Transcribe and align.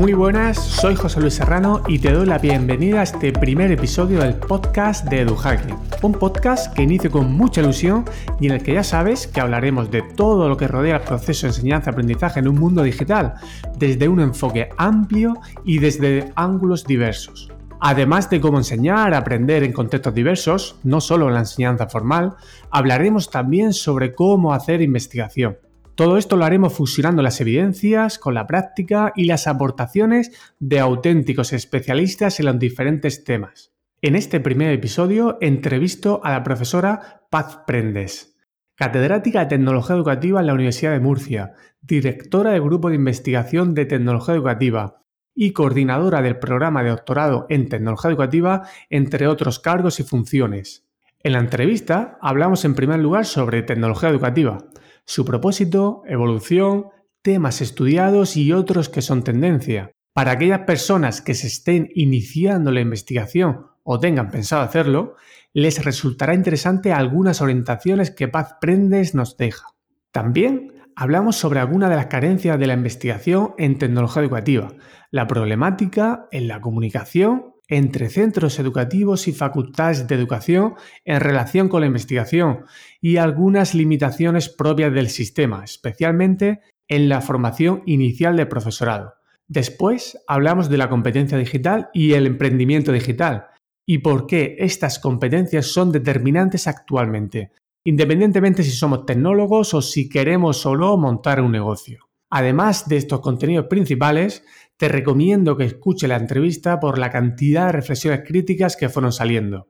Muy 0.00 0.14
buenas, 0.14 0.56
soy 0.56 0.96
José 0.96 1.20
Luis 1.20 1.34
Serrano 1.34 1.82
y 1.86 1.98
te 1.98 2.10
doy 2.10 2.24
la 2.24 2.38
bienvenida 2.38 3.00
a 3.00 3.02
este 3.02 3.34
primer 3.34 3.70
episodio 3.70 4.20
del 4.20 4.32
podcast 4.34 5.06
de 5.10 5.20
EduHacking. 5.20 5.76
Un 6.00 6.12
podcast 6.12 6.72
que 6.72 6.84
inicio 6.84 7.10
con 7.10 7.30
mucha 7.34 7.60
ilusión 7.60 8.06
y 8.40 8.46
en 8.46 8.52
el 8.52 8.62
que 8.62 8.72
ya 8.72 8.82
sabes 8.82 9.26
que 9.26 9.42
hablaremos 9.42 9.90
de 9.90 10.00
todo 10.00 10.48
lo 10.48 10.56
que 10.56 10.68
rodea 10.68 10.96
el 10.96 11.02
proceso 11.02 11.46
de 11.46 11.50
enseñanza-aprendizaje 11.50 12.40
en 12.40 12.48
un 12.48 12.58
mundo 12.58 12.82
digital, 12.82 13.34
desde 13.76 14.08
un 14.08 14.20
enfoque 14.20 14.70
amplio 14.78 15.34
y 15.66 15.80
desde 15.80 16.32
ángulos 16.34 16.86
diversos. 16.86 17.52
Además 17.78 18.30
de 18.30 18.40
cómo 18.40 18.56
enseñar, 18.56 19.12
aprender 19.12 19.64
en 19.64 19.74
contextos 19.74 20.14
diversos, 20.14 20.76
no 20.82 21.02
solo 21.02 21.28
en 21.28 21.34
la 21.34 21.40
enseñanza 21.40 21.88
formal, 21.88 22.36
hablaremos 22.70 23.28
también 23.28 23.74
sobre 23.74 24.14
cómo 24.14 24.54
hacer 24.54 24.80
investigación. 24.80 25.58
Todo 26.00 26.16
esto 26.16 26.36
lo 26.36 26.46
haremos 26.46 26.72
fusionando 26.72 27.20
las 27.20 27.42
evidencias 27.42 28.18
con 28.18 28.32
la 28.32 28.46
práctica 28.46 29.12
y 29.14 29.26
las 29.26 29.46
aportaciones 29.46 30.32
de 30.58 30.80
auténticos 30.80 31.52
especialistas 31.52 32.40
en 32.40 32.46
los 32.46 32.58
diferentes 32.58 33.22
temas. 33.22 33.74
En 34.00 34.16
este 34.16 34.40
primer 34.40 34.72
episodio 34.72 35.36
entrevisto 35.42 36.22
a 36.24 36.30
la 36.30 36.42
profesora 36.42 37.26
Paz 37.28 37.58
Prendes, 37.66 38.34
catedrática 38.76 39.40
de 39.40 39.50
Tecnología 39.50 39.94
Educativa 39.94 40.40
en 40.40 40.46
la 40.46 40.54
Universidad 40.54 40.92
de 40.92 41.00
Murcia, 41.00 41.52
directora 41.82 42.52
del 42.52 42.62
Grupo 42.62 42.88
de 42.88 42.94
Investigación 42.94 43.74
de 43.74 43.84
Tecnología 43.84 44.34
Educativa, 44.34 45.02
y 45.34 45.52
coordinadora 45.52 46.22
del 46.22 46.38
programa 46.38 46.82
de 46.82 46.88
doctorado 46.88 47.44
en 47.50 47.68
tecnología 47.68 48.10
educativa, 48.10 48.62
entre 48.88 49.26
otros 49.26 49.58
cargos 49.58 50.00
y 50.00 50.04
funciones. 50.04 50.88
En 51.22 51.32
la 51.32 51.40
entrevista 51.40 52.16
hablamos 52.22 52.64
en 52.64 52.74
primer 52.74 53.00
lugar 53.00 53.26
sobre 53.26 53.62
tecnología 53.62 54.08
educativa, 54.08 54.64
su 55.10 55.24
propósito, 55.24 56.04
evolución, 56.06 56.86
temas 57.20 57.62
estudiados 57.62 58.36
y 58.36 58.52
otros 58.52 58.88
que 58.88 59.02
son 59.02 59.24
tendencia. 59.24 59.90
Para 60.12 60.30
aquellas 60.30 60.60
personas 60.60 61.20
que 61.20 61.34
se 61.34 61.48
estén 61.48 61.88
iniciando 61.96 62.70
la 62.70 62.80
investigación 62.80 63.66
o 63.82 63.98
tengan 63.98 64.30
pensado 64.30 64.62
hacerlo, 64.62 65.16
les 65.52 65.84
resultará 65.84 66.32
interesante 66.32 66.92
algunas 66.92 67.40
orientaciones 67.40 68.12
que 68.12 68.28
Paz 68.28 68.54
Prendes 68.60 69.16
nos 69.16 69.36
deja. 69.36 69.66
También 70.12 70.74
hablamos 70.94 71.34
sobre 71.34 71.58
algunas 71.58 71.90
de 71.90 71.96
las 71.96 72.06
carencias 72.06 72.56
de 72.56 72.68
la 72.68 72.74
investigación 72.74 73.54
en 73.58 73.78
tecnología 73.78 74.22
educativa, 74.22 74.74
la 75.10 75.26
problemática 75.26 76.28
en 76.30 76.46
la 76.46 76.60
comunicación 76.60 77.49
entre 77.70 78.10
centros 78.10 78.58
educativos 78.58 79.28
y 79.28 79.32
facultades 79.32 80.06
de 80.06 80.14
educación 80.16 80.74
en 81.04 81.20
relación 81.20 81.68
con 81.68 81.80
la 81.80 81.86
investigación 81.86 82.64
y 83.00 83.16
algunas 83.16 83.74
limitaciones 83.74 84.48
propias 84.48 84.92
del 84.92 85.08
sistema, 85.08 85.64
especialmente 85.64 86.60
en 86.88 87.08
la 87.08 87.20
formación 87.20 87.82
inicial 87.86 88.36
del 88.36 88.48
profesorado. 88.48 89.14
Después 89.48 90.18
hablamos 90.26 90.68
de 90.68 90.78
la 90.78 90.88
competencia 90.88 91.38
digital 91.38 91.88
y 91.92 92.12
el 92.12 92.26
emprendimiento 92.26 92.92
digital 92.92 93.46
y 93.86 93.98
por 93.98 94.26
qué 94.26 94.56
estas 94.58 94.98
competencias 94.98 95.66
son 95.66 95.92
determinantes 95.92 96.66
actualmente, 96.66 97.52
independientemente 97.84 98.62
si 98.62 98.70
somos 98.70 99.06
tecnólogos 99.06 99.74
o 99.74 99.82
si 99.82 100.08
queremos 100.08 100.58
solo 100.58 100.96
montar 100.96 101.40
un 101.40 101.52
negocio. 101.52 102.10
Además 102.30 102.88
de 102.88 102.96
estos 102.96 103.20
contenidos 103.20 103.66
principales, 103.66 104.44
te 104.80 104.88
recomiendo 104.88 105.56
que 105.58 105.64
escuche 105.64 106.08
la 106.08 106.16
entrevista 106.16 106.80
por 106.80 106.96
la 106.96 107.10
cantidad 107.10 107.66
de 107.66 107.72
reflexiones 107.72 108.22
críticas 108.26 108.78
que 108.78 108.88
fueron 108.88 109.12
saliendo. 109.12 109.68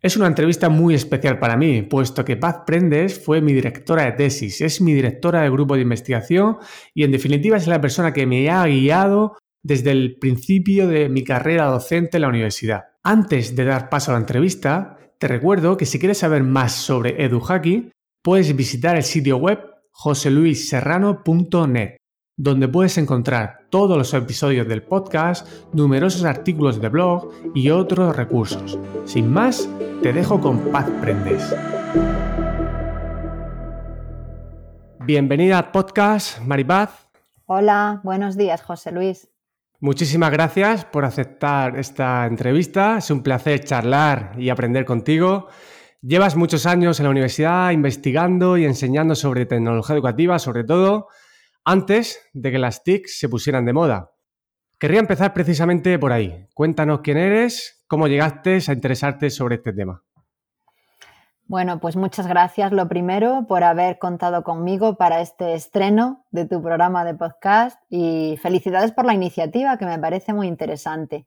Es 0.00 0.16
una 0.16 0.28
entrevista 0.28 0.70
muy 0.70 0.94
especial 0.94 1.38
para 1.38 1.58
mí, 1.58 1.82
puesto 1.82 2.24
que 2.24 2.38
Paz 2.38 2.60
Prendes 2.66 3.22
fue 3.22 3.42
mi 3.42 3.52
directora 3.52 4.06
de 4.06 4.12
tesis, 4.12 4.62
es 4.62 4.80
mi 4.80 4.94
directora 4.94 5.42
del 5.42 5.52
grupo 5.52 5.74
de 5.74 5.82
investigación 5.82 6.56
y 6.94 7.04
en 7.04 7.12
definitiva 7.12 7.58
es 7.58 7.66
la 7.66 7.82
persona 7.82 8.14
que 8.14 8.24
me 8.24 8.48
ha 8.48 8.64
guiado 8.64 9.36
desde 9.62 9.90
el 9.90 10.16
principio 10.18 10.88
de 10.88 11.10
mi 11.10 11.22
carrera 11.22 11.66
docente 11.66 12.16
en 12.16 12.22
la 12.22 12.28
universidad. 12.28 12.84
Antes 13.02 13.56
de 13.56 13.66
dar 13.66 13.90
paso 13.90 14.10
a 14.10 14.14
la 14.14 14.20
entrevista, 14.20 14.96
te 15.18 15.28
recuerdo 15.28 15.76
que 15.76 15.84
si 15.84 15.98
quieres 15.98 16.16
saber 16.16 16.44
más 16.44 16.72
sobre 16.72 17.22
EduHacky, 17.22 17.90
puedes 18.22 18.56
visitar 18.56 18.96
el 18.96 19.02
sitio 19.02 19.36
web 19.36 19.60
joseluisserrano.net, 19.90 21.98
donde 22.38 22.68
puedes 22.68 22.98
encontrar 22.98 23.60
todos 23.70 23.96
los 23.96 24.12
episodios 24.12 24.68
del 24.68 24.82
podcast, 24.82 25.48
numerosos 25.72 26.24
artículos 26.24 26.82
de 26.82 26.90
blog 26.90 27.30
y 27.54 27.70
otros 27.70 28.14
recursos. 28.14 28.78
Sin 29.06 29.32
más, 29.32 29.66
te 30.02 30.12
dejo 30.12 30.38
con 30.38 30.58
Paz 30.70 30.86
Prendes. 31.00 31.56
Bienvenida 35.00 35.58
al 35.58 35.70
podcast, 35.70 36.40
Maripaz. 36.42 37.08
Hola, 37.46 38.00
buenos 38.04 38.36
días, 38.36 38.60
José 38.60 38.92
Luis. 38.92 39.28
Muchísimas 39.80 40.30
gracias 40.30 40.84
por 40.84 41.06
aceptar 41.06 41.78
esta 41.78 42.26
entrevista. 42.26 42.98
Es 42.98 43.10
un 43.10 43.22
placer 43.22 43.64
charlar 43.64 44.32
y 44.36 44.50
aprender 44.50 44.84
contigo. 44.84 45.48
Llevas 46.02 46.36
muchos 46.36 46.66
años 46.66 47.00
en 47.00 47.04
la 47.04 47.10
universidad 47.10 47.70
investigando 47.70 48.58
y 48.58 48.66
enseñando 48.66 49.14
sobre 49.14 49.46
tecnología 49.46 49.94
educativa, 49.94 50.38
sobre 50.38 50.64
todo 50.64 51.08
antes 51.66 52.20
de 52.32 52.52
que 52.52 52.58
las 52.58 52.84
TIC 52.84 53.08
se 53.08 53.28
pusieran 53.28 53.64
de 53.64 53.72
moda. 53.72 54.12
Querría 54.78 55.00
empezar 55.00 55.34
precisamente 55.34 55.98
por 55.98 56.12
ahí. 56.12 56.46
Cuéntanos 56.54 57.00
quién 57.00 57.18
eres, 57.18 57.84
cómo 57.88 58.06
llegaste 58.06 58.60
a 58.68 58.72
interesarte 58.72 59.30
sobre 59.30 59.56
este 59.56 59.72
tema. 59.72 60.02
Bueno, 61.48 61.80
pues 61.80 61.96
muchas 61.96 62.26
gracias 62.26 62.72
lo 62.72 62.88
primero 62.88 63.46
por 63.48 63.64
haber 63.64 63.98
contado 63.98 64.44
conmigo 64.44 64.96
para 64.96 65.20
este 65.20 65.54
estreno 65.54 66.24
de 66.30 66.44
tu 66.44 66.62
programa 66.62 67.04
de 67.04 67.14
podcast 67.14 67.80
y 67.88 68.38
felicidades 68.40 68.92
por 68.92 69.04
la 69.04 69.14
iniciativa 69.14 69.76
que 69.76 69.86
me 69.86 69.98
parece 69.98 70.32
muy 70.32 70.46
interesante. 70.46 71.26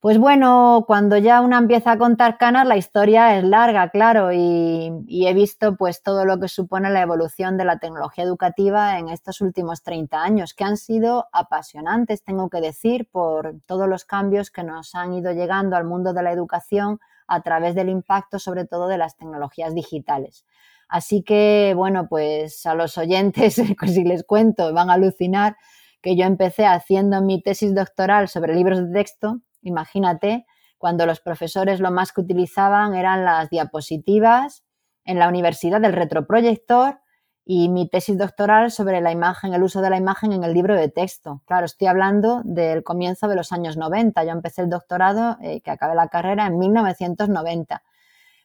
Pues 0.00 0.18
bueno, 0.18 0.84
cuando 0.86 1.16
ya 1.16 1.40
una 1.40 1.58
empieza 1.58 1.92
a 1.92 1.98
contar 1.98 2.36
canas, 2.36 2.66
la 2.66 2.76
historia 2.76 3.38
es 3.38 3.44
larga, 3.44 3.88
claro, 3.88 4.30
y, 4.32 5.26
he 5.26 5.34
visto 5.34 5.74
pues 5.76 6.02
todo 6.02 6.24
lo 6.26 6.38
que 6.38 6.48
supone 6.48 6.90
la 6.90 7.00
evolución 7.00 7.56
de 7.56 7.64
la 7.64 7.78
tecnología 7.78 8.22
educativa 8.22 8.98
en 8.98 9.08
estos 9.08 9.40
últimos 9.40 9.82
30 9.82 10.22
años, 10.22 10.54
que 10.54 10.64
han 10.64 10.76
sido 10.76 11.26
apasionantes, 11.32 12.22
tengo 12.22 12.50
que 12.50 12.60
decir, 12.60 13.08
por 13.10 13.56
todos 13.66 13.88
los 13.88 14.04
cambios 14.04 14.50
que 14.50 14.62
nos 14.62 14.94
han 14.94 15.14
ido 15.14 15.32
llegando 15.32 15.76
al 15.76 15.84
mundo 15.84 16.12
de 16.12 16.22
la 16.22 16.30
educación 16.30 17.00
a 17.26 17.40
través 17.40 17.74
del 17.74 17.88
impacto 17.88 18.38
sobre 18.38 18.66
todo 18.66 18.88
de 18.88 18.98
las 18.98 19.16
tecnologías 19.16 19.74
digitales. 19.74 20.44
Así 20.88 21.22
que, 21.22 21.72
bueno, 21.74 22.06
pues 22.08 22.64
a 22.66 22.74
los 22.74 22.98
oyentes, 22.98 23.56
pues 23.80 23.94
si 23.94 24.04
les 24.04 24.24
cuento, 24.24 24.72
van 24.74 24.90
a 24.90 24.94
alucinar 24.94 25.56
que 26.02 26.16
yo 26.16 26.26
empecé 26.26 26.66
haciendo 26.66 27.22
mi 27.22 27.42
tesis 27.42 27.74
doctoral 27.74 28.28
sobre 28.28 28.54
libros 28.54 28.78
de 28.78 28.92
texto 28.92 29.40
Imagínate, 29.66 30.46
cuando 30.78 31.06
los 31.06 31.20
profesores 31.20 31.80
lo 31.80 31.90
más 31.90 32.12
que 32.12 32.20
utilizaban 32.20 32.94
eran 32.94 33.24
las 33.24 33.50
diapositivas, 33.50 34.64
en 35.06 35.18
la 35.18 35.28
universidad 35.28 35.80
del 35.80 35.92
retroproyector 35.92 37.00
y 37.44 37.68
mi 37.68 37.88
tesis 37.88 38.18
doctoral 38.18 38.72
sobre 38.72 39.00
la 39.00 39.12
imagen, 39.12 39.54
el 39.54 39.62
uso 39.62 39.80
de 39.80 39.88
la 39.88 39.96
imagen 39.96 40.32
en 40.32 40.42
el 40.42 40.52
libro 40.52 40.74
de 40.74 40.88
texto. 40.88 41.42
Claro, 41.46 41.64
estoy 41.64 41.86
hablando 41.86 42.42
del 42.44 42.82
comienzo 42.82 43.28
de 43.28 43.36
los 43.36 43.52
años 43.52 43.76
90. 43.76 44.24
Yo 44.24 44.32
empecé 44.32 44.62
el 44.62 44.68
doctorado, 44.68 45.38
eh, 45.40 45.60
que 45.60 45.70
acabé 45.70 45.94
la 45.94 46.08
carrera 46.08 46.48
en 46.48 46.58
1990. 46.58 47.82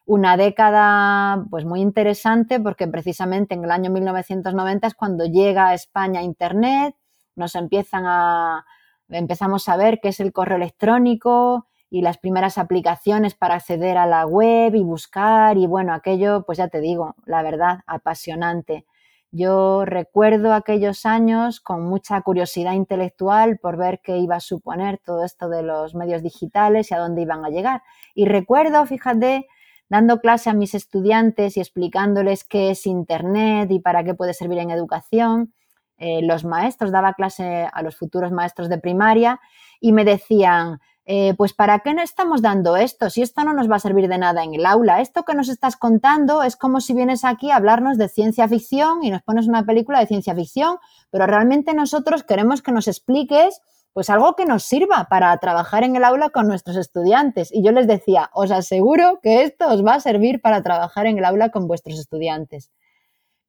Una 0.05 0.37
década 0.37 1.43
pues 1.49 1.65
muy 1.65 1.81
interesante 1.81 2.59
porque 2.59 2.87
precisamente 2.87 3.55
en 3.55 3.63
el 3.63 3.71
año 3.71 3.89
1990 3.89 4.87
es 4.87 4.93
cuando 4.93 5.25
llega 5.25 5.69
a 5.69 5.73
España 5.73 6.21
Internet, 6.21 6.95
nos 7.35 7.55
empiezan 7.55 8.03
a, 8.05 8.65
empezamos 9.11 9.69
a 9.69 9.77
ver 9.77 9.99
qué 10.01 10.09
es 10.09 10.19
el 10.19 10.33
correo 10.33 10.57
electrónico 10.57 11.67
y 11.89 12.01
las 12.01 12.17
primeras 12.17 12.57
aplicaciones 12.57 13.35
para 13.35 13.55
acceder 13.55 13.97
a 13.97 14.07
la 14.07 14.25
web 14.25 14.73
y 14.75 14.83
buscar 14.83 15.57
y 15.57 15.67
bueno, 15.67 15.93
aquello, 15.93 16.43
pues 16.45 16.57
ya 16.57 16.69
te 16.69 16.79
digo, 16.79 17.15
la 17.25 17.43
verdad, 17.43 17.81
apasionante. 17.85 18.85
Yo 19.33 19.85
recuerdo 19.85 20.53
aquellos 20.53 21.05
años 21.05 21.61
con 21.61 21.83
mucha 21.83 22.19
curiosidad 22.21 22.73
intelectual 22.73 23.59
por 23.59 23.77
ver 23.77 24.01
qué 24.03 24.17
iba 24.17 24.35
a 24.35 24.41
suponer 24.41 24.99
todo 25.05 25.23
esto 25.23 25.47
de 25.47 25.63
los 25.63 25.95
medios 25.95 26.21
digitales 26.21 26.91
y 26.91 26.95
a 26.95 26.99
dónde 26.99 27.21
iban 27.21 27.45
a 27.45 27.49
llegar. 27.49 27.81
Y 28.13 28.25
recuerdo, 28.25 28.85
fíjate, 28.85 29.47
dando 29.87 30.19
clase 30.19 30.49
a 30.49 30.53
mis 30.53 30.73
estudiantes 30.73 31.55
y 31.55 31.61
explicándoles 31.61 32.43
qué 32.43 32.71
es 32.71 32.85
Internet 32.85 33.71
y 33.71 33.79
para 33.79 34.03
qué 34.03 34.13
puede 34.13 34.33
servir 34.33 34.59
en 34.59 34.71
educación, 34.71 35.53
eh, 36.01 36.21
los 36.23 36.43
maestros, 36.43 36.91
daba 36.91 37.13
clase 37.13 37.69
a 37.71 37.83
los 37.83 37.95
futuros 37.95 38.31
maestros 38.31 38.69
de 38.69 38.79
primaria 38.79 39.39
y 39.79 39.91
me 39.91 40.03
decían, 40.03 40.79
eh, 41.05 41.35
pues 41.37 41.53
¿para 41.53 41.79
qué 41.79 41.93
no 41.93 42.01
estamos 42.01 42.41
dando 42.41 42.75
esto? 42.75 43.11
Si 43.11 43.21
esto 43.21 43.43
no 43.43 43.53
nos 43.53 43.69
va 43.69 43.75
a 43.75 43.79
servir 43.79 44.07
de 44.07 44.17
nada 44.17 44.43
en 44.43 44.55
el 44.55 44.65
aula, 44.65 44.99
esto 44.99 45.23
que 45.25 45.35
nos 45.35 45.47
estás 45.47 45.77
contando 45.77 46.41
es 46.41 46.55
como 46.55 46.81
si 46.81 46.95
vienes 46.95 47.23
aquí 47.23 47.51
a 47.51 47.57
hablarnos 47.57 47.99
de 47.99 48.09
ciencia 48.09 48.47
ficción 48.47 49.03
y 49.03 49.11
nos 49.11 49.21
pones 49.21 49.47
una 49.47 49.63
película 49.63 49.99
de 49.99 50.07
ciencia 50.07 50.33
ficción, 50.33 50.77
pero 51.11 51.27
realmente 51.27 51.75
nosotros 51.75 52.23
queremos 52.23 52.63
que 52.63 52.71
nos 52.71 52.87
expliques 52.87 53.61
pues 53.93 54.09
algo 54.09 54.35
que 54.35 54.45
nos 54.45 54.63
sirva 54.63 55.05
para 55.07 55.37
trabajar 55.37 55.83
en 55.83 55.95
el 55.95 56.03
aula 56.03 56.31
con 56.31 56.47
nuestros 56.47 56.77
estudiantes. 56.77 57.51
Y 57.51 57.61
yo 57.61 57.73
les 57.73 57.85
decía, 57.85 58.31
os 58.33 58.49
aseguro 58.49 59.19
que 59.21 59.43
esto 59.43 59.67
os 59.67 59.85
va 59.85 59.95
a 59.95 59.99
servir 59.99 60.41
para 60.41 60.63
trabajar 60.63 61.05
en 61.05 61.19
el 61.19 61.25
aula 61.25 61.49
con 61.49 61.67
vuestros 61.67 61.99
estudiantes 61.99 62.71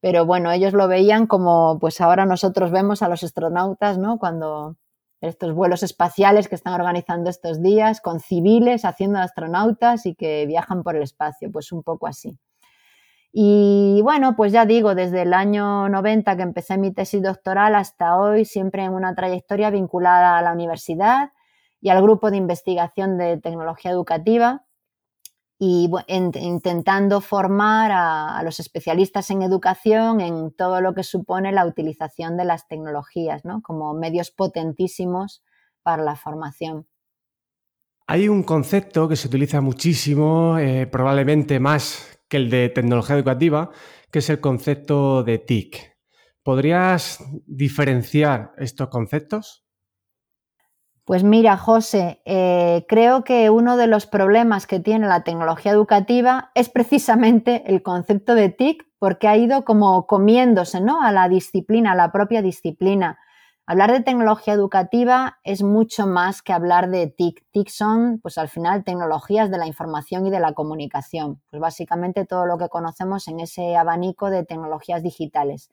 pero 0.03 0.27
bueno, 0.27 0.51
ellos 0.51 0.73
lo 0.73 0.89
veían 0.89 1.29
como 1.29 1.79
pues 1.79 2.01
ahora 2.01 2.27
nosotros 2.27 2.73
vemos 2.73 3.03
a 3.03 3.09
los 3.09 3.23
astronautas, 3.23 3.99
¿no? 3.99 4.19
Cuando 4.19 4.77
estos 5.21 5.55
vuelos 5.55 5.85
espaciales 5.85 6.49
que 6.49 6.57
están 6.57 6.75
organizando 6.75 7.31
estos 7.31 7.63
días, 7.63 8.01
con 8.01 8.19
civiles 8.19 8.85
haciendo 8.85 9.21
astronautas 9.21 10.05
y 10.05 10.17
que 10.17 10.45
viajan 10.47 10.83
por 10.83 10.97
el 10.97 11.03
espacio, 11.03 11.53
pues 11.53 11.71
un 11.71 11.85
poco 11.85 12.09
así. 12.09 12.37
Y 13.33 14.01
bueno, 14.03 14.35
pues 14.35 14.51
ya 14.51 14.67
digo, 14.67 14.97
desde 14.97 15.23
el 15.23 15.33
año 15.33 15.89
90 15.89 16.37
que 16.37 16.43
empecé 16.43 16.79
mi 16.79 16.93
tesis 16.93 17.23
doctoral 17.23 17.77
hasta 17.77 18.19
hoy, 18.19 18.45
siempre 18.45 18.83
en 18.83 18.95
una 18.95 19.15
trayectoria 19.15 19.71
vinculada 19.71 20.37
a 20.37 20.43
la 20.43 20.53
universidad 20.53 21.31
y 21.81 21.91
al 21.91 22.03
grupo 22.03 22.33
de 22.33 22.39
investigación 22.39 23.19
de 23.19 23.39
tecnología 23.39 23.93
educativa 23.93 24.65
y 25.59 25.89
intentando 26.09 27.21
formar 27.21 27.93
a, 27.93 28.43
los 28.43 28.59
especialistas 28.59 29.31
en 29.31 29.43
educación 29.43 30.21
en 30.21 30.53
todo 30.53 30.81
lo 30.81 30.95
que 30.95 31.05
supone 31.05 31.53
la 31.53 31.67
utilización 31.67 32.37
de 32.37 32.45
las 32.45 32.67
tecnologías 32.67 33.45
¿no? 33.45 33.63
como 33.63 33.95
medios 33.95 34.31
potentísimos 34.31 35.43
para 35.83 36.03
la 36.03 36.17
formación. 36.17 36.87
Hay 38.07 38.29
un 38.29 38.43
concepto 38.43 39.09
que 39.09 39.17
se 39.17 39.29
utiliza 39.29 39.61
muchísimo, 39.61 40.59
eh, 40.59 40.87
probablemente 40.87 41.61
más 41.61 42.19
que 42.29 42.39
el 42.39 42.51
de 42.51 42.69
tecnología 42.69 43.17
educativa, 43.17 43.71
que 44.11 44.19
es 44.19 44.31
el 44.31 44.41
concepto 44.41 45.23
de 45.23 45.39
TIC. 45.39 45.93
¿Podrías 46.43 47.25
diferenciar 47.47 48.53
estos 48.59 48.89
conceptos? 48.89 49.62
Pues 51.13 51.25
mira, 51.25 51.59
José, 51.59 52.23
eh, 52.25 52.87
creo 52.89 53.23
que 53.23 53.51
uno 53.51 53.77
de 53.77 53.87
los 53.87 54.07
problemas 54.07 54.67
que 54.67 54.81
tiene 54.81 55.07
la 55.07 55.25
tecnología 55.25 55.71
educativa 55.71 56.51
es 56.55 56.71
precisamente 56.71 57.65
el 57.67 57.83
concepto 57.83 58.35
de 58.35 58.49
TIC, 58.49 58.87
porque 58.99 59.29
ha 59.29 59.37
ido 59.37 59.67
como 59.67 60.07
comiéndose 60.07 60.81
¿no? 60.81 61.03
a 61.03 61.13
la 61.13 61.29
disciplina, 61.29 61.93
a 61.93 61.97
la 61.97 62.13
propia 62.13 62.41
disciplina. 62.41 63.19
Hablar 63.67 63.93
de 63.93 64.01
tecnología 64.01 64.55
educativa 64.55 65.39
es 65.45 65.63
mucho 65.63 66.07
más 66.07 66.41
que 66.41 66.55
hablar 66.55 66.89
de 66.89 67.09
TIC. 67.09 67.45
TIC 67.51 67.69
son, 67.69 68.19
pues 68.23 68.39
al 68.39 68.49
final, 68.49 68.83
tecnologías 68.83 69.51
de 69.51 69.59
la 69.59 69.67
información 69.67 70.27
y 70.27 70.31
de 70.31 70.41
la 70.41 70.55
comunicación. 70.55 71.43
Pues 71.51 71.61
básicamente 71.61 72.25
todo 72.25 72.47
lo 72.47 72.57
que 72.57 72.71
conocemos 72.71 73.29
en 73.29 73.41
ese 73.41 73.77
abanico 73.77 74.31
de 74.31 74.47
tecnologías 74.47 75.03
digitales. 75.03 75.71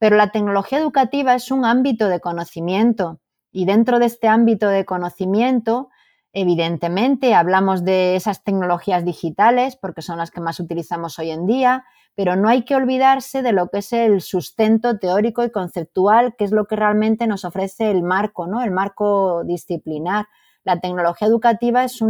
Pero 0.00 0.16
la 0.16 0.32
tecnología 0.32 0.78
educativa 0.78 1.36
es 1.36 1.52
un 1.52 1.64
ámbito 1.64 2.08
de 2.08 2.18
conocimiento 2.18 3.20
y 3.54 3.66
dentro 3.66 4.00
de 4.00 4.06
este 4.06 4.26
ámbito 4.26 4.68
de 4.68 4.84
conocimiento, 4.84 5.88
evidentemente 6.32 7.36
hablamos 7.36 7.84
de 7.84 8.16
esas 8.16 8.42
tecnologías 8.42 9.04
digitales 9.04 9.76
porque 9.76 10.02
son 10.02 10.18
las 10.18 10.32
que 10.32 10.40
más 10.40 10.58
utilizamos 10.58 11.20
hoy 11.20 11.30
en 11.30 11.46
día, 11.46 11.84
pero 12.16 12.34
no 12.34 12.48
hay 12.48 12.64
que 12.64 12.74
olvidarse 12.74 13.42
de 13.42 13.52
lo 13.52 13.68
que 13.68 13.78
es 13.78 13.92
el 13.92 14.22
sustento 14.22 14.98
teórico 14.98 15.44
y 15.44 15.52
conceptual, 15.52 16.34
que 16.36 16.42
es 16.44 16.50
lo 16.50 16.66
que 16.66 16.74
realmente 16.74 17.28
nos 17.28 17.44
ofrece 17.44 17.92
el 17.92 18.02
marco, 18.02 18.48
¿no? 18.48 18.60
El 18.60 18.72
marco 18.72 19.44
disciplinar. 19.44 20.26
La 20.64 20.80
tecnología 20.80 21.28
educativa 21.28 21.84
es 21.84 22.00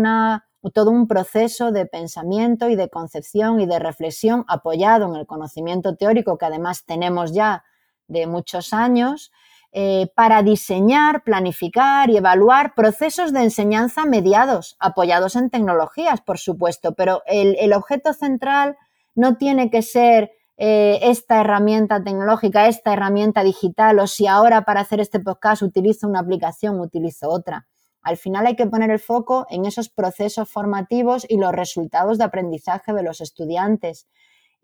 todo 0.72 0.90
un 0.90 1.06
proceso 1.06 1.72
de 1.72 1.84
pensamiento 1.84 2.70
y 2.70 2.76
de 2.76 2.88
concepción 2.88 3.60
y 3.60 3.66
de 3.66 3.78
reflexión 3.78 4.46
apoyado 4.48 5.08
en 5.08 5.16
el 5.20 5.26
conocimiento 5.26 5.94
teórico 5.94 6.38
que 6.38 6.46
además 6.46 6.86
tenemos 6.86 7.34
ya 7.34 7.64
de 8.08 8.26
muchos 8.26 8.72
años 8.72 9.30
eh, 9.76 10.06
para 10.14 10.44
diseñar, 10.44 11.24
planificar 11.24 12.08
y 12.08 12.16
evaluar 12.16 12.76
procesos 12.76 13.32
de 13.32 13.42
enseñanza 13.42 14.04
mediados, 14.04 14.76
apoyados 14.78 15.34
en 15.34 15.50
tecnologías, 15.50 16.20
por 16.20 16.38
supuesto, 16.38 16.94
pero 16.94 17.22
el, 17.26 17.72
objeto 17.72 18.12
central 18.12 18.76
no 19.16 19.36
tiene 19.36 19.70
que 19.70 19.82
ser 19.82 20.30
eh, 20.58 21.00
esta 21.02 21.40
herramienta 21.40 22.04
tecnológica, 22.04 22.68
esta 22.68 22.92
herramienta 22.92 23.42
digital, 23.42 23.98
o 23.98 24.06
si 24.06 24.28
ahora 24.28 24.64
para 24.64 24.78
hacer 24.78 25.00
este 25.00 25.18
podcast 25.18 25.62
utilizo 25.62 26.06
una 26.06 26.20
aplicación, 26.20 26.78
utilizo 26.78 27.28
otra. 27.28 27.66
Al 28.00 28.16
final 28.16 28.46
hay 28.46 28.54
que 28.54 28.66
poner 28.66 28.92
el 28.92 29.00
foco 29.00 29.44
en 29.50 29.64
esos 29.64 29.88
procesos 29.88 30.48
formativos 30.48 31.26
y 31.28 31.36
los 31.36 31.50
resultados 31.50 32.18
de 32.18 32.24
aprendizaje 32.24 32.92
de 32.92 33.02
los 33.02 33.20
estudiantes 33.20 34.06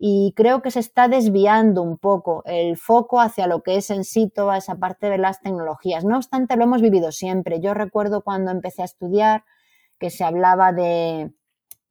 y 0.03 0.33
creo 0.35 0.63
que 0.63 0.71
se 0.71 0.79
está 0.79 1.07
desviando 1.07 1.83
un 1.83 1.95
poco 1.95 2.41
el 2.47 2.75
foco 2.75 3.21
hacia 3.21 3.45
lo 3.45 3.61
que 3.61 3.75
es 3.75 3.91
en 3.91 4.03
sí 4.03 4.31
toda 4.33 4.57
esa 4.57 4.77
parte 4.77 5.11
de 5.11 5.19
las 5.19 5.41
tecnologías. 5.41 6.03
No 6.03 6.17
obstante, 6.17 6.55
lo 6.55 6.63
hemos 6.63 6.81
vivido 6.81 7.11
siempre. 7.11 7.59
Yo 7.59 7.75
recuerdo 7.75 8.23
cuando 8.23 8.49
empecé 8.49 8.81
a 8.81 8.85
estudiar 8.85 9.43
que 9.99 10.09
se 10.09 10.23
hablaba 10.23 10.73
de 10.73 11.31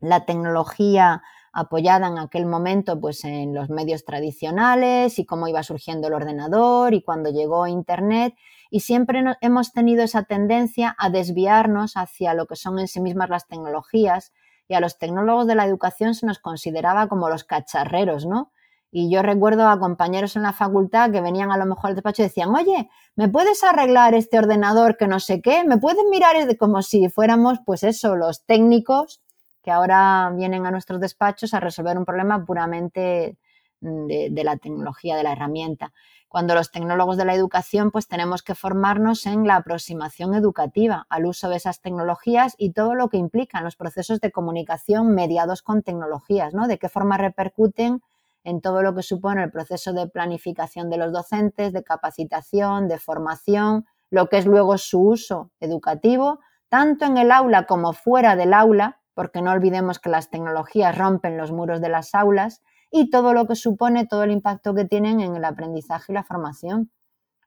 la 0.00 0.24
tecnología 0.24 1.22
apoyada 1.52 2.08
en 2.08 2.18
aquel 2.18 2.46
momento 2.46 2.98
pues 3.00 3.24
en 3.24 3.54
los 3.54 3.70
medios 3.70 4.04
tradicionales 4.04 5.20
y 5.20 5.24
cómo 5.24 5.46
iba 5.46 5.62
surgiendo 5.62 6.08
el 6.08 6.14
ordenador 6.14 6.94
y 6.94 7.02
cuando 7.02 7.30
llegó 7.30 7.68
internet 7.68 8.34
y 8.70 8.80
siempre 8.80 9.22
hemos 9.40 9.72
tenido 9.72 10.02
esa 10.02 10.24
tendencia 10.24 10.96
a 10.98 11.10
desviarnos 11.10 11.96
hacia 11.96 12.34
lo 12.34 12.46
que 12.46 12.56
son 12.56 12.80
en 12.80 12.88
sí 12.88 13.00
mismas 13.00 13.30
las 13.30 13.46
tecnologías 13.46 14.32
y 14.70 14.74
a 14.74 14.80
los 14.80 14.98
tecnólogos 14.98 15.48
de 15.48 15.56
la 15.56 15.66
educación 15.66 16.14
se 16.14 16.26
nos 16.26 16.38
consideraba 16.38 17.08
como 17.08 17.28
los 17.28 17.42
cacharreros, 17.42 18.24
¿no? 18.24 18.52
Y 18.92 19.10
yo 19.10 19.20
recuerdo 19.20 19.68
a 19.68 19.80
compañeros 19.80 20.36
en 20.36 20.42
la 20.42 20.52
facultad 20.52 21.10
que 21.10 21.20
venían 21.20 21.50
a 21.50 21.56
lo 21.56 21.66
mejor 21.66 21.90
al 21.90 21.96
despacho 21.96 22.22
y 22.22 22.26
decían, 22.26 22.54
oye, 22.54 22.88
¿me 23.16 23.28
puedes 23.28 23.64
arreglar 23.64 24.14
este 24.14 24.38
ordenador 24.38 24.96
que 24.96 25.08
no 25.08 25.18
sé 25.18 25.42
qué? 25.42 25.64
¿Me 25.64 25.78
puedes 25.78 26.04
mirar? 26.08 26.36
Como 26.56 26.82
si 26.82 27.08
fuéramos, 27.08 27.58
pues 27.66 27.82
eso, 27.82 28.14
los 28.14 28.44
técnicos 28.46 29.20
que 29.60 29.72
ahora 29.72 30.32
vienen 30.36 30.64
a 30.66 30.70
nuestros 30.70 31.00
despachos 31.00 31.52
a 31.52 31.58
resolver 31.58 31.98
un 31.98 32.04
problema 32.04 32.44
puramente 32.44 33.36
de, 33.80 34.28
de 34.30 34.44
la 34.44 34.56
tecnología, 34.56 35.16
de 35.16 35.24
la 35.24 35.32
herramienta 35.32 35.92
cuando 36.30 36.54
los 36.54 36.70
tecnólogos 36.70 37.16
de 37.16 37.24
la 37.24 37.34
educación 37.34 37.90
pues 37.90 38.06
tenemos 38.06 38.44
que 38.44 38.54
formarnos 38.54 39.26
en 39.26 39.48
la 39.48 39.56
aproximación 39.56 40.32
educativa 40.32 41.04
al 41.08 41.26
uso 41.26 41.48
de 41.48 41.56
esas 41.56 41.80
tecnologías 41.80 42.54
y 42.56 42.70
todo 42.70 42.94
lo 42.94 43.08
que 43.08 43.16
implican 43.16 43.64
los 43.64 43.74
procesos 43.74 44.20
de 44.20 44.30
comunicación 44.30 45.12
mediados 45.12 45.60
con 45.60 45.82
tecnologías, 45.82 46.54
¿no? 46.54 46.68
De 46.68 46.78
qué 46.78 46.88
forma 46.88 47.16
repercuten 47.16 48.00
en 48.44 48.60
todo 48.60 48.82
lo 48.82 48.94
que 48.94 49.02
supone 49.02 49.42
el 49.42 49.50
proceso 49.50 49.92
de 49.92 50.06
planificación 50.06 50.88
de 50.88 50.98
los 50.98 51.12
docentes, 51.12 51.72
de 51.72 51.82
capacitación, 51.82 52.86
de 52.86 53.00
formación, 53.00 53.86
lo 54.08 54.28
que 54.28 54.38
es 54.38 54.46
luego 54.46 54.78
su 54.78 55.00
uso 55.00 55.50
educativo, 55.58 56.38
tanto 56.68 57.06
en 57.06 57.16
el 57.16 57.32
aula 57.32 57.66
como 57.66 57.92
fuera 57.92 58.36
del 58.36 58.54
aula, 58.54 59.00
porque 59.14 59.42
no 59.42 59.50
olvidemos 59.50 59.98
que 59.98 60.10
las 60.10 60.30
tecnologías 60.30 60.96
rompen 60.96 61.36
los 61.36 61.50
muros 61.50 61.80
de 61.80 61.88
las 61.88 62.14
aulas, 62.14 62.62
y 62.90 63.10
todo 63.10 63.32
lo 63.34 63.46
que 63.46 63.54
supone, 63.54 64.06
todo 64.06 64.24
el 64.24 64.30
impacto 64.30 64.74
que 64.74 64.84
tienen 64.84 65.20
en 65.20 65.36
el 65.36 65.44
aprendizaje 65.44 66.12
y 66.12 66.14
la 66.14 66.24
formación. 66.24 66.90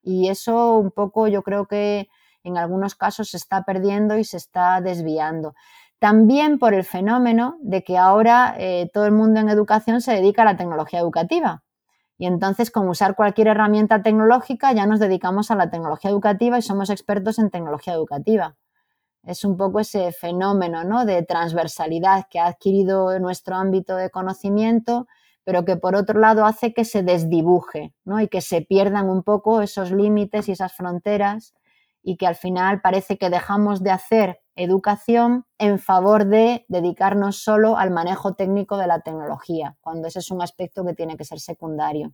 Y 0.01 0.29
eso 0.29 0.77
un 0.77 0.91
poco 0.91 1.27
yo 1.27 1.43
creo 1.43 1.67
que 1.67 2.09
en 2.43 2.57
algunos 2.57 2.95
casos 2.95 3.29
se 3.29 3.37
está 3.37 3.63
perdiendo 3.63 4.17
y 4.17 4.23
se 4.23 4.37
está 4.37 4.81
desviando. 4.81 5.53
También 5.99 6.59
por 6.59 6.73
el 6.73 6.83
fenómeno 6.83 7.57
de 7.61 7.83
que 7.83 7.97
ahora 7.97 8.55
eh, 8.57 8.89
todo 8.93 9.05
el 9.05 9.13
mundo 9.13 9.39
en 9.39 9.49
educación 9.49 10.01
se 10.01 10.13
dedica 10.13 10.41
a 10.41 10.45
la 10.45 10.57
tecnología 10.57 10.99
educativa. 10.99 11.63
Y 12.17 12.25
entonces 12.25 12.71
con 12.71 12.89
usar 12.89 13.15
cualquier 13.15 13.47
herramienta 13.47 14.03
tecnológica 14.03 14.73
ya 14.73 14.85
nos 14.85 14.99
dedicamos 14.99 15.49
a 15.51 15.55
la 15.55 15.69
tecnología 15.69 16.11
educativa 16.11 16.57
y 16.57 16.61
somos 16.61 16.89
expertos 16.89 17.39
en 17.39 17.49
tecnología 17.49 17.93
educativa. 17.93 18.55
Es 19.23 19.45
un 19.45 19.55
poco 19.55 19.79
ese 19.79 20.11
fenómeno 20.11 20.83
¿no? 20.83 21.05
de 21.05 21.23
transversalidad 21.23 22.27
que 22.29 22.39
ha 22.39 22.47
adquirido 22.47 23.17
nuestro 23.19 23.55
ámbito 23.55 23.95
de 23.95 24.09
conocimiento 24.09 25.07
pero 25.43 25.65
que 25.65 25.75
por 25.75 25.95
otro 25.95 26.19
lado 26.19 26.45
hace 26.45 26.73
que 26.73 26.85
se 26.85 27.03
desdibuje 27.03 27.93
¿no? 28.05 28.21
y 28.21 28.27
que 28.27 28.41
se 28.41 28.61
pierdan 28.61 29.09
un 29.09 29.23
poco 29.23 29.61
esos 29.61 29.91
límites 29.91 30.47
y 30.47 30.53
esas 30.53 30.73
fronteras 30.73 31.53
y 32.01 32.17
que 32.17 32.27
al 32.27 32.35
final 32.35 32.81
parece 32.81 33.17
que 33.17 33.29
dejamos 33.29 33.81
de 33.81 33.91
hacer 33.91 34.41
educación 34.55 35.45
en 35.57 35.79
favor 35.79 36.25
de 36.25 36.65
dedicarnos 36.67 37.37
solo 37.37 37.77
al 37.77 37.91
manejo 37.91 38.35
técnico 38.35 38.77
de 38.77 38.87
la 38.87 38.99
tecnología, 38.99 39.77
cuando 39.81 40.07
ese 40.07 40.19
es 40.19 40.29
un 40.29 40.41
aspecto 40.41 40.85
que 40.85 40.93
tiene 40.93 41.17
que 41.17 41.23
ser 41.23 41.39
secundario. 41.39 42.13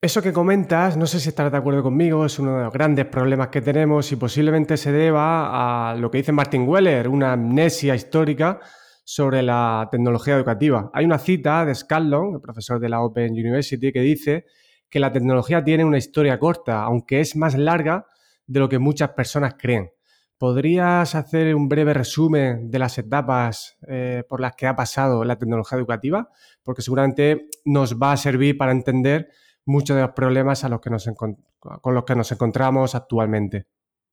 Eso 0.00 0.22
que 0.22 0.32
comentas, 0.32 0.96
no 0.96 1.06
sé 1.06 1.18
si 1.18 1.30
estás 1.30 1.50
de 1.50 1.58
acuerdo 1.58 1.82
conmigo, 1.82 2.24
es 2.24 2.38
uno 2.38 2.56
de 2.56 2.64
los 2.64 2.72
grandes 2.72 3.06
problemas 3.06 3.48
que 3.48 3.60
tenemos 3.60 4.12
y 4.12 4.16
posiblemente 4.16 4.76
se 4.76 4.92
deba 4.92 5.90
a 5.90 5.96
lo 5.96 6.10
que 6.10 6.18
dice 6.18 6.30
Martin 6.30 6.68
Weller, 6.68 7.08
una 7.08 7.32
amnesia 7.32 7.96
histórica 7.96 8.60
sobre 9.08 9.42
la 9.42 9.88
tecnología 9.90 10.36
educativa. 10.36 10.90
Hay 10.92 11.06
una 11.06 11.18
cita 11.18 11.64
de 11.64 11.74
Scanlon, 11.74 12.34
el 12.34 12.40
profesor 12.42 12.78
de 12.78 12.90
la 12.90 13.00
Open 13.00 13.32
University, 13.32 13.90
que 13.90 14.02
dice 14.02 14.44
que 14.90 15.00
la 15.00 15.10
tecnología 15.10 15.64
tiene 15.64 15.82
una 15.82 15.96
historia 15.96 16.38
corta, 16.38 16.82
aunque 16.82 17.20
es 17.20 17.34
más 17.34 17.56
larga 17.56 18.04
de 18.46 18.60
lo 18.60 18.68
que 18.68 18.78
muchas 18.78 19.12
personas 19.12 19.54
creen. 19.58 19.90
¿Podrías 20.36 21.14
hacer 21.14 21.54
un 21.54 21.70
breve 21.70 21.94
resumen 21.94 22.70
de 22.70 22.78
las 22.78 22.98
etapas 22.98 23.78
eh, 23.88 24.24
por 24.28 24.42
las 24.42 24.54
que 24.56 24.66
ha 24.66 24.76
pasado 24.76 25.24
la 25.24 25.38
tecnología 25.38 25.78
educativa? 25.78 26.28
Porque 26.62 26.82
seguramente 26.82 27.48
nos 27.64 27.98
va 27.98 28.12
a 28.12 28.16
servir 28.18 28.58
para 28.58 28.72
entender 28.72 29.30
muchos 29.64 29.96
de 29.96 30.02
los 30.02 30.12
problemas 30.12 30.60
con 30.60 31.94
los 31.94 32.04
que 32.04 32.14
nos 32.14 32.30
encontramos 32.30 32.94
actualmente. 32.94 33.68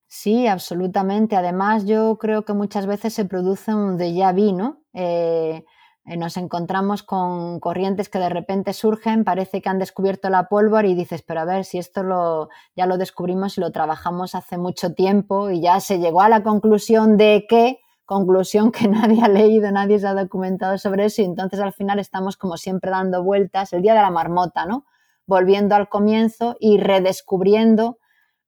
Sí, 0.08 0.48
absolutamente. 0.48 1.36
Además, 1.36 1.86
yo 1.86 2.18
creo 2.18 2.46
que 2.46 2.54
muchas 2.54 2.86
veces 2.86 3.14
se 3.14 3.26
produce 3.26 3.74
un 3.74 3.98
déjà 3.98 4.34
vu, 4.34 4.56
¿no? 4.56 4.85
Eh, 4.96 5.64
eh, 6.08 6.18
nos 6.18 6.38
encontramos 6.38 7.02
con 7.02 7.60
corrientes 7.60 8.10
que 8.10 8.20
de 8.20 8.30
repente 8.30 8.74
surgen, 8.74 9.24
parece 9.24 9.62
que 9.62 9.70
han 9.70 9.80
descubierto 9.80 10.30
la 10.30 10.48
pólvora 10.48 10.88
y 10.88 10.94
dices, 10.94 11.24
pero 11.24 11.42
a 11.42 11.46
ver 11.46 11.66
si 11.66 11.80
esto 11.80 12.04
lo, 12.04 12.50
ya 12.76 12.86
lo 12.86 12.98
descubrimos 12.98 13.58
y 13.58 13.62
lo 13.62 13.72
trabajamos 13.72 14.36
hace 14.36 14.58
mucho 14.60 14.94
tiempo 14.94 15.50
y 15.50 15.62
ya 15.62 15.80
se 15.80 15.98
llegó 15.98 16.22
a 16.22 16.30
la 16.30 16.44
conclusión 16.44 17.18
de 17.18 17.46
que, 17.50 17.80
conclusión 18.06 18.72
que 18.72 18.88
nadie 18.88 19.24
ha 19.24 19.28
leído, 19.28 19.72
nadie 19.72 19.98
se 19.98 20.08
ha 20.08 20.14
documentado 20.14 20.78
sobre 20.78 21.06
eso 21.06 21.24
y 21.24 21.26
entonces 21.26 21.60
al 21.60 21.74
final 21.74 21.98
estamos 21.98 22.38
como 22.38 22.56
siempre 22.58 22.92
dando 22.92 23.24
vueltas, 23.24 23.74
el 23.74 23.82
día 23.82 23.96
de 23.96 24.02
la 24.02 24.12
marmota, 24.12 24.68
¿no? 24.68 24.86
Volviendo 25.26 25.76
al 25.76 25.90
comienzo 25.90 26.56
y 26.60 26.78
redescubriendo 26.78 27.98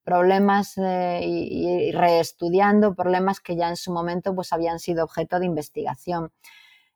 problemas 0.08 0.78
eh, 0.78 1.20
y, 1.22 1.88
y, 1.88 1.92
reestudiando 1.92 2.94
problemas 2.94 3.40
que 3.40 3.56
ya 3.56 3.68
en 3.68 3.76
su 3.76 3.92
momento 3.92 4.34
pues 4.34 4.54
habían 4.54 4.78
sido 4.78 5.04
objeto 5.04 5.38
de 5.38 5.44
investigación. 5.44 6.32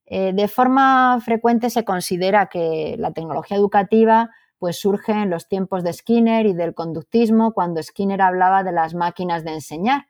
Eh, 0.06 0.32
de 0.32 0.48
forma 0.48 1.20
frecuente 1.20 1.68
se 1.68 1.84
considera 1.84 2.46
que 2.46 2.96
la 2.98 3.12
tecnología 3.12 3.58
educativa 3.58 4.30
pues 4.58 4.80
surge 4.80 5.12
en 5.12 5.28
los 5.28 5.46
tiempos 5.46 5.84
de 5.84 5.92
Skinner 5.92 6.46
y 6.46 6.54
del 6.54 6.72
conductismo, 6.72 7.52
cuando 7.52 7.82
Skinner 7.82 8.22
hablaba 8.22 8.64
de 8.64 8.72
las 8.72 8.94
máquinas 8.94 9.44
de 9.44 9.52
enseñar. 9.52 10.06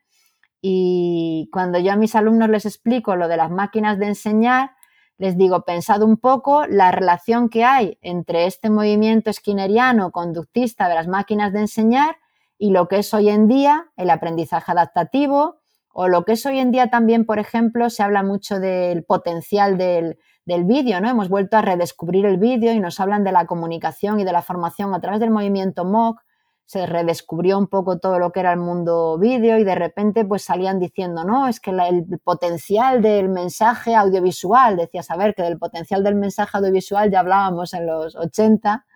Y 0.61 1.49
cuando 1.53 1.81
yo 1.81 1.91
a 1.91 1.97
mis 1.97 2.15
alumnos 2.15 2.51
les 2.51 2.67
explico 2.67 3.17
lo 3.17 3.27
de 3.27 3.37
las 3.37 3.51
máquinas 3.51 3.99
de 3.99 4.07
enseñar, 4.07 4.71
les 5.19 5.37
digo, 5.37 5.65
pensad 5.65 6.03
un 6.03 6.19
poco 6.19 6.67
la 6.69 6.93
relación 6.93 7.49
que 7.49 7.65
hay 7.65 7.99
entre 8.01 8.47
este 8.47 8.71
movimiento 8.71 9.33
skinneriano 9.33 10.13
conductista 10.13 10.89
de 10.89 10.95
las 10.95 11.09
máquinas 11.09 11.53
de 11.53 11.61
enseñar 11.61 12.17
y 12.63 12.71
lo 12.71 12.87
que 12.87 13.01
es 13.01 13.13
hoy 13.13 13.29
en 13.29 13.49
día 13.49 13.87
el 13.97 14.09
aprendizaje 14.09 14.71
adaptativo, 14.71 15.57
o 15.93 16.07
lo 16.07 16.25
que 16.25 16.35
es 16.35 16.47
hoy 16.47 16.61
en 16.61 16.71
día 16.71 16.91
también, 16.91 17.27
por 17.27 17.41
ejemplo, 17.41 17.91
se 17.91 18.05
habla 18.05 18.23
mucho 18.23 18.61
del 18.61 19.03
potencial 19.03 19.77
del, 19.77 20.17
vídeo, 20.47 21.01
¿no? 21.01 21.11
Hemos 21.11 21.29
vuelto 21.29 21.57
a 21.57 21.63
redescubrir 21.63 22.25
el 22.25 22.37
vídeo 22.37 22.73
y 22.73 22.79
nos 22.79 23.01
hablan 23.01 23.25
de 23.25 23.33
la 23.33 23.47
comunicación 23.47 24.21
y 24.21 24.25
de 24.25 24.31
la 24.31 24.43
formación 24.43 24.95
a 24.95 25.01
través 25.01 25.19
del 25.19 25.33
movimiento 25.33 25.85
MOOC. 25.85 26.21
Se 26.65 26.87
redescubrió 26.87 27.59
un 27.59 27.67
poco 27.67 27.99
todo 27.99 28.21
lo 28.21 28.31
que 28.31 28.39
era 28.39 28.53
el 28.53 28.61
mundo 28.61 29.19
vídeo 29.19 29.59
y 29.59 29.65
de 29.65 29.75
repente 29.75 30.25
pues 30.25 30.45
salían 30.45 30.79
diciendo, 30.79 31.25
no, 31.25 31.49
es 31.49 31.59
que 31.59 31.73
el 31.73 32.21
potencial 32.23 33.03
del 33.03 33.29
mensaje 33.29 33.97
audiovisual, 33.97 34.77
decía 34.77 35.03
saber 35.03 35.35
que 35.35 35.43
del 35.43 35.59
potencial 35.59 36.05
del 36.05 36.15
mensaje 36.15 36.59
audiovisual 36.59 37.11
ya 37.11 37.19
hablábamos 37.19 37.75
en 37.75 37.89
los 37.89 38.15
80 38.15 38.87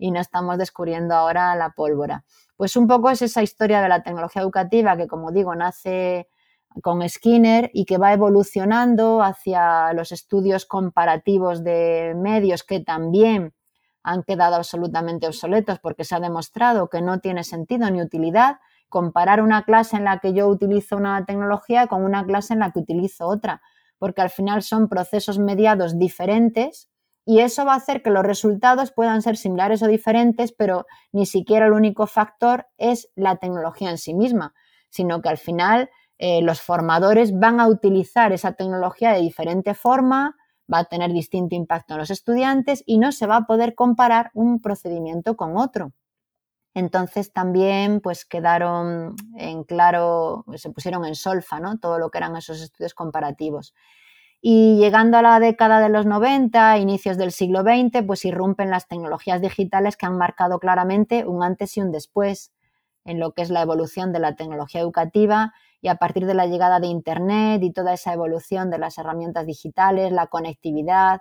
y 0.00 0.10
no 0.10 0.20
estamos 0.20 0.58
descubriendo 0.58 1.14
ahora 1.14 1.54
la 1.54 1.70
pólvora. 1.70 2.24
Pues 2.56 2.76
un 2.76 2.88
poco 2.88 3.10
es 3.10 3.22
esa 3.22 3.42
historia 3.42 3.80
de 3.80 3.88
la 3.88 4.02
tecnología 4.02 4.42
educativa 4.42 4.96
que, 4.96 5.06
como 5.06 5.30
digo, 5.30 5.54
nace 5.54 6.28
con 6.82 7.06
Skinner 7.08 7.70
y 7.72 7.84
que 7.84 7.98
va 7.98 8.12
evolucionando 8.12 9.22
hacia 9.22 9.92
los 9.92 10.12
estudios 10.12 10.66
comparativos 10.66 11.62
de 11.64 12.14
medios 12.16 12.62
que 12.62 12.80
también 12.80 13.54
han 14.02 14.22
quedado 14.22 14.56
absolutamente 14.56 15.26
obsoletos 15.26 15.78
porque 15.78 16.04
se 16.04 16.14
ha 16.14 16.20
demostrado 16.20 16.88
que 16.88 17.02
no 17.02 17.20
tiene 17.20 17.44
sentido 17.44 17.90
ni 17.90 18.00
utilidad 18.00 18.56
comparar 18.88 19.42
una 19.42 19.64
clase 19.64 19.96
en 19.96 20.04
la 20.04 20.18
que 20.18 20.32
yo 20.32 20.48
utilizo 20.48 20.96
una 20.96 21.24
tecnología 21.24 21.86
con 21.86 22.04
una 22.04 22.24
clase 22.24 22.54
en 22.54 22.60
la 22.60 22.72
que 22.72 22.80
utilizo 22.80 23.26
otra, 23.26 23.62
porque 23.98 24.22
al 24.22 24.30
final 24.30 24.62
son 24.62 24.88
procesos 24.88 25.38
mediados 25.38 25.98
diferentes 25.98 26.89
y 27.24 27.40
eso 27.40 27.64
va 27.64 27.74
a 27.74 27.76
hacer 27.76 28.02
que 28.02 28.10
los 28.10 28.24
resultados 28.24 28.92
puedan 28.92 29.22
ser 29.22 29.36
similares 29.36 29.82
o 29.82 29.86
diferentes, 29.86 30.52
pero 30.52 30.86
ni 31.12 31.26
siquiera 31.26 31.66
el 31.66 31.72
único 31.72 32.06
factor 32.06 32.66
es 32.78 33.10
la 33.14 33.36
tecnología 33.36 33.90
en 33.90 33.98
sí 33.98 34.14
misma, 34.14 34.54
sino 34.88 35.20
que 35.22 35.28
al 35.28 35.38
final 35.38 35.90
eh, 36.18 36.42
los 36.42 36.60
formadores 36.60 37.38
van 37.38 37.60
a 37.60 37.68
utilizar 37.68 38.32
esa 38.32 38.52
tecnología 38.52 39.12
de 39.12 39.20
diferente 39.20 39.74
forma, 39.74 40.36
va 40.72 40.80
a 40.80 40.84
tener 40.84 41.12
distinto 41.12 41.54
impacto 41.54 41.94
en 41.94 42.00
los 42.00 42.10
estudiantes 42.10 42.82
y 42.86 42.98
no 42.98 43.12
se 43.12 43.26
va 43.26 43.36
a 43.36 43.46
poder 43.46 43.74
comparar 43.74 44.30
un 44.34 44.60
procedimiento 44.60 45.36
con 45.36 45.56
otro. 45.56 45.92
Entonces 46.74 47.32
también 47.32 48.00
pues 48.00 48.24
quedaron 48.24 49.16
en 49.36 49.64
claro, 49.64 50.44
se 50.56 50.70
pusieron 50.70 51.04
en 51.04 51.16
solfa, 51.16 51.58
¿no? 51.58 51.78
Todo 51.78 51.98
lo 51.98 52.10
que 52.10 52.18
eran 52.18 52.36
esos 52.36 52.60
estudios 52.60 52.94
comparativos. 52.94 53.74
Y 54.42 54.78
llegando 54.78 55.18
a 55.18 55.22
la 55.22 55.38
década 55.38 55.80
de 55.80 55.90
los 55.90 56.06
90, 56.06 56.78
inicios 56.78 57.18
del 57.18 57.30
siglo 57.30 57.60
XX, 57.60 58.02
pues 58.06 58.24
irrumpen 58.24 58.70
las 58.70 58.88
tecnologías 58.88 59.42
digitales 59.42 59.96
que 59.96 60.06
han 60.06 60.16
marcado 60.16 60.58
claramente 60.58 61.26
un 61.26 61.42
antes 61.42 61.76
y 61.76 61.82
un 61.82 61.92
después 61.92 62.52
en 63.04 63.20
lo 63.20 63.32
que 63.32 63.42
es 63.42 63.50
la 63.50 63.62
evolución 63.62 64.12
de 64.12 64.18
la 64.18 64.36
tecnología 64.36 64.80
educativa 64.80 65.52
y 65.82 65.88
a 65.88 65.96
partir 65.96 66.26
de 66.26 66.34
la 66.34 66.46
llegada 66.46 66.80
de 66.80 66.86
Internet 66.86 67.62
y 67.62 67.72
toda 67.72 67.92
esa 67.92 68.12
evolución 68.12 68.70
de 68.70 68.78
las 68.78 68.98
herramientas 68.98 69.46
digitales, 69.46 70.12
la 70.12 70.26
conectividad, 70.26 71.20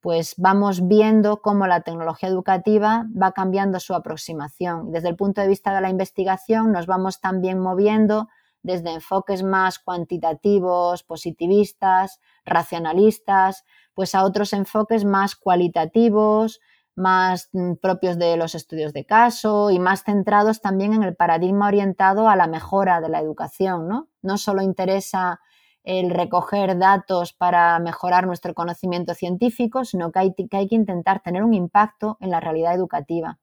pues 0.00 0.34
vamos 0.36 0.86
viendo 0.86 1.42
cómo 1.42 1.66
la 1.66 1.80
tecnología 1.80 2.28
educativa 2.28 3.06
va 3.20 3.32
cambiando 3.32 3.80
su 3.80 3.94
aproximación. 3.94 4.92
Desde 4.92 5.08
el 5.08 5.16
punto 5.16 5.40
de 5.40 5.48
vista 5.48 5.74
de 5.74 5.80
la 5.80 5.90
investigación 5.90 6.72
nos 6.72 6.86
vamos 6.86 7.20
también 7.20 7.58
moviendo 7.58 8.28
desde 8.68 8.92
enfoques 8.92 9.42
más 9.42 9.78
cuantitativos, 9.78 11.02
positivistas, 11.02 12.20
racionalistas, 12.44 13.64
pues 13.94 14.14
a 14.14 14.24
otros 14.24 14.52
enfoques 14.52 15.06
más 15.06 15.34
cualitativos, 15.34 16.60
más 16.94 17.48
mm, 17.54 17.76
propios 17.80 18.18
de 18.18 18.36
los 18.36 18.54
estudios 18.54 18.92
de 18.92 19.06
caso 19.06 19.70
y 19.70 19.78
más 19.78 20.04
centrados 20.04 20.60
también 20.60 20.92
en 20.92 21.02
el 21.02 21.16
paradigma 21.16 21.68
orientado 21.68 22.28
a 22.28 22.36
la 22.36 22.46
mejora 22.46 23.00
de 23.00 23.08
la 23.08 23.20
educación. 23.20 23.88
No, 23.88 24.08
no 24.20 24.36
solo 24.36 24.60
interesa 24.60 25.40
el 25.82 26.10
recoger 26.10 26.78
datos 26.78 27.32
para 27.32 27.78
mejorar 27.78 28.26
nuestro 28.26 28.52
conocimiento 28.52 29.14
científico, 29.14 29.86
sino 29.86 30.12
que 30.12 30.18
hay, 30.18 30.34
que 30.34 30.56
hay 30.58 30.68
que 30.68 30.74
intentar 30.74 31.22
tener 31.22 31.42
un 31.42 31.54
impacto 31.54 32.18
en 32.20 32.30
la 32.30 32.40
realidad 32.40 32.74
educativa. 32.74 33.38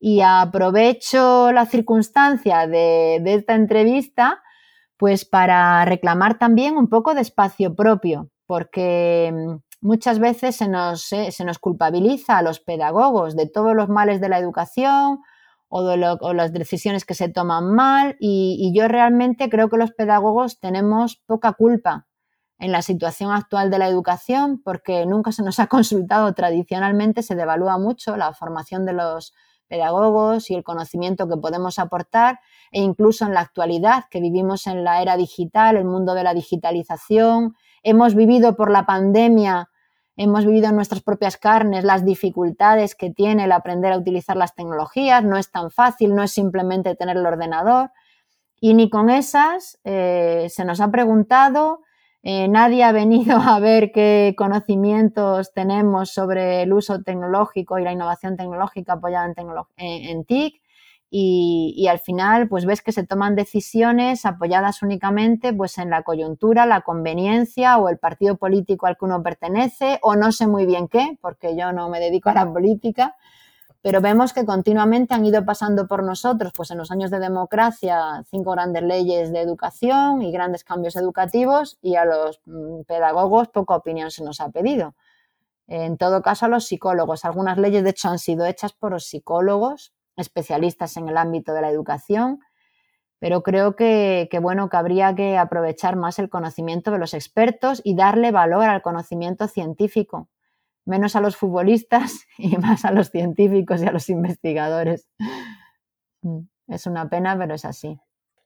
Y 0.00 0.20
aprovecho 0.20 1.52
la 1.52 1.66
circunstancia 1.66 2.66
de, 2.66 3.20
esta 3.24 3.54
entrevista 3.54 4.42
pues 4.96 5.24
para 5.24 5.84
reclamar 5.84 6.38
también 6.38 6.76
un 6.76 6.88
poco 6.88 7.14
de 7.14 7.20
espacio 7.20 7.76
propio, 7.76 8.30
porque 8.46 9.32
mm, 9.32 9.86
muchas 9.86 10.18
veces 10.18 10.56
se 10.56 10.66
nos, 10.66 11.02
se 11.02 11.44
nos 11.44 11.58
culpabiliza 11.60 12.38
a 12.38 12.42
los 12.42 12.58
pedagogos 12.58 13.36
de 13.36 13.48
todos 13.48 13.76
los 13.76 13.88
males 13.88 14.20
de 14.20 14.28
la 14.28 14.38
educación 14.38 15.20
o 15.68 15.84
de 15.84 15.96
las 15.96 16.52
decisiones 16.52 17.04
que 17.04 17.14
se 17.14 17.28
toman 17.28 17.72
mal 17.74 18.16
y, 18.18 18.56
y, 18.58 18.76
yo 18.76 18.88
realmente 18.88 19.48
creo 19.50 19.68
que 19.68 19.76
los 19.76 19.92
pedagogos 19.92 20.58
tenemos 20.58 21.16
poca 21.26 21.52
culpa 21.52 22.08
en 22.58 22.72
la 22.72 22.82
situación 22.82 23.30
actual 23.30 23.70
de 23.70 23.78
la 23.78 23.88
educación 23.88 24.60
porque 24.62 25.06
nunca 25.06 25.32
se 25.32 25.42
nos 25.42 25.58
ha 25.60 25.66
consultado. 25.68 26.32
Tradicionalmente, 26.34 27.22
se 27.22 27.34
devalúa 27.34 27.78
mucho 27.78 28.16
la 28.16 28.32
formación 28.32 28.84
de 28.84 28.94
los 28.94 29.34
pedagogos 29.68 30.50
y 30.50 30.54
el 30.54 30.64
conocimiento 30.64 31.28
que 31.28 31.36
podemos 31.36 31.78
aportar 31.78 32.40
e 32.72 32.80
incluso 32.80 33.24
en 33.24 33.34
la 33.34 33.40
actualidad 33.40 34.04
que 34.10 34.20
vivimos 34.20 34.66
en 34.66 34.84
la 34.84 35.00
era 35.02 35.16
digital, 35.16 35.76
el 35.76 35.84
mundo 35.84 36.14
de 36.14 36.24
la 36.24 36.34
digitalización, 36.34 37.54
hemos 37.82 38.14
vivido 38.14 38.56
por 38.56 38.70
la 38.70 38.86
pandemia, 38.86 39.70
hemos 40.16 40.44
vivido 40.44 40.68
en 40.68 40.76
nuestras 40.76 41.02
propias 41.02 41.36
carnes 41.36 41.84
las 41.84 42.04
dificultades 42.04 42.94
que 42.94 43.10
tiene 43.10 43.44
el 43.44 43.52
aprender 43.52 43.92
a 43.92 43.98
utilizar 43.98 44.36
las 44.36 44.54
tecnologías, 44.54 45.22
no 45.22 45.36
es 45.36 45.50
tan 45.50 45.70
fácil, 45.70 46.14
no 46.14 46.22
es 46.22 46.32
simplemente 46.32 46.96
tener 46.96 47.16
el 47.16 47.26
ordenador. 47.26 47.92
Y 48.60 48.74
ni 48.74 48.90
con 48.90 49.08
esas 49.08 49.78
eh, 49.84 50.48
se 50.50 50.64
nos 50.64 50.80
ha 50.80 50.90
preguntado 50.90 51.82
eh, 52.22 52.48
nadie 52.48 52.82
ha 52.82 52.92
venido 52.92 53.36
a 53.36 53.60
ver 53.60 53.92
qué 53.92 54.34
conocimientos 54.36 55.52
tenemos 55.52 56.10
sobre 56.10 56.62
el 56.62 56.72
uso 56.72 57.02
tecnológico 57.02 57.78
y 57.78 57.84
la 57.84 57.92
innovación 57.92 58.36
tecnológica 58.36 58.94
apoyada 58.94 59.32
en, 59.76 60.24
TIC. 60.24 60.60
Y, 61.10 61.86
al 61.88 62.00
final, 62.00 62.48
pues 62.48 62.66
ves 62.66 62.82
que 62.82 62.92
se 62.92 63.06
toman 63.06 63.34
decisiones 63.34 64.26
apoyadas 64.26 64.82
únicamente 64.82 65.54
pues, 65.54 65.78
en 65.78 65.88
la 65.88 66.02
coyuntura, 66.02 66.66
la 66.66 66.82
conveniencia 66.82 67.78
o 67.78 67.88
el 67.88 67.98
partido 67.98 68.36
político 68.36 68.86
al 68.86 68.98
que 68.98 69.06
uno 69.06 69.22
pertenece, 69.22 69.98
o 70.02 70.16
no 70.16 70.32
sé 70.32 70.46
muy 70.46 70.66
bien 70.66 70.86
qué, 70.86 71.16
porque 71.22 71.56
yo 71.56 71.72
no 71.72 71.88
me 71.88 71.98
dedico 71.98 72.28
a 72.28 72.34
la 72.34 72.52
política, 72.52 73.16
pero 73.80 74.00
vemos 74.00 74.32
que 74.32 74.44
continuamente 74.44 75.14
han 75.14 75.24
ido 75.24 75.44
pasando 75.44 75.86
por 75.86 76.02
nosotros, 76.02 76.52
pues 76.56 76.70
en 76.72 76.78
los 76.78 76.90
años 76.90 77.10
de 77.10 77.20
democracia, 77.20 78.24
cinco 78.28 78.52
grandes 78.52 78.82
leyes 78.82 79.32
de 79.32 79.40
educación 79.40 80.22
y 80.22 80.32
grandes 80.32 80.64
cambios 80.64 80.96
educativos 80.96 81.78
y 81.80 81.94
a 81.94 82.04
los 82.04 82.40
mm, 82.46 82.82
pedagogos 82.86 83.48
poca 83.48 83.76
opinión 83.76 84.10
se 84.10 84.24
nos 84.24 84.40
ha 84.40 84.50
pedido. 84.50 84.94
En 85.68 85.96
todo 85.96 86.22
caso, 86.22 86.46
a 86.46 86.48
los 86.48 86.66
psicólogos. 86.66 87.24
Algunas 87.24 87.58
leyes, 87.58 87.84
de 87.84 87.90
hecho, 87.90 88.08
han 88.08 88.18
sido 88.18 88.46
hechas 88.46 88.72
por 88.72 88.90
los 88.92 89.04
psicólogos, 89.06 89.92
especialistas 90.16 90.96
en 90.96 91.08
el 91.08 91.16
ámbito 91.16 91.52
de 91.52 91.60
la 91.60 91.70
educación, 91.70 92.40
pero 93.20 93.42
creo 93.42 93.76
que, 93.76 94.28
que, 94.30 94.38
bueno, 94.40 94.68
que 94.70 94.76
habría 94.76 95.14
que 95.14 95.38
aprovechar 95.38 95.96
más 95.96 96.18
el 96.18 96.30
conocimiento 96.30 96.90
de 96.90 96.98
los 96.98 97.14
expertos 97.14 97.80
y 97.84 97.94
darle 97.94 98.32
valor 98.32 98.64
al 98.64 98.82
conocimiento 98.82 99.46
científico 99.46 100.28
menos 100.88 101.14
a 101.14 101.20
los 101.20 101.36
futbolistas 101.36 102.26
y 102.38 102.56
más 102.56 102.84
a 102.84 102.92
los 102.92 103.10
científicos 103.10 103.82
y 103.82 103.86
a 103.86 103.92
los 103.92 104.08
investigadores. 104.08 105.08
Mm, 106.22 106.40
es 106.68 106.86
una 106.86 107.08
pena, 107.08 107.38
pero 107.38 107.54
es 107.54 107.64
así. 107.64 107.98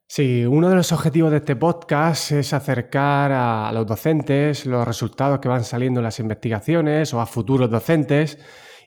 Sí, 0.08 0.44
uno 0.44 0.68
de 0.68 0.76
los 0.76 0.92
objetivos 0.92 1.30
de 1.30 1.38
este 1.38 1.56
podcast 1.56 2.32
es 2.32 2.52
acercar 2.52 3.32
a 3.32 3.72
los 3.72 3.86
docentes 3.86 4.66
los 4.66 4.86
resultados 4.86 5.38
que 5.38 5.48
van 5.48 5.64
saliendo 5.64 6.00
en 6.00 6.04
las 6.04 6.20
investigaciones 6.20 7.14
o 7.14 7.20
a 7.20 7.24
futuros 7.24 7.70
docentes 7.70 8.38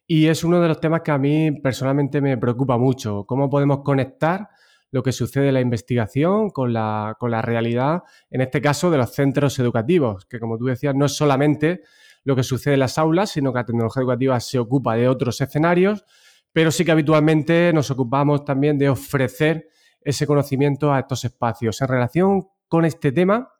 y 0.05 0.27
es 0.27 0.43
uno 0.43 0.61
de 0.61 0.67
los 0.67 0.79
temas 0.79 1.01
que 1.01 1.09
a 1.09 1.17
mí 1.17 1.51
personalmente 1.51 2.21
me 2.21 2.37
preocupa 2.37 2.77
mucho, 2.77 3.25
cómo 3.25 3.49
podemos 3.49 3.79
conectar 3.83 4.49
lo 4.91 5.01
que 5.01 5.11
sucede 5.11 5.47
en 5.47 5.55
la 5.55 5.61
investigación 5.61 6.51
con 6.51 6.71
la, 6.71 7.15
con 7.19 7.31
la 7.31 7.41
realidad, 7.41 8.03
en 8.29 8.41
este 8.41 8.61
caso 8.61 8.91
de 8.91 8.97
los 8.99 9.11
centros 9.11 9.57
educativos, 9.57 10.27
que 10.27 10.39
como 10.39 10.59
tú 10.59 10.65
decías 10.65 10.93
no 10.93 11.05
es 11.05 11.13
solamente 11.13 11.81
lo 12.25 12.35
que 12.35 12.43
sucede 12.43 12.73
en 12.73 12.81
las 12.81 12.97
aulas, 12.97 13.29
sino 13.29 13.53
que 13.53 13.59
la 13.59 13.65
tecnología 13.65 14.01
educativa 14.01 14.39
se 14.39 14.59
ocupa 14.59 14.95
de 14.95 15.07
otros 15.07 15.39
escenarios, 15.39 16.03
pero 16.51 16.71
sí 16.71 16.83
que 16.83 16.91
habitualmente 16.91 17.71
nos 17.73 17.91
ocupamos 17.91 18.43
también 18.43 18.77
de 18.77 18.89
ofrecer 18.89 19.69
ese 20.01 20.27
conocimiento 20.27 20.91
a 20.91 20.99
estos 20.99 21.23
espacios. 21.23 21.81
En 21.81 21.87
relación 21.87 22.47
con 22.67 22.83
este 22.83 23.11
tema, 23.11 23.51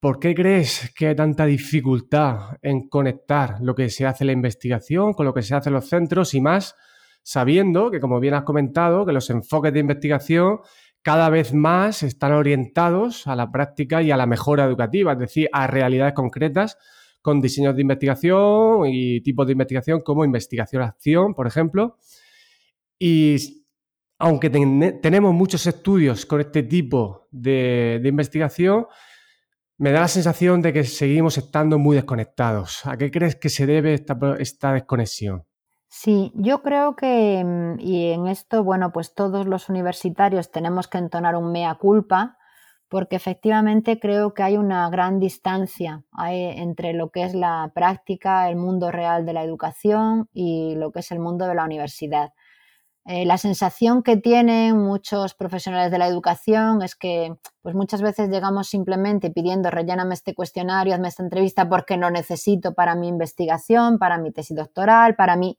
¿por 0.00 0.20
qué 0.20 0.34
crees 0.34 0.92
que 0.94 1.08
hay 1.08 1.16
tanta 1.16 1.46
dificultad 1.46 2.58
en 2.62 2.88
conectar 2.88 3.56
lo 3.62 3.74
que 3.74 3.88
se 3.88 4.06
hace 4.06 4.24
en 4.24 4.28
la 4.28 4.32
investigación 4.34 5.14
con 5.14 5.24
lo 5.24 5.32
que 5.32 5.42
se 5.42 5.54
hace 5.54 5.70
en 5.70 5.74
los 5.74 5.88
centros 5.88 6.34
y 6.34 6.40
más 6.40 6.76
sabiendo 7.22 7.90
que, 7.90 8.00
como 8.00 8.20
bien 8.20 8.34
has 8.34 8.44
comentado, 8.44 9.06
que 9.06 9.12
los 9.12 9.28
enfoques 9.30 9.72
de 9.72 9.80
investigación 9.80 10.60
cada 11.02 11.30
vez 11.30 11.54
más 11.54 12.02
están 12.02 12.32
orientados 12.32 13.26
a 13.26 13.34
la 13.34 13.50
práctica 13.50 14.02
y 14.02 14.10
a 14.10 14.16
la 14.16 14.26
mejora 14.26 14.64
educativa, 14.64 15.12
es 15.12 15.18
decir, 15.18 15.48
a 15.52 15.66
realidades 15.66 16.14
concretas 16.14 16.76
con 17.22 17.40
diseños 17.40 17.74
de 17.74 17.82
investigación 17.82 18.86
y 18.86 19.20
tipos 19.20 19.46
de 19.46 19.52
investigación 19.52 20.00
como 20.00 20.24
investigación-acción, 20.24 21.34
por 21.34 21.46
ejemplo. 21.46 21.96
Y 22.98 23.64
aunque 24.18 24.50
tenemos 24.50 25.32
muchos 25.32 25.66
estudios 25.66 26.26
con 26.26 26.40
este 26.40 26.64
tipo 26.64 27.28
de, 27.30 28.00
investigación, 28.04 28.86
me 29.76 29.92
da 29.92 30.00
la 30.00 30.08
sensación 30.08 30.60
de 30.60 30.72
que 30.72 30.82
seguimos 30.82 31.38
estando 31.38 31.78
muy 31.78 31.94
desconectados. 31.94 32.84
¿A 32.84 32.96
qué 32.96 33.12
crees 33.12 33.36
que 33.36 33.48
se 33.48 33.66
debe 33.66 33.94
esta, 33.94 34.72
desconexión? 34.72 35.44
Sí, 35.86 36.32
yo 36.34 36.62
creo 36.62 36.96
que, 36.96 37.42
mm, 37.44 37.80
y 37.80 38.10
en 38.12 38.26
esto, 38.26 38.64
bueno, 38.64 38.92
pues 38.92 39.14
todos 39.14 39.46
los 39.46 39.68
universitarios 39.68 40.50
tenemos 40.50 40.88
que 40.88 40.98
entonar 40.98 41.36
un 41.36 41.52
mea 41.52 41.76
culpa, 41.76 42.37
porque 42.88 43.16
efectivamente 43.16 44.00
creo 44.00 44.34
que 44.34 44.42
hay 44.42 44.56
una 44.56 44.88
gran 44.90 45.20
distancia 45.20 46.04
entre 46.18 46.94
lo 46.94 47.10
que 47.10 47.24
es 47.24 47.34
la 47.34 47.70
práctica, 47.74 48.48
el 48.48 48.56
mundo 48.56 48.90
real 48.90 49.26
de 49.26 49.34
la 49.34 49.44
educación 49.44 50.28
y 50.32 50.74
lo 50.76 50.90
que 50.90 51.00
es 51.00 51.10
el 51.10 51.18
mundo 51.18 51.46
de 51.46 51.54
la 51.54 51.64
universidad. 51.64 52.32
Eh, 53.10 53.24
la 53.24 53.38
sensación 53.38 54.02
que 54.02 54.18
tienen 54.18 54.76
muchos 54.76 55.32
profesionales 55.32 55.90
de 55.90 55.96
la 55.96 56.06
educación 56.06 56.82
es 56.82 56.94
que 56.94 57.34
pues 57.62 57.74
muchas 57.74 58.02
veces 58.02 58.28
llegamos 58.28 58.68
simplemente 58.68 59.30
pidiendo 59.30 59.70
relléname 59.70 60.12
este 60.12 60.34
cuestionario, 60.34 60.92
hazme 60.92 61.08
esta 61.08 61.22
entrevista 61.22 61.66
porque 61.70 61.96
lo 61.96 62.10
necesito 62.10 62.74
para 62.74 62.94
mi 62.94 63.08
investigación, 63.08 63.98
para 63.98 64.18
mi 64.18 64.30
tesis 64.30 64.54
doctoral, 64.54 65.16
para 65.16 65.36
mí. 65.36 65.58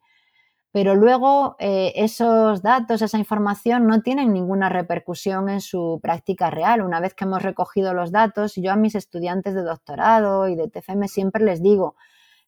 Pero 0.72 0.94
luego 0.94 1.56
eh, 1.60 1.94
esos 1.96 2.62
datos, 2.62 3.02
esa 3.02 3.18
información 3.18 3.88
no 3.88 4.02
tienen 4.02 4.34
ninguna 4.34 4.70
repercusión 4.70 5.50
en 5.50 5.62
su 5.62 6.00
práctica 6.02 6.52
real. 6.52 6.82
Una 6.82 7.00
vez 7.00 7.16
que 7.16 7.24
hemos 7.26 7.42
recogido 7.42 7.94
los 7.94 8.12
datos, 8.12 8.54
yo 8.56 8.72
a 8.72 8.76
mis 8.76 8.94
estudiantes 8.94 9.56
de 9.56 9.64
doctorado 9.64 10.48
y 10.48 10.56
de 10.56 10.70
TFM 10.70 11.08
siempre 11.08 11.44
les 11.44 11.64
digo, 11.64 11.96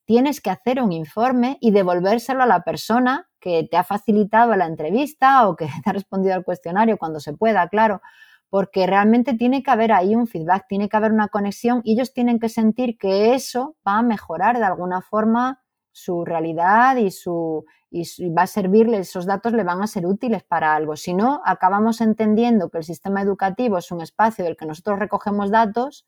tienes 0.06 0.42
que 0.42 0.52
hacer 0.52 0.82
un 0.82 0.92
informe 0.92 1.58
y 1.62 1.72
devolvérselo 1.72 2.44
a 2.44 2.48
la 2.48 2.62
persona 2.62 3.28
que 3.40 3.68
te 3.70 3.78
ha 3.78 3.84
facilitado 3.84 4.56
la 4.56 4.68
entrevista 4.68 5.48
o 5.48 5.56
que 5.56 5.66
te 5.84 5.90
ha 5.90 5.94
respondido 5.94 6.36
al 6.36 6.44
cuestionario 6.44 6.98
cuando 6.98 7.20
se 7.20 7.34
pueda, 7.34 7.68
claro, 7.70 8.02
porque 8.50 8.86
realmente 8.86 9.34
tiene 9.34 9.64
que 9.64 9.72
haber 9.72 9.94
ahí 9.94 10.16
un 10.16 10.28
feedback, 10.28 10.66
tiene 10.68 10.90
que 10.90 10.98
haber 10.98 11.12
una 11.14 11.30
conexión 11.30 11.82
y 11.86 11.94
ellos 11.94 12.14
tienen 12.14 12.40
que 12.40 12.50
sentir 12.50 12.98
que 12.98 13.34
eso 13.34 13.78
va 13.88 14.00
a 14.00 14.04
mejorar 14.04 14.58
de 14.58 14.66
alguna 14.66 15.02
forma 15.02 15.61
su 15.92 16.26
realidad 16.26 16.96
y 16.98 17.12
su 17.12 17.66
y 17.94 18.30
va 18.30 18.44
a 18.44 18.48
servirle, 18.48 19.00
esos 19.00 19.26
datos 19.26 19.52
le 19.52 19.66
van 19.66 19.82
a 19.82 19.88
ser 19.88 20.06
útiles 20.06 20.44
para 20.44 20.74
algo. 20.74 20.96
Si 20.96 21.14
no, 21.14 21.42
acabamos 21.46 22.00
entendiendo 22.00 22.70
que 22.70 22.78
el 22.78 22.86
sistema 22.86 23.22
educativo 23.22 23.78
es 23.78 23.92
un 23.92 24.02
espacio 24.02 24.46
del 24.46 24.56
que 24.56 24.66
nosotros 24.66 24.98
recogemos 24.98 25.52
datos, 25.52 26.06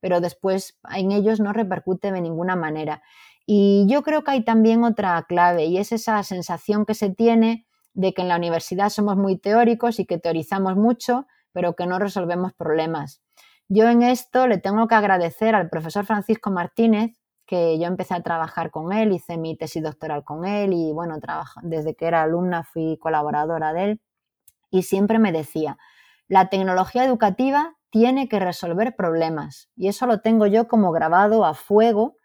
pero 0.00 0.20
después 0.20 0.80
en 0.92 1.12
ellos 1.12 1.38
no 1.38 1.52
repercute 1.52 2.10
de 2.10 2.20
ninguna 2.20 2.56
manera. 2.56 3.02
Y 3.46 3.86
yo 3.88 4.02
creo 4.02 4.24
que 4.24 4.32
hay 4.32 4.44
también 4.44 4.82
otra 4.82 5.24
clave 5.28 5.66
y 5.66 5.78
es 5.78 5.92
esa 5.92 6.20
sensación 6.24 6.84
que 6.84 6.94
se 6.94 7.10
tiene 7.10 7.66
de 7.94 8.12
que 8.14 8.22
en 8.22 8.28
la 8.28 8.36
universidad 8.36 8.88
somos 8.88 9.16
muy 9.16 9.38
teóricos 9.38 10.00
y 10.00 10.06
que 10.06 10.18
teorizamos 10.18 10.76
mucho, 10.76 11.28
pero 11.52 11.76
que 11.76 11.86
no 11.86 12.00
resolvemos 12.00 12.52
problemas. 12.52 13.22
Yo 13.68 13.88
en 13.88 14.02
esto 14.02 14.48
le 14.48 14.58
tengo 14.58 14.88
que 14.88 14.96
agradecer 14.96 15.54
al 15.54 15.70
profesor 15.70 16.04
Francisco 16.04 16.50
Martínez, 16.50 17.21
que 17.52 17.78
yo 17.78 17.84
empecé 17.84 18.14
a 18.14 18.22
trabajar 18.22 18.70
con 18.70 18.94
él, 18.94 19.12
hice 19.12 19.36
mi 19.36 19.54
tesis 19.58 19.82
doctoral 19.82 20.24
con 20.24 20.46
él 20.46 20.72
y 20.72 20.90
bueno, 20.90 21.18
desde 21.60 21.94
que 21.94 22.06
era 22.06 22.22
alumna 22.22 22.64
fui 22.64 22.96
colaboradora 22.96 23.74
de 23.74 23.84
él 23.84 24.00
y 24.70 24.84
siempre 24.84 25.18
me 25.18 25.32
decía, 25.32 25.76
la 26.28 26.48
tecnología 26.48 27.04
educativa 27.04 27.76
tiene 27.90 28.26
que 28.26 28.40
resolver 28.40 28.96
problemas 28.96 29.68
y 29.76 29.88
eso 29.88 30.06
lo 30.06 30.22
tengo 30.22 30.46
yo 30.46 30.66
como 30.66 30.92
grabado 30.92 31.44
a 31.44 31.52
fuego 31.52 32.16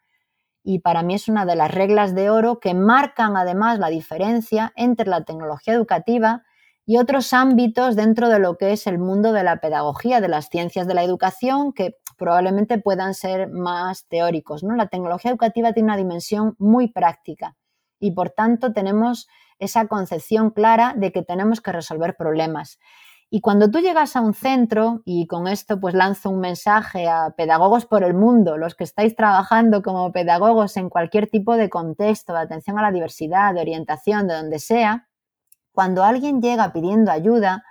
y 0.63 0.79
para 0.79 1.03
mí 1.03 1.15
es 1.15 1.27
una 1.27 1.45
de 1.45 1.57
las 1.57 1.71
reglas 1.71 2.15
de 2.15 2.29
oro 2.29 2.61
que 2.61 2.73
marcan 2.73 3.35
además 3.35 3.79
la 3.79 3.89
diferencia 3.89 4.71
entre 4.77 5.09
la 5.09 5.25
tecnología 5.25 5.73
educativa 5.73 6.43
y 6.85 6.99
otros 6.99 7.33
ámbitos 7.33 7.97
dentro 7.97 8.29
de 8.29 8.39
lo 8.39 8.57
que 8.57 8.71
es 8.71 8.87
el 8.87 8.97
mundo 8.97 9.33
de 9.33 9.43
la 9.43 9.57
pedagogía, 9.57 10.21
de 10.21 10.29
las 10.29 10.47
ciencias 10.47 10.87
de 10.87 10.93
la 10.93 11.03
educación, 11.03 11.73
que 11.73 11.97
probablemente 12.17 12.79
puedan 12.79 13.13
ser 13.13 13.49
más 13.49 14.07
teóricos. 14.07 14.63
¿no? 14.63 14.75
La 14.75 14.87
tecnología 14.87 15.31
educativa 15.31 15.73
tiene 15.73 15.87
una 15.87 15.97
dimensión 15.97 16.55
muy 16.59 16.89
práctica 16.89 17.55
y 17.99 18.11
por 18.11 18.29
tanto 18.31 18.73
tenemos 18.73 19.27
esa 19.59 19.87
concepción 19.87 20.51
clara 20.51 20.93
de 20.95 21.11
que 21.11 21.23
tenemos 21.23 21.61
que 21.61 21.71
resolver 21.71 22.15
problemas. 22.15 22.79
Y 23.29 23.41
cuando 23.41 23.69
tú 23.69 23.79
llegas 23.79 24.15
a 24.15 24.21
un 24.21 24.33
centro, 24.33 25.01
y 25.03 25.27
con 25.27 25.47
esto 25.49 25.79
pues 25.81 25.93
lanzo 25.93 26.29
un 26.29 26.39
mensaje 26.39 27.09
a 27.09 27.33
pedagogos 27.35 27.85
por 27.85 28.03
el 28.03 28.13
mundo, 28.13 28.57
los 28.57 28.73
que 28.73 28.85
estáis 28.85 29.15
trabajando 29.15 29.81
como 29.81 30.13
pedagogos 30.13 30.77
en 30.77 30.89
cualquier 30.89 31.27
tipo 31.27 31.57
de 31.57 31.69
contexto, 31.69 32.31
de 32.33 32.39
atención 32.39 32.79
a 32.79 32.83
la 32.83 32.91
diversidad, 32.91 33.53
de 33.53 33.61
orientación, 33.61 34.27
de 34.27 34.35
donde 34.35 34.59
sea, 34.59 35.09
cuando 35.73 36.05
alguien 36.05 36.41
llega 36.41 36.71
pidiendo 36.71 37.11
ayuda, 37.11 37.63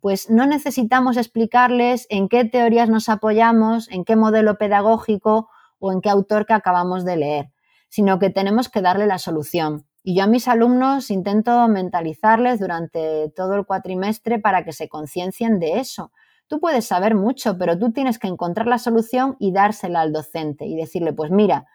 pues 0.00 0.30
no 0.30 0.46
necesitamos 0.46 1.16
explicarles 1.16 2.06
en 2.10 2.28
qué 2.28 2.44
teorías 2.44 2.88
nos 2.88 3.08
apoyamos, 3.08 3.90
en 3.90 4.04
qué 4.04 4.16
modelo 4.16 4.56
pedagógico 4.58 5.48
o 5.78 5.92
en 5.92 6.00
qué 6.00 6.10
autor 6.10 6.46
que 6.46 6.54
acabamos 6.54 7.04
de 7.04 7.16
leer, 7.16 7.52
sino 7.88 8.18
que 8.18 8.30
tenemos 8.30 8.68
que 8.68 8.82
darle 8.82 9.06
la 9.06 9.18
solución. 9.18 9.86
Y 10.02 10.16
yo 10.16 10.24
a 10.24 10.26
mis 10.26 10.48
alumnos 10.48 11.10
intento 11.10 11.68
mentalizarles 11.68 12.58
durante 12.58 13.30
todo 13.36 13.54
el 13.54 13.66
cuatrimestre 13.66 14.38
para 14.38 14.64
que 14.64 14.72
se 14.72 14.88
conciencien 14.88 15.58
de 15.58 15.78
eso. 15.78 16.10
Tú 16.46 16.58
puedes 16.58 16.86
saber 16.86 17.14
mucho, 17.14 17.58
pero 17.58 17.78
tú 17.78 17.92
tienes 17.92 18.18
que 18.18 18.26
encontrar 18.26 18.66
la 18.66 18.78
solución 18.78 19.36
y 19.38 19.52
dársela 19.52 20.00
al 20.00 20.12
docente 20.12 20.66
y 20.66 20.74
decirle, 20.74 21.12
pues 21.12 21.30
mira, 21.30 21.66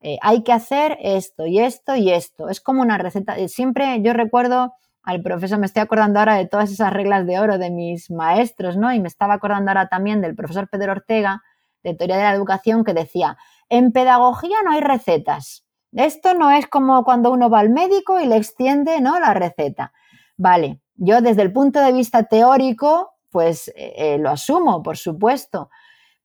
eh, 0.00 0.18
hay 0.22 0.42
que 0.42 0.52
hacer 0.52 0.96
esto 1.00 1.46
y 1.46 1.58
esto 1.58 1.96
y 1.96 2.10
esto. 2.10 2.48
Es 2.48 2.60
como 2.60 2.82
una 2.82 2.98
receta. 2.98 3.36
Eh, 3.36 3.48
siempre 3.48 4.00
yo 4.02 4.12
recuerdo 4.12 4.74
al 5.02 5.22
profesor, 5.22 5.58
me 5.58 5.66
estoy 5.66 5.82
acordando 5.82 6.20
ahora 6.20 6.36
de 6.36 6.46
todas 6.46 6.70
esas 6.70 6.92
reglas 6.92 7.26
de 7.26 7.38
oro 7.40 7.58
de 7.58 7.70
mis 7.70 8.10
maestros, 8.10 8.76
¿no? 8.76 8.92
Y 8.92 9.00
me 9.00 9.08
estaba 9.08 9.34
acordando 9.34 9.70
ahora 9.70 9.88
también 9.88 10.20
del 10.20 10.36
profesor 10.36 10.68
Pedro 10.68 10.92
Ortega, 10.92 11.42
de 11.82 11.94
Teoría 11.94 12.16
de 12.16 12.22
la 12.22 12.34
Educación, 12.34 12.84
que 12.84 12.94
decía, 12.94 13.36
en 13.68 13.90
pedagogía 13.92 14.56
no 14.64 14.72
hay 14.72 14.80
recetas. 14.80 15.64
Esto 15.92 16.34
no 16.34 16.50
es 16.50 16.66
como 16.68 17.04
cuando 17.04 17.32
uno 17.32 17.50
va 17.50 17.60
al 17.60 17.70
médico 17.70 18.20
y 18.20 18.26
le 18.26 18.36
extiende 18.36 19.00
¿no? 19.00 19.18
la 19.18 19.34
receta. 19.34 19.92
Vale, 20.36 20.80
yo 20.94 21.20
desde 21.20 21.42
el 21.42 21.52
punto 21.52 21.80
de 21.80 21.92
vista 21.92 22.24
teórico, 22.24 23.14
pues 23.30 23.68
eh, 23.68 23.94
eh, 23.96 24.18
lo 24.18 24.30
asumo, 24.30 24.82
por 24.82 24.96
supuesto, 24.96 25.68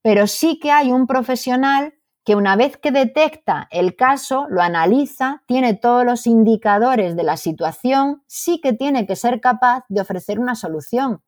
pero 0.01 0.27
sí 0.27 0.59
que 0.59 0.71
hay 0.71 0.91
un 0.91 1.07
profesional 1.07 1.93
que 2.27 2.35
una 2.35 2.57
vez 2.57 2.75
que 2.75 2.91
detecta 2.91 3.69
el 3.71 3.95
caso, 3.95 4.47
lo 4.49 4.61
analiza, 4.61 5.43
tiene 5.45 5.75
todos 5.75 6.03
los 6.03 6.27
indicadores 6.27 7.15
de 7.15 7.23
la 7.23 7.37
situación, 7.37 8.21
sí 8.27 8.59
que 8.59 8.73
tiene 8.73 9.07
que 9.07 9.15
ser 9.15 9.39
capaz 9.39 9.85
de 9.87 10.01
ofrecer 10.01 10.37
una 10.37 10.53
solución. 10.55 11.23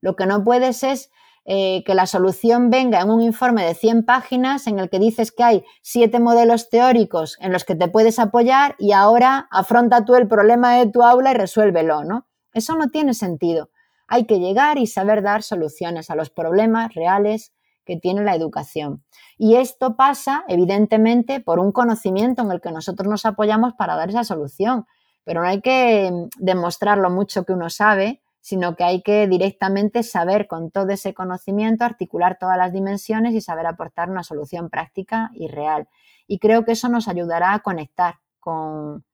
Lo 0.00 0.16
que 0.16 0.26
no 0.26 0.42
puedes 0.42 0.82
es 0.82 1.12
eh, 1.44 1.84
que 1.86 1.94
la 1.94 2.06
solución 2.06 2.68
venga 2.68 3.00
en 3.00 3.10
un 3.10 3.22
informe 3.22 3.64
de 3.64 3.74
100 3.74 4.04
páginas 4.04 4.66
en 4.66 4.80
el 4.80 4.90
que 4.90 4.98
dices 4.98 5.30
que 5.30 5.44
hay 5.44 5.64
siete 5.82 6.18
modelos 6.18 6.68
teóricos 6.68 7.36
en 7.38 7.52
los 7.52 7.62
que 7.62 7.76
te 7.76 7.86
puedes 7.86 8.18
apoyar 8.18 8.74
y 8.76 8.90
ahora 8.90 9.46
afronta 9.52 10.04
tú 10.04 10.16
el 10.16 10.26
problema 10.26 10.78
de 10.78 10.90
tu 10.90 11.04
aula 11.04 11.30
y 11.30 11.34
resuélvelo, 11.34 12.02
¿no? 12.02 12.26
Eso 12.52 12.74
no 12.74 12.88
tiene 12.88 13.14
sentido. 13.14 13.70
Hay 14.08 14.26
que 14.26 14.40
llegar 14.40 14.78
y 14.78 14.88
saber 14.88 15.22
dar 15.22 15.44
soluciones 15.44 16.10
a 16.10 16.16
los 16.16 16.28
problemas 16.28 16.92
reales 16.92 17.52
que 17.90 17.96
tiene 17.96 18.22
la 18.22 18.36
educación. 18.36 19.02
Y 19.36 19.56
esto 19.56 19.96
pasa, 19.96 20.44
evidentemente, 20.46 21.40
por 21.40 21.58
un 21.58 21.72
conocimiento 21.72 22.40
en 22.42 22.52
el 22.52 22.60
que 22.60 22.70
nosotros 22.70 23.08
nos 23.08 23.26
apoyamos 23.26 23.74
para 23.74 23.96
dar 23.96 24.10
esa 24.10 24.22
solución. 24.22 24.86
Pero 25.24 25.42
no 25.42 25.48
hay 25.48 25.60
que 25.60 26.08
mm, 26.08 26.28
demostrar 26.38 26.98
lo 26.98 27.10
mucho 27.10 27.44
que 27.44 27.52
uno 27.52 27.68
sabe, 27.68 28.22
sino 28.40 28.76
que 28.76 28.84
hay 28.84 29.02
que 29.02 29.26
directamente 29.26 30.04
saber 30.04 30.46
con 30.46 30.70
todo 30.70 30.90
ese 30.90 31.14
conocimiento 31.14 31.84
articular 31.84 32.38
todas 32.38 32.56
las 32.56 32.72
dimensiones 32.72 33.34
y 33.34 33.40
saber 33.40 33.66
aportar 33.66 34.08
una 34.08 34.22
solución 34.22 34.70
práctica 34.70 35.32
y 35.34 35.48
real. 35.48 35.88
Y 36.28 36.38
creo 36.38 36.64
que 36.64 36.72
eso 36.72 36.88
nos 36.88 37.08
ayudará 37.08 37.54
a 37.54 37.58
conectar 37.58 38.20
con, 38.38 39.04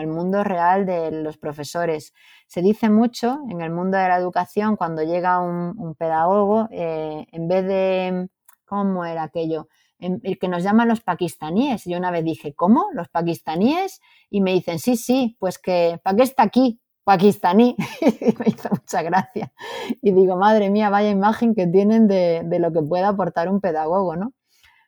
el 0.00 0.06
mundo 0.08 0.44
real 0.44 0.84
de 0.86 1.10
los 1.10 1.38
profesores. 1.38 2.12
Se 2.46 2.62
dice 2.62 2.90
mucho 2.90 3.38
en 3.50 3.60
el 3.60 3.70
mundo 3.70 3.96
de 3.96 4.08
la 4.08 4.18
educación 4.18 4.76
cuando 4.76 5.02
llega 5.02 5.40
un, 5.40 5.94
pedagogo, 5.94 6.68
eh, 6.70 7.26
en 7.32 7.48
vez 7.48 7.66
de, 7.66 8.28
¿cómo 8.64 9.04
era 9.04 9.22
aquello? 9.22 9.68
el 9.98 10.38
que 10.38 10.48
nos 10.48 10.62
llaman 10.62 10.88
los 10.88 11.00
pakistaníes. 11.00 11.84
Yo 11.84 11.96
una 11.96 12.10
vez 12.10 12.24
dije, 12.24 12.54
¿cómo? 12.54 12.86
¿Los 12.92 13.08
pakistaníes? 13.08 14.00
Y 14.30 14.40
me 14.40 14.52
dicen, 14.52 14.78
sí, 14.78 14.96
sí, 14.96 15.36
pues 15.38 15.58
que, 15.58 15.98
¿para 16.02 16.16
qué 16.16 16.22
está 16.22 16.42
aquí? 16.42 16.80
Pakistaní. 17.04 17.76
y 18.00 18.34
me 18.38 18.46
hizo 18.46 18.68
mucha 18.70 19.02
gracia. 19.02 19.52
Y 20.02 20.12
digo, 20.12 20.36
madre 20.36 20.70
mía, 20.70 20.90
vaya 20.90 21.10
imagen 21.10 21.54
que 21.54 21.66
tienen 21.66 22.08
de, 22.08 22.42
de 22.44 22.58
lo 22.58 22.72
que 22.72 22.82
puede 22.82 23.04
aportar 23.04 23.48
un 23.48 23.60
pedagogo, 23.60 24.16
¿no? 24.16 24.32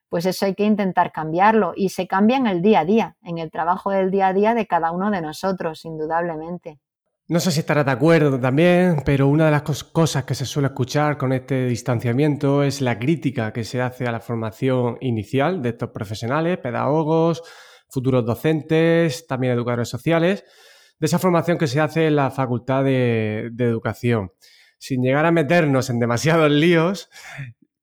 Pues 0.08 0.26
eso 0.26 0.46
hay 0.46 0.54
que 0.54 0.64
intentar 0.64 1.12
cambiarlo 1.12 1.72
y 1.76 1.90
se 1.90 2.06
cambia 2.06 2.36
en 2.36 2.46
el 2.46 2.62
día 2.62 2.80
a 2.80 2.84
día, 2.84 3.16
en 3.22 3.38
el 3.38 3.50
trabajo 3.50 3.90
del 3.90 4.10
día 4.10 4.28
a 4.28 4.32
día 4.32 4.54
de 4.54 4.66
cada 4.66 4.90
uno 4.90 5.10
de 5.10 5.20
nosotros, 5.20 5.84
indudablemente. 5.84 6.80
No 7.30 7.40
sé 7.40 7.50
si 7.50 7.60
estarás 7.60 7.84
de 7.84 7.92
acuerdo 7.92 8.40
también, 8.40 9.02
pero 9.04 9.28
una 9.28 9.44
de 9.44 9.50
las 9.50 9.62
cosas 9.62 10.24
que 10.24 10.34
se 10.34 10.46
suele 10.46 10.68
escuchar 10.68 11.18
con 11.18 11.34
este 11.34 11.66
distanciamiento 11.66 12.62
es 12.62 12.80
la 12.80 12.98
crítica 12.98 13.52
que 13.52 13.64
se 13.64 13.82
hace 13.82 14.06
a 14.06 14.12
la 14.12 14.20
formación 14.20 14.96
inicial 15.02 15.60
de 15.60 15.68
estos 15.68 15.90
profesionales, 15.90 16.56
pedagogos, 16.56 17.42
futuros 17.90 18.24
docentes, 18.24 19.26
también 19.26 19.52
educadores 19.52 19.90
sociales, 19.90 20.42
de 20.98 21.06
esa 21.06 21.18
formación 21.18 21.58
que 21.58 21.66
se 21.66 21.80
hace 21.80 22.06
en 22.06 22.16
la 22.16 22.30
Facultad 22.30 22.84
de, 22.84 23.52
Educación. 23.58 24.32
Sin 24.78 25.02
llegar 25.02 25.26
a 25.26 25.30
meternos 25.30 25.90
en 25.90 25.98
demasiados 25.98 26.50
líos, 26.50 27.10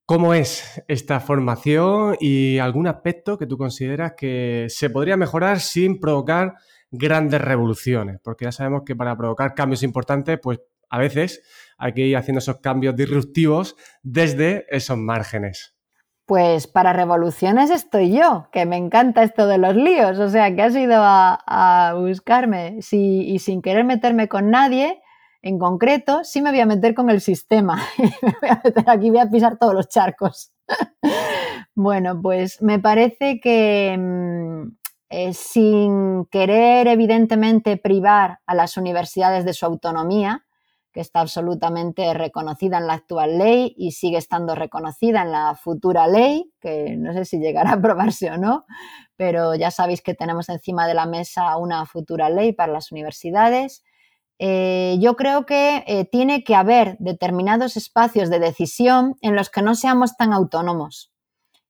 ¿cómo 0.06 0.34
es 0.34 0.84
esta 0.88 1.20
formación 1.20 2.16
y 2.20 2.60
algún 2.60 2.88
aspecto 2.88 3.38
que 3.38 3.48
tú 3.48 3.58
consideras 3.58 4.14
que 4.18 4.68
se 4.70 4.90
podría 4.90 5.18
mejorar 5.18 5.60
sin 5.60 6.00
provocar 6.00 6.56
grandes 6.92 7.42
revoluciones, 7.42 8.20
porque 8.24 8.46
ya 8.46 8.52
sabemos 8.52 8.84
que 8.86 8.96
para 8.96 9.18
provocar 9.18 9.54
cambios 9.54 9.84
importantes, 9.84 10.40
pues 10.42 10.60
a 10.90 11.00
veces 11.00 11.42
hay 11.78 11.94
que 11.94 12.02
ir 12.02 12.18
haciendo 12.18 12.40
esos 12.40 12.60
cambios 12.60 12.96
disruptivos 12.96 13.76
desde 14.04 14.66
esos 14.70 14.98
márgenes. 14.98 15.76
Pues 16.26 16.66
para 16.66 16.94
revoluciones 16.94 17.70
estoy 17.70 18.12
yo, 18.12 18.50
que 18.52 18.66
me 18.66 18.78
encanta 18.78 19.24
esto 19.24 19.46
de 19.46 19.60
los 19.60 19.76
líos, 19.76 20.18
o 20.18 20.30
sea, 20.30 20.56
que 20.56 20.62
has 20.64 20.76
ido 20.76 20.96
a, 20.98 21.94
buscarme. 21.96 22.80
Y 22.92 23.38
sin 23.40 23.62
querer 23.62 23.84
meterme 23.84 24.28
con 24.28 24.50
nadie 24.50 25.02
en 25.46 25.60
concreto, 25.60 26.24
sí 26.24 26.42
me 26.42 26.50
voy 26.50 26.60
a 26.60 26.66
meter 26.66 26.96
con 26.96 27.12
el 27.12 27.22
sistema. 27.22 27.80
voy 28.42 28.50
a 28.50 28.92
aquí, 28.92 29.12
voy 29.12 29.20
a 29.20 29.30
pisar 29.30 29.60
todos 29.60 29.76
los 29.76 29.88
charcos. 29.88 30.52
bueno, 31.76 32.20
pues 32.20 32.64
me 32.64 32.80
parece 32.80 33.40
que 33.40 33.96
mm, 33.96 34.76
eh, 35.10 35.34
sin 35.34 36.26
querer 36.32 36.88
evidentemente 36.88 37.78
privar 37.78 38.40
a 38.48 38.56
las 38.56 38.76
universidades 38.76 39.46
de 39.46 39.54
su 39.54 39.68
autonomía, 39.68 40.48
que 40.92 41.02
está 41.02 41.20
absolutamente 41.20 42.12
reconocida 42.16 42.80
en 42.80 42.88
la 42.88 42.94
actual 42.94 43.38
ley 43.38 43.76
y 43.78 43.92
sigue 43.92 44.18
estando 44.18 44.56
reconocida 44.56 45.22
en 45.22 45.32
la 45.32 45.54
futura 45.54 46.08
ley, 46.08 46.52
que 46.60 46.96
no 46.98 47.14
sé 47.14 47.24
si 47.24 47.38
llegará 47.38 47.70
a 47.70 47.74
aprobarse 47.74 48.32
o 48.32 48.38
no, 48.38 48.66
pero 49.16 49.54
ya 49.54 49.70
sabéis 49.70 50.02
que 50.02 50.16
tenemos 50.16 50.50
encima 50.50 50.88
de 50.88 50.96
la 50.96 51.06
mesa 51.06 51.56
una 51.58 51.86
futura 51.86 52.32
ley 52.32 52.52
para 52.52 52.74
las 52.74 52.92
universidades. 52.92 53.84
Eh, 54.40 54.98
yo 55.00 55.16
creo 55.16 55.46
que 55.46 55.84
eh, 55.88 56.06
tiene 56.06 56.44
que 56.44 56.56
haber 56.56 56.98
determinados 57.00 57.78
espacios 57.78 58.30
de 58.30 58.40
decisión 58.40 59.16
en 59.22 59.36
los 59.36 59.50
que 59.50 59.62
no 59.62 59.76
seamos 59.76 60.18
tan 60.18 60.34
autónomos. 60.34 61.12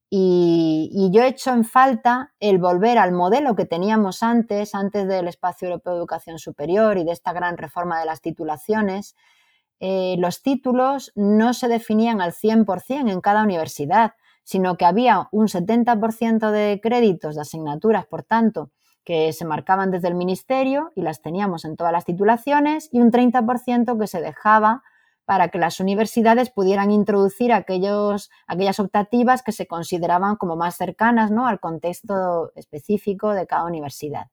Y, 0.09 1.09
yo 1.11 1.23
he 1.23 1.27
hecho 1.27 1.51
en 1.51 1.65
falta 1.65 2.33
el 2.39 2.57
volver 2.57 2.97
al 2.97 3.11
modelo 3.11 3.55
que 3.55 3.65
teníamos 3.65 4.23
antes, 4.23 4.73
antes 4.73 5.07
del 5.07 5.27
Espacio 5.27 5.67
Europeo 5.67 5.93
de 5.93 5.99
Educación 5.99 6.39
Superior 6.39 6.97
y 6.97 7.03
de 7.03 7.11
esta 7.11 7.33
gran 7.33 7.57
reforma 7.57 7.99
de 7.99 8.05
las 8.05 8.21
titulaciones. 8.21 9.15
Eh, 9.79 10.15
los 10.19 10.41
títulos 10.41 11.11
no 11.15 11.53
se 11.53 11.67
definían 11.67 12.21
al 12.21 12.33
100% 12.33 13.11
en 13.11 13.21
cada 13.21 13.43
universidad, 13.43 14.13
sino 14.43 14.77
que 14.77 14.85
había 14.85 15.27
un 15.31 15.47
70% 15.47 16.51
de 16.51 16.79
créditos, 16.81 17.35
de 17.35 17.41
asignaturas, 17.41 18.05
por 18.05 18.23
tanto, 18.23 18.71
que 19.05 19.31
se 19.31 19.45
marcaban 19.45 19.91
desde 19.91 20.07
el 20.07 20.15
ministerio 20.15 20.91
y 20.95 21.01
las 21.01 21.21
teníamos 21.21 21.63
en 21.63 21.77
todas 21.77 21.93
las 21.93 22.05
titulaciones 22.05 22.89
y 22.91 22.99
un 22.99 23.11
30% 23.11 23.97
que 23.97 24.07
se 24.07 24.19
dejaba 24.19 24.83
para 25.25 25.49
que 25.49 25.57
las 25.57 25.79
universidades 25.79 26.49
pudieran 26.49 26.91
introducir 26.91 27.53
aquellos, 27.53 28.29
aquellas 28.47 28.79
optativas 28.79 29.41
que 29.41 29.51
se 29.51 29.67
consideraban 29.67 30.35
como 30.35 30.55
más 30.55 30.75
cercanas 30.75 31.31
¿no? 31.31 31.47
al 31.47 31.59
contexto 31.59 32.51
específico 32.55 33.33
de 33.33 33.47
cada 33.47 33.65
universidad. 33.65 34.27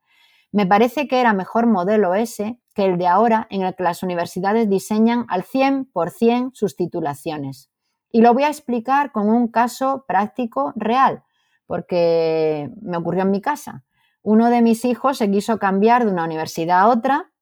Me 0.52 0.66
parece 0.66 1.08
que 1.08 1.20
era 1.20 1.32
mejor 1.32 1.66
modelo 1.66 2.14
ese 2.14 2.58
que 2.74 2.84
el 2.84 2.98
de 2.98 3.06
ahora, 3.06 3.46
en 3.50 3.62
el 3.62 3.74
que 3.74 3.82
las 3.82 4.02
universidades 4.02 4.68
diseñan 4.68 5.24
al 5.28 5.44
100% 5.44 6.50
sus 6.52 6.76
titulaciones. 6.76 7.70
Y 8.10 8.20
lo 8.20 8.34
voy 8.34 8.44
a 8.44 8.48
explicar 8.48 9.12
con 9.12 9.30
un 9.30 9.48
caso 9.48 10.04
práctico 10.06 10.74
real, 10.76 11.24
porque 11.66 12.70
me 12.82 12.98
ocurrió 12.98 13.22
en 13.22 13.30
mi 13.30 13.40
casa. 13.40 13.84
Uno 14.22 14.50
de 14.50 14.62
mis 14.62 14.84
hijos 14.84 15.18
se 15.18 15.30
quiso 15.30 15.58
cambiar 15.58 16.04
de 16.04 16.12
una 16.12 16.24
universidad 16.24 16.80
a 16.80 16.88
otra 16.88 17.32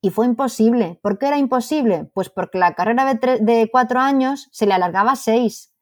y 0.00 0.10
fue 0.10 0.26
imposible. 0.26 0.98
¿Por 1.02 1.18
qué 1.18 1.26
era 1.26 1.38
imposible? 1.38 2.10
Pues 2.14 2.28
porque 2.28 2.58
la 2.58 2.74
carrera 2.74 3.14
de, 3.14 3.68
cuatro 3.70 4.00
años 4.00 4.48
se 4.52 4.66
le 4.66 4.74
alargaba 4.74 5.16
seis, 5.16 5.72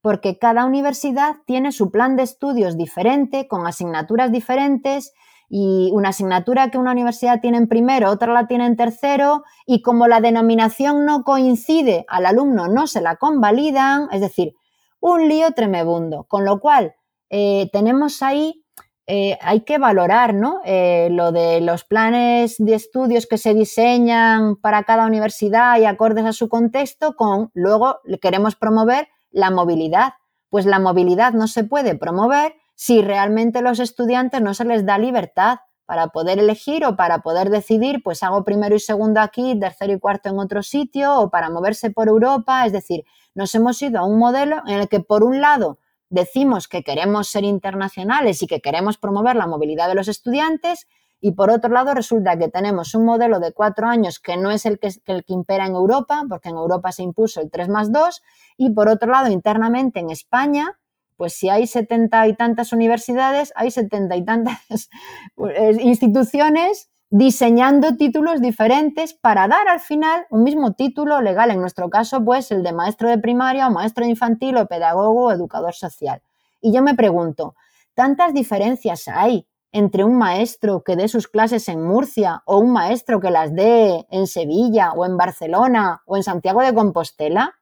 porque 0.00 0.38
cada 0.38 0.66
universidad 0.66 1.36
tiene 1.46 1.72
su 1.72 1.90
plan 1.90 2.16
de 2.16 2.24
estudios 2.24 2.76
diferente, 2.76 3.48
con 3.48 3.66
asignaturas 3.66 4.30
diferentes, 4.30 5.12
y 5.48 5.90
una 5.94 6.10
asignatura 6.10 6.70
que 6.70 6.76
una 6.76 6.92
universidad 6.92 7.40
tiene 7.40 7.56
en 7.56 7.68
primero, 7.68 8.10
otra 8.10 8.32
la 8.32 8.46
tiene 8.46 8.66
en 8.66 8.76
tercero, 8.76 9.44
y 9.64 9.80
como 9.80 10.06
la 10.06 10.20
denominación 10.20 11.06
no 11.06 11.24
coincide, 11.24 12.04
al 12.08 12.26
alumno 12.26 12.68
no 12.68 12.86
se 12.86 13.00
la 13.00 13.16
convalidan, 13.16 14.08
es 14.12 14.20
decir, 14.20 14.54
un 15.00 15.28
lío 15.28 15.52
tremebundo. 15.52 16.24
Con 16.24 16.44
lo 16.44 16.60
cual, 16.60 16.94
eh, 17.30 17.70
tenemos 17.72 18.22
ahí 18.22 18.64
eh, 19.10 19.38
hay 19.40 19.62
que 19.62 19.78
valorar 19.78 20.34
¿no? 20.34 20.60
Eh, 20.66 21.08
lo 21.10 21.32
de 21.32 21.62
los 21.62 21.82
planes 21.84 22.56
de 22.58 22.74
estudios 22.74 23.26
que 23.26 23.38
se 23.38 23.54
diseñan 23.54 24.56
para 24.56 24.84
cada 24.84 25.06
universidad 25.06 25.78
y 25.78 25.86
acordes 25.86 26.26
a 26.26 26.34
su 26.34 26.50
contexto 26.50 27.16
con 27.16 27.50
luego 27.54 28.00
queremos 28.20 28.54
promover 28.54 29.08
la 29.30 29.50
movilidad. 29.50 30.12
Pues 30.50 30.66
la 30.66 30.78
movilidad 30.78 31.32
no 31.32 31.48
se 31.48 31.64
puede 31.64 31.94
promover 31.94 32.54
si 32.74 33.00
realmente 33.00 33.62
los 33.62 33.80
estudiantes 33.80 34.42
no 34.42 34.52
se 34.52 34.66
les 34.66 34.84
da 34.84 34.98
libertad 34.98 35.60
para 35.86 36.08
poder 36.08 36.38
elegir 36.38 36.84
o 36.84 36.96
para 36.96 37.20
poder 37.20 37.48
decidir, 37.48 38.02
pues 38.04 38.22
hago 38.22 38.44
primero 38.44 38.76
y 38.76 38.78
segundo 38.78 39.22
aquí, 39.22 39.58
tercero 39.58 39.94
y 39.94 39.98
cuarto 39.98 40.28
en 40.28 40.38
otro 40.38 40.62
sitio, 40.62 41.18
o 41.18 41.30
para 41.30 41.48
moverse 41.48 41.90
por 41.90 42.08
Europa. 42.08 42.66
Es 42.66 42.72
decir, 42.74 43.04
nos 43.34 43.54
hemos 43.54 43.80
ido 43.80 44.00
a 44.00 44.04
un 44.04 44.18
modelo 44.18 44.62
en 44.66 44.80
el 44.80 44.88
que, 44.88 45.00
por 45.00 45.24
un 45.24 45.40
lado, 45.40 45.78
decimos 46.10 46.68
que 46.68 46.82
queremos 46.82 47.28
ser 47.28 47.44
internacionales 47.44 48.42
y 48.42 48.46
que 48.46 48.60
queremos 48.60 48.98
promover 48.98 49.36
la 49.36 49.46
movilidad 49.46 49.88
de 49.88 49.94
los 49.94 50.08
estudiantes 50.08 50.86
y 51.20 51.32
por 51.32 51.50
otro 51.50 51.70
lado 51.70 51.94
resulta 51.94 52.38
que 52.38 52.48
tenemos 52.48 52.94
un 52.94 53.04
modelo 53.04 53.40
de 53.40 53.52
cuatro 53.52 53.88
años 53.88 54.20
que 54.20 54.36
no 54.36 54.50
es 54.50 54.66
el 54.66 54.78
que, 54.78 54.90
el 55.06 55.24
que 55.24 55.32
impera 55.32 55.66
en 55.66 55.74
Europa, 55.74 56.22
porque 56.28 56.48
en 56.48 56.56
Europa 56.56 56.92
se 56.92 57.02
impuso 57.02 57.40
el 57.40 57.50
3 57.50 57.68
más 57.68 57.92
2 57.92 58.22
y 58.56 58.70
por 58.70 58.88
otro 58.88 59.10
lado 59.10 59.28
internamente 59.28 59.98
en 59.98 60.10
España, 60.10 60.78
pues 61.16 61.32
si 61.32 61.48
hay 61.48 61.66
setenta 61.66 62.26
y 62.28 62.36
tantas 62.36 62.72
universidades, 62.72 63.52
hay 63.56 63.70
setenta 63.72 64.16
y 64.16 64.24
tantas 64.24 64.88
pues, 65.34 65.78
instituciones 65.80 66.90
diseñando 67.10 67.96
títulos 67.96 68.40
diferentes 68.40 69.14
para 69.14 69.48
dar 69.48 69.66
al 69.68 69.80
final 69.80 70.26
un 70.30 70.42
mismo 70.42 70.74
título 70.74 71.22
legal, 71.22 71.50
en 71.50 71.60
nuestro 71.60 71.88
caso, 71.88 72.22
pues 72.24 72.50
el 72.50 72.62
de 72.62 72.72
maestro 72.72 73.08
de 73.08 73.18
primaria 73.18 73.66
o 73.66 73.70
maestro 73.70 74.04
infantil 74.04 74.56
o 74.58 74.66
pedagogo 74.66 75.26
o 75.26 75.32
educador 75.32 75.74
social. 75.74 76.22
Y 76.60 76.72
yo 76.72 76.82
me 76.82 76.94
pregunto, 76.94 77.54
¿tantas 77.94 78.34
diferencias 78.34 79.08
hay 79.08 79.46
entre 79.72 80.04
un 80.04 80.18
maestro 80.18 80.82
que 80.82 80.96
dé 80.96 81.08
sus 81.08 81.28
clases 81.28 81.68
en 81.68 81.82
Murcia 81.82 82.42
o 82.44 82.58
un 82.58 82.72
maestro 82.72 83.20
que 83.20 83.30
las 83.30 83.54
dé 83.54 84.06
en 84.10 84.26
Sevilla 84.26 84.92
o 84.92 85.06
en 85.06 85.16
Barcelona 85.16 86.02
o 86.04 86.16
en 86.16 86.22
Santiago 86.22 86.60
de 86.60 86.74
Compostela? 86.74 87.54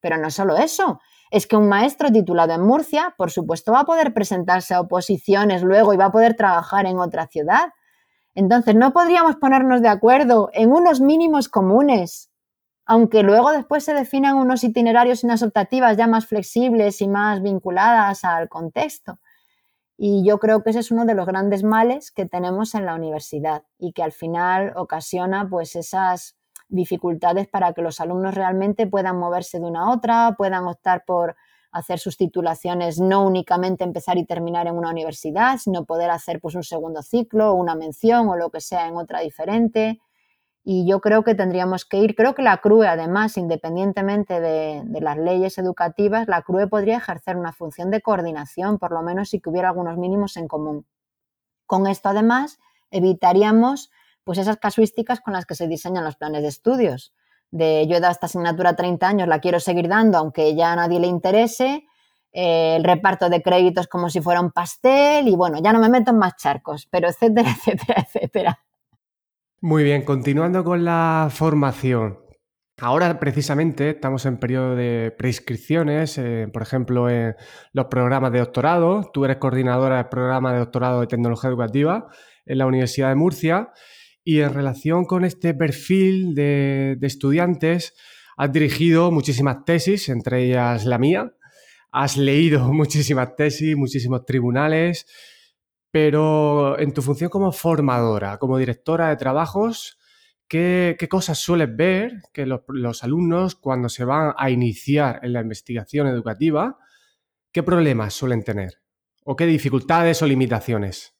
Pero 0.00 0.18
no 0.18 0.30
solo 0.30 0.56
eso, 0.56 1.00
es 1.30 1.46
que 1.46 1.56
un 1.56 1.68
maestro 1.68 2.12
titulado 2.12 2.52
en 2.52 2.62
Murcia, 2.62 3.14
por 3.16 3.30
supuesto, 3.30 3.72
va 3.72 3.80
a 3.80 3.84
poder 3.84 4.12
presentarse 4.12 4.74
a 4.74 4.80
oposiciones 4.80 5.62
luego 5.62 5.94
y 5.94 5.96
va 5.96 6.06
a 6.06 6.12
poder 6.12 6.36
trabajar 6.36 6.84
en 6.84 6.98
otra 6.98 7.26
ciudad 7.28 7.72
entonces, 8.34 8.74
no 8.74 8.92
podríamos 8.92 9.36
ponernos 9.36 9.80
de 9.80 9.88
acuerdo 9.88 10.50
en 10.52 10.72
unos 10.72 11.00
mínimos 11.00 11.48
comunes, 11.48 12.30
aunque 12.84 13.22
luego 13.22 13.52
después 13.52 13.84
se 13.84 13.94
definan 13.94 14.36
unos 14.36 14.64
itinerarios 14.64 15.22
y 15.22 15.26
unas 15.26 15.42
optativas 15.42 15.96
ya 15.96 16.06
más 16.06 16.26
flexibles 16.26 17.00
y 17.00 17.08
más 17.08 17.42
vinculadas 17.42 18.24
al 18.24 18.48
contexto. 18.48 19.18
Y 19.96 20.24
yo 20.26 20.38
creo 20.38 20.62
que 20.62 20.70
ese 20.70 20.80
es 20.80 20.90
uno 20.90 21.04
de 21.04 21.14
los 21.14 21.26
grandes 21.26 21.62
males 21.62 22.10
que 22.10 22.26
tenemos 22.26 22.74
en 22.74 22.84
la 22.84 22.96
universidad 22.96 23.62
y 23.78 23.92
que 23.92 24.02
al 24.02 24.12
final 24.12 24.72
ocasiona 24.76 25.48
pues 25.48 25.76
esas 25.76 26.36
dificultades 26.68 27.46
para 27.46 27.72
que 27.72 27.82
los 27.82 28.00
alumnos 28.00 28.34
realmente 28.34 28.88
puedan 28.88 29.18
moverse 29.18 29.60
de 29.60 29.66
una 29.66 29.84
a 29.84 29.90
otra, 29.90 30.34
puedan 30.36 30.66
optar 30.66 31.04
por 31.06 31.36
hacer 31.74 31.98
sus 31.98 32.16
titulaciones, 32.16 33.00
no 33.00 33.26
únicamente 33.26 33.82
empezar 33.82 34.16
y 34.16 34.24
terminar 34.24 34.68
en 34.68 34.76
una 34.76 34.90
universidad, 34.90 35.58
sino 35.58 35.84
poder 35.84 36.08
hacer 36.08 36.40
pues 36.40 36.54
un 36.54 36.62
segundo 36.62 37.02
ciclo, 37.02 37.52
una 37.52 37.74
mención 37.74 38.28
o 38.28 38.36
lo 38.36 38.50
que 38.50 38.60
sea 38.60 38.86
en 38.86 38.96
otra 38.96 39.20
diferente. 39.20 40.00
Y 40.62 40.86
yo 40.88 41.00
creo 41.00 41.24
que 41.24 41.34
tendríamos 41.34 41.84
que 41.84 41.98
ir, 41.98 42.14
creo 42.14 42.36
que 42.36 42.42
la 42.42 42.58
CRUE, 42.58 42.86
además, 42.86 43.36
independientemente 43.36 44.40
de, 44.40 44.84
las 45.00 45.18
leyes 45.18 45.58
educativas, 45.58 46.28
la 46.28 46.42
CRUE 46.42 46.68
podría 46.68 46.98
ejercer 46.98 47.36
una 47.36 47.52
función 47.52 47.90
de 47.90 48.00
coordinación, 48.00 48.78
por 48.78 48.92
lo 48.92 49.02
menos 49.02 49.30
si 49.30 49.42
hubiera 49.44 49.70
algunos 49.70 49.98
mínimos 49.98 50.36
en 50.36 50.46
común. 50.46 50.86
Con 51.66 51.88
esto, 51.88 52.08
además, 52.08 52.60
evitaríamos 52.92 53.90
pues 54.22 54.38
esas 54.38 54.58
casuísticas 54.58 55.20
con 55.20 55.34
las 55.34 55.44
que 55.44 55.56
se 55.56 55.66
diseñan 55.66 56.04
los 56.04 56.14
planes 56.14 56.42
de 56.42 56.48
estudios 56.48 57.12
de 57.54 57.86
yo 57.86 57.96
he 57.96 58.00
dado 58.00 58.12
esta 58.12 58.26
asignatura 58.26 58.74
30 58.74 59.06
años, 59.06 59.28
la 59.28 59.38
quiero 59.38 59.60
seguir 59.60 59.86
dando 59.88 60.18
aunque 60.18 60.56
ya 60.56 60.72
a 60.72 60.76
nadie 60.76 60.98
le 60.98 61.06
interese, 61.06 61.84
eh, 62.32 62.74
el 62.76 62.82
reparto 62.82 63.28
de 63.28 63.42
créditos 63.42 63.86
como 63.86 64.10
si 64.10 64.20
fuera 64.20 64.40
un 64.40 64.50
pastel 64.50 65.28
y 65.28 65.36
bueno, 65.36 65.58
ya 65.62 65.72
no 65.72 65.78
me 65.78 65.88
meto 65.88 66.10
en 66.10 66.18
más 66.18 66.34
charcos, 66.36 66.88
pero 66.90 67.08
etcétera, 67.08 67.50
etcétera, 67.56 68.06
etcétera. 68.06 68.58
Muy 69.60 69.84
bien, 69.84 70.04
continuando 70.04 70.64
con 70.64 70.84
la 70.84 71.28
formación. 71.30 72.18
Ahora 72.80 73.20
precisamente 73.20 73.90
estamos 73.90 74.26
en 74.26 74.38
periodo 74.38 74.74
de 74.74 75.14
preinscripciones, 75.16 76.18
eh, 76.18 76.48
por 76.52 76.62
ejemplo, 76.62 77.08
en 77.08 77.36
los 77.72 77.86
programas 77.86 78.32
de 78.32 78.40
doctorado. 78.40 79.08
Tú 79.12 79.24
eres 79.24 79.36
coordinadora 79.36 79.98
del 79.98 80.08
programa 80.08 80.52
de 80.52 80.58
doctorado 80.58 81.02
de 81.02 81.06
tecnología 81.06 81.50
educativa 81.50 82.08
en 82.46 82.58
la 82.58 82.66
Universidad 82.66 83.10
de 83.10 83.14
Murcia 83.14 83.70
y 84.24 84.40
en 84.40 84.54
relación 84.54 85.04
con 85.04 85.24
este 85.24 85.52
perfil 85.52 86.34
de, 86.34 86.98
estudiantes, 87.02 87.94
has 88.36 88.52
dirigido 88.52 89.10
muchísimas 89.10 89.64
tesis, 89.64 90.08
entre 90.08 90.44
ellas 90.44 90.86
la 90.86 90.98
mía. 90.98 91.34
Has 91.92 92.16
leído 92.16 92.64
muchísimas 92.72 93.36
tesis, 93.36 93.76
muchísimos 93.76 94.24
tribunales, 94.24 95.06
pero 95.90 96.78
en 96.78 96.92
tu 96.92 97.02
función 97.02 97.30
como 97.30 97.52
formadora, 97.52 98.38
como 98.38 98.58
directora 98.58 99.10
de 99.10 99.16
trabajos, 99.16 99.98
¿qué, 100.48 100.96
cosas 101.10 101.38
sueles 101.38 101.76
ver 101.76 102.22
que 102.32 102.46
los, 102.46 103.04
alumnos 103.04 103.54
cuando 103.54 103.88
se 103.90 104.04
van 104.04 104.32
a 104.36 104.50
iniciar 104.50 105.20
en 105.22 105.34
la 105.34 105.42
investigación 105.42 106.06
educativa, 106.06 106.78
qué 107.52 107.62
problemas 107.62 108.14
suelen 108.14 108.42
tener? 108.42 108.80
¿O 109.22 109.36
qué 109.36 109.46
dificultades 109.46 110.22
o 110.22 110.26
limitaciones? 110.26 111.13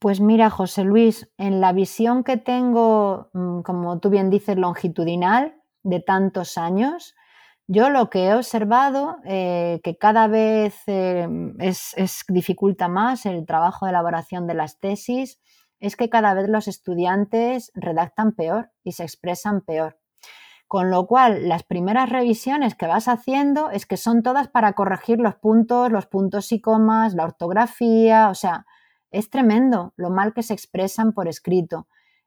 Pues 0.00 0.20
mira, 0.20 0.48
José 0.48 0.84
Luis, 0.84 1.28
en 1.38 1.60
la 1.60 1.72
visión 1.72 2.22
que 2.22 2.36
tengo, 2.36 3.30
mm, 3.32 3.62
como 3.62 3.98
tú 3.98 4.10
bien 4.10 4.30
dices, 4.30 4.56
longitudinal, 4.56 5.56
de 5.82 6.00
tantos 6.00 6.56
años, 6.58 7.14
yo 7.66 7.90
lo 7.90 8.08
que 8.10 8.26
he 8.28 8.34
observado, 8.34 9.18
eh, 9.24 9.80
que 9.82 9.96
cada 9.98 10.28
vez 10.28 10.76
eh, 10.86 11.28
es, 11.58 12.24
dificulta 12.28 12.88
más 12.88 13.26
el 13.26 13.44
trabajo 13.46 13.86
de 13.86 13.90
elaboración 13.90 14.46
de 14.46 14.54
las 14.54 14.78
tesis, 14.78 15.40
es 15.80 15.96
que 15.96 16.08
cada 16.08 16.34
vez 16.34 16.48
los 16.48 16.68
estudiantes 16.68 17.72
redactan 17.74 18.32
peor 18.32 18.70
y 18.84 18.92
se 18.92 19.04
expresan 19.04 19.60
peor. 19.62 19.98
Con 20.68 20.90
lo 20.90 21.06
cual, 21.06 21.48
las 21.48 21.62
primeras 21.64 22.10
revisiones 22.10 22.74
que 22.74 22.86
vas 22.86 23.08
haciendo 23.08 23.70
es 23.70 23.86
que 23.86 23.96
son 23.96 24.22
todas 24.22 24.48
para 24.48 24.74
corregir 24.74 25.18
los 25.20 25.36
puntos, 25.36 25.90
los 25.90 26.06
puntos 26.06 26.52
y 26.52 26.60
comas, 26.60 27.14
la 27.14 27.24
ortografía, 27.24 28.28
o 28.30 28.34
sea, 28.34 28.66
es 29.10 29.30
tremendo 29.30 29.92
lo 29.96 30.10
mal 30.10 30.34
que 30.34 30.42
se 30.42 30.54
expresan 30.54 31.12
por 31.12 31.28
escrito. 31.28 31.86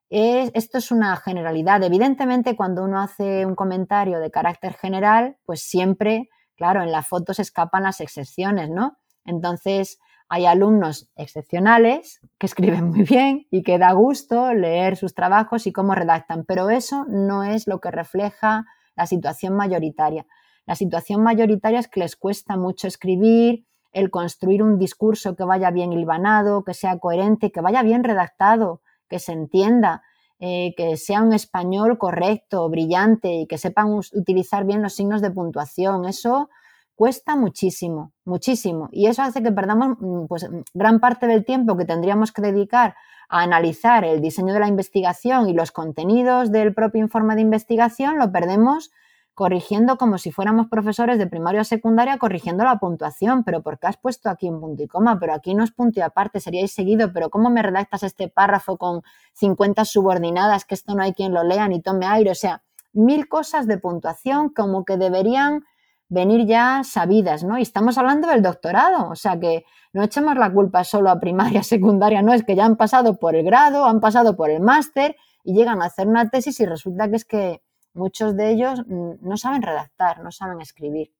esto 0.09 0.77
es 0.77 0.91
una 0.91 1.15
generalidad. 1.15 1.81
Evidentemente, 1.83 2.55
cuando 2.55 2.83
uno 2.83 2.99
hace 2.99 3.45
un 3.45 3.55
comentario 3.55 4.19
de 4.19 4.29
carácter 4.29 4.73
general, 4.73 5.37
pues 5.45 5.61
siempre, 5.61 6.29
claro, 6.55 6.83
en 6.83 6.91
la 6.91 7.01
foto 7.01 7.33
se 7.33 7.43
escapan 7.43 7.83
las 7.83 8.01
excepciones, 8.01 8.69
¿no? 8.69 8.97
Entonces, 9.23 9.99
hay 10.27 10.45
alumnos 10.45 11.09
excepcionales 11.17 12.21
que 12.37 12.45
escriben 12.45 12.89
muy 12.89 13.03
bien 13.03 13.47
y 13.51 13.63
que 13.63 13.77
da 13.77 13.91
gusto 13.91 14.53
leer 14.53 14.95
sus 14.95 15.13
trabajos 15.13 15.67
y 15.67 15.73
cómo 15.73 15.93
redactan, 15.93 16.45
pero 16.45 16.69
eso 16.69 17.05
no 17.09 17.43
es 17.43 17.67
lo 17.67 17.79
que 17.79 17.91
refleja 17.91 18.65
la 18.95 19.05
situación 19.07 19.55
mayoritaria. 19.55 20.25
La 20.65 20.75
situación 20.75 21.21
mayoritaria 21.21 21.79
es 21.79 21.87
que 21.87 21.99
les 21.99 22.15
cuesta 22.15 22.55
mucho 22.55 22.87
escribir, 22.87 23.65
el 23.91 24.09
construir 24.09 24.63
un 24.63 24.77
discurso 24.77 25.35
que 25.35 25.43
vaya 25.43 25.71
bien 25.71 25.93
hilvanado, 25.93 26.63
que 26.63 26.73
sea 26.73 26.99
coherente, 26.99 27.51
que 27.51 27.61
vaya 27.61 27.83
bien 27.83 28.03
redactado, 28.03 28.81
que 29.09 29.19
se 29.19 29.33
entienda, 29.33 30.03
eh, 30.39 30.73
que 30.75 30.97
sea 30.97 31.21
un 31.21 31.33
español 31.33 31.97
correcto, 31.97 32.67
brillante 32.69 33.33
y 33.41 33.47
que 33.47 33.57
sepan 33.57 33.93
utilizar 34.13 34.65
bien 34.65 34.81
los 34.81 34.93
signos 34.93 35.21
de 35.21 35.29
puntuación. 35.31 36.05
Eso 36.05 36.49
cuesta 36.95 37.35
muchísimo, 37.35 38.13
muchísimo. 38.25 38.89
Y 38.91 39.07
eso 39.07 39.21
hace 39.21 39.43
que 39.43 39.51
perdamos 39.51 39.97
mm, 39.99 40.25
pues, 40.27 40.47
gran 40.73 40.99
parte 40.99 41.27
del 41.27 41.45
tiempo 41.45 41.77
que 41.77 41.85
tendríamos 41.85 42.31
que 42.31 42.41
dedicar 42.41 42.95
a 43.29 43.41
analizar 43.41 44.03
el 44.03 44.21
diseño 44.21 44.53
de 44.53 44.59
la 44.59 44.67
investigación 44.67 45.49
y 45.49 45.53
los 45.53 45.71
contenidos 45.71 46.51
del 46.51 46.73
propio 46.73 47.01
informe 47.01 47.35
de 47.35 47.41
investigación, 47.41 48.17
lo 48.17 48.31
perdemos 48.31 48.91
corrigiendo 49.33 49.97
como 49.97 50.17
si 50.17 50.31
fuéramos 50.31 50.67
profesores 50.67 51.17
de 51.17 51.27
primaria 51.27 51.61
o 51.61 51.63
secundaria, 51.63 52.17
corrigiendo 52.17 52.63
la 52.63 52.79
puntuación, 52.79 53.43
pero 53.43 53.61
¿por 53.61 53.79
qué 53.79 53.87
has 53.87 53.97
puesto 53.97 54.29
aquí 54.29 54.49
un 54.49 54.59
punto 54.59 54.83
y 54.83 54.87
coma? 54.87 55.19
Pero 55.19 55.33
aquí 55.33 55.53
no 55.53 55.63
es 55.63 55.71
punto 55.71 55.99
y 55.99 56.03
aparte, 56.03 56.39
seríais 56.39 56.73
seguido, 56.73 57.11
pero 57.13 57.29
¿cómo 57.29 57.49
me 57.49 57.61
redactas 57.61 58.03
este 58.03 58.27
párrafo 58.27 58.77
con 58.77 59.01
50 59.33 59.85
subordinadas, 59.85 60.65
que 60.65 60.75
esto 60.75 60.95
no 60.95 61.03
hay 61.03 61.13
quien 61.13 61.33
lo 61.33 61.43
lea 61.43 61.67
ni 61.67 61.81
tome 61.81 62.05
aire? 62.05 62.31
O 62.31 62.35
sea, 62.35 62.63
mil 62.93 63.27
cosas 63.27 63.67
de 63.67 63.77
puntuación 63.77 64.49
como 64.49 64.83
que 64.85 64.97
deberían 64.97 65.63
venir 66.09 66.45
ya 66.45 66.81
sabidas, 66.83 67.45
¿no? 67.45 67.57
Y 67.57 67.61
estamos 67.61 67.97
hablando 67.97 68.27
del 68.27 68.41
doctorado, 68.41 69.09
o 69.09 69.15
sea 69.15 69.39
que 69.39 69.63
no 69.93 70.03
echemos 70.03 70.35
la 70.35 70.51
culpa 70.51 70.83
solo 70.83 71.09
a 71.09 71.21
primaria, 71.21 71.63
secundaria, 71.63 72.21
no, 72.21 72.33
es 72.33 72.43
que 72.43 72.55
ya 72.55 72.65
han 72.65 72.75
pasado 72.75 73.17
por 73.17 73.35
el 73.35 73.45
grado, 73.45 73.85
han 73.85 74.01
pasado 74.01 74.35
por 74.35 74.49
el 74.49 74.61
máster 74.61 75.15
y 75.45 75.53
llegan 75.53 75.81
a 75.81 75.85
hacer 75.85 76.07
una 76.07 76.29
tesis 76.29 76.59
y 76.59 76.65
resulta 76.65 77.09
que 77.09 77.15
es 77.15 77.23
que 77.23 77.61
Muchos 77.93 78.35
de 78.37 78.51
ellos 78.51 78.81
no 78.87 79.37
saben 79.37 79.61
redactar, 79.61 80.23
no 80.23 80.31
saben 80.31 80.61
escribir. 80.61 81.13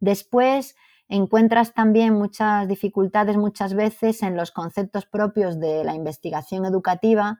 Después 0.00 0.76
encuentras 1.08 1.74
también 1.74 2.14
muchas 2.14 2.68
dificultades 2.68 3.36
muchas 3.36 3.74
veces 3.74 4.22
en 4.22 4.36
los 4.36 4.50
conceptos 4.50 5.06
propios 5.06 5.58
de 5.60 5.84
la 5.84 5.94
investigación 5.94 6.64
educativa, 6.64 7.38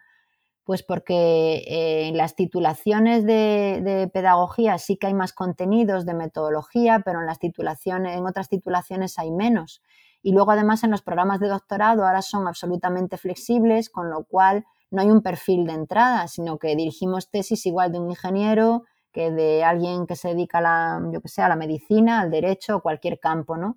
pues 0.64 0.82
porque 0.82 1.62
eh, 1.66 2.08
en 2.08 2.16
las 2.16 2.36
titulaciones 2.36 3.24
de, 3.24 4.10
pedagogía 4.12 4.78
sí 4.78 4.96
que 4.96 5.08
hay 5.08 5.14
más 5.14 5.32
contenidos 5.32 6.06
de 6.06 6.14
metodología, 6.14 7.02
pero 7.04 7.20
en 7.20 7.26
las 7.26 7.38
titulaciones, 7.38 8.16
en 8.16 8.26
otras 8.26 8.48
titulaciones 8.48 9.18
hay 9.18 9.30
menos. 9.30 9.82
Y 10.22 10.32
luego 10.32 10.52
además 10.52 10.82
en 10.82 10.90
los 10.90 11.02
programas 11.02 11.38
de 11.38 11.48
doctorado 11.48 12.06
ahora 12.06 12.22
son 12.22 12.48
absolutamente 12.48 13.18
flexibles, 13.18 13.90
con 13.90 14.10
lo 14.10 14.24
cual 14.24 14.64
no 14.94 15.02
hay 15.02 15.10
un 15.10 15.22
perfil 15.22 15.66
de 15.66 15.72
entrada, 15.72 16.28
sino 16.28 16.58
que 16.58 16.76
dirigimos 16.76 17.30
tesis 17.30 17.66
igual 17.66 17.92
de 17.92 17.98
un 17.98 18.10
ingeniero 18.10 18.84
que 19.12 19.30
de 19.30 19.64
alguien 19.64 20.06
que 20.06 20.16
se 20.16 20.28
dedica 20.28 20.58
a 20.58 20.60
la, 20.60 21.02
yo 21.12 21.20
la 21.36 21.56
medicina, 21.56 22.20
al 22.20 22.30
derecho 22.30 22.76
o 22.76 22.80
cualquier 22.80 23.18
campo, 23.18 23.56
¿no? 23.56 23.76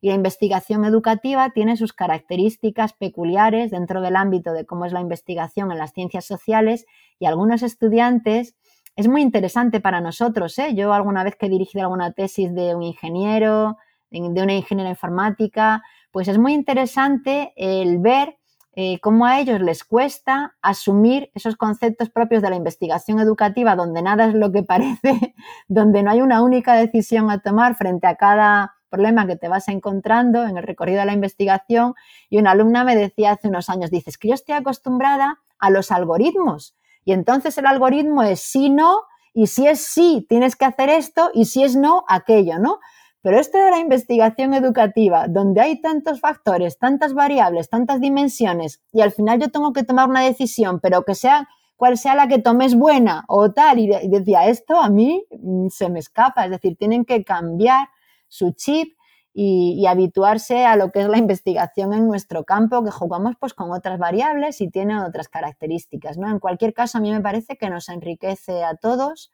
Y 0.00 0.08
la 0.08 0.14
investigación 0.14 0.84
educativa 0.84 1.50
tiene 1.50 1.76
sus 1.76 1.92
características 1.92 2.92
peculiares 2.92 3.70
dentro 3.70 4.00
del 4.00 4.16
ámbito 4.16 4.52
de 4.52 4.64
cómo 4.64 4.84
es 4.84 4.92
la 4.92 5.00
investigación 5.00 5.72
en 5.72 5.78
las 5.78 5.92
ciencias 5.92 6.24
sociales 6.24 6.86
y 7.18 7.26
algunos 7.26 7.62
estudiantes 7.62 8.54
es 8.94 9.08
muy 9.08 9.22
interesante 9.22 9.80
para 9.80 10.00
nosotros. 10.00 10.58
¿eh? 10.58 10.74
Yo 10.74 10.92
alguna 10.92 11.24
vez 11.24 11.34
que 11.36 11.46
he 11.46 11.50
dirigido 11.50 11.84
alguna 11.84 12.12
tesis 12.12 12.54
de 12.54 12.74
un 12.74 12.82
ingeniero, 12.82 13.76
de 14.10 14.42
una 14.42 14.54
ingeniera 14.54 14.90
informática, 14.90 15.82
pues 16.10 16.28
es 16.28 16.38
muy 16.38 16.54
interesante 16.54 17.52
el 17.56 17.98
ver 17.98 18.37
eh, 18.74 19.00
cómo 19.00 19.26
a 19.26 19.40
ellos 19.40 19.60
les 19.60 19.82
cuesta 19.82 20.56
asumir 20.62 21.30
esos 21.34 21.56
conceptos 21.56 22.10
propios 22.10 22.42
de 22.42 22.50
la 22.50 22.56
investigación 22.56 23.18
educativa, 23.18 23.74
donde 23.74 24.02
nada 24.02 24.26
es 24.26 24.34
lo 24.34 24.52
que 24.52 24.62
parece, 24.62 25.34
donde 25.68 26.02
no 26.02 26.10
hay 26.10 26.20
una 26.20 26.42
única 26.42 26.74
decisión 26.74 27.30
a 27.30 27.40
tomar 27.40 27.74
frente 27.74 28.06
a 28.06 28.16
cada 28.16 28.74
problema 28.88 29.26
que 29.26 29.36
te 29.36 29.48
vas 29.48 29.68
encontrando 29.68 30.44
en 30.44 30.56
el 30.56 30.62
recorrido 30.62 31.00
de 31.00 31.06
la 31.06 31.12
investigación. 31.12 31.94
Y 32.30 32.38
una 32.38 32.52
alumna 32.52 32.84
me 32.84 32.96
decía 32.96 33.32
hace 33.32 33.48
unos 33.48 33.68
años, 33.68 33.90
dices 33.90 34.18
que 34.18 34.28
yo 34.28 34.34
estoy 34.34 34.54
acostumbrada 34.54 35.40
a 35.58 35.70
los 35.70 35.90
algoritmos. 35.90 36.76
Y 37.04 37.12
entonces 37.12 37.56
el 37.58 37.66
algoritmo 37.66 38.22
es 38.22 38.40
sí, 38.40 38.70
no, 38.70 39.02
y 39.34 39.46
si 39.46 39.66
es 39.66 39.80
sí, 39.80 40.26
tienes 40.28 40.56
que 40.56 40.64
hacer 40.64 40.88
esto, 40.88 41.30
y 41.32 41.44
si 41.46 41.62
es 41.62 41.76
no, 41.76 42.04
aquello, 42.08 42.58
¿no? 42.58 42.80
Pero 43.22 43.40
esto 43.40 43.58
de 43.58 43.70
la 43.70 43.78
investigación 43.78 44.54
educativa, 44.54 45.26
donde 45.28 45.60
hay 45.60 45.80
tantos 45.80 46.20
factores, 46.20 46.78
tantas 46.78 47.14
variables, 47.14 47.68
tantas 47.68 48.00
dimensiones, 48.00 48.80
y 48.92 49.00
al 49.00 49.10
final 49.10 49.40
yo 49.40 49.50
tengo 49.50 49.72
que 49.72 49.82
tomar 49.82 50.08
una 50.08 50.22
decisión, 50.22 50.80
pero 50.80 51.04
que 51.04 51.14
sea 51.14 51.48
cual 51.76 51.96
sea 51.96 52.16
la 52.16 52.26
que 52.26 52.40
tomes 52.40 52.74
buena 52.74 53.24
o 53.28 53.52
tal, 53.52 53.78
y, 53.78 53.88
decía, 54.08 54.48
esto 54.48 54.80
a 54.80 54.88
mí 54.88 55.24
mm, 55.30 55.68
se 55.68 55.88
me 55.88 56.00
escapa, 56.00 56.44
es 56.44 56.50
decir, 56.50 56.76
tienen 56.76 57.04
que 57.04 57.24
cambiar 57.24 57.88
su 58.28 58.52
chip 58.52 58.98
y, 59.32 59.86
habituarse 59.86 60.66
a 60.66 60.74
lo 60.74 60.90
que 60.90 61.00
es 61.00 61.08
la 61.08 61.18
investigación 61.18 61.92
en 61.92 62.08
nuestro 62.08 62.44
campo, 62.44 62.82
que 62.84 62.90
jugamos 62.90 63.36
pues 63.38 63.54
con 63.54 63.70
otras 63.70 63.98
variables 63.98 64.60
y 64.60 64.68
tiene 64.68 65.00
otras 65.00 65.28
características. 65.28 66.18
¿no? 66.18 66.28
En 66.28 66.40
cualquier 66.40 66.74
caso, 66.74 66.98
a 66.98 67.00
mí 67.00 67.12
me 67.12 67.20
parece 67.20 67.56
que 67.56 67.70
nos 67.70 67.88
enriquece 67.88 68.64
a 68.64 68.74
todos 68.74 69.30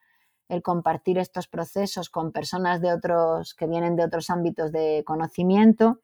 compartir 0.63 1.19
estos 1.19 1.49
procesos 1.49 2.11
con 2.11 2.33
personas 2.33 2.81
de 2.81 2.93
otros 2.93 3.55
que 3.55 3.67
vienen 3.67 3.97
de 3.97 4.05
otros 4.05 4.31
ámbitos 4.31 4.73
de 4.73 5.03
conocimiento. 5.07 6.01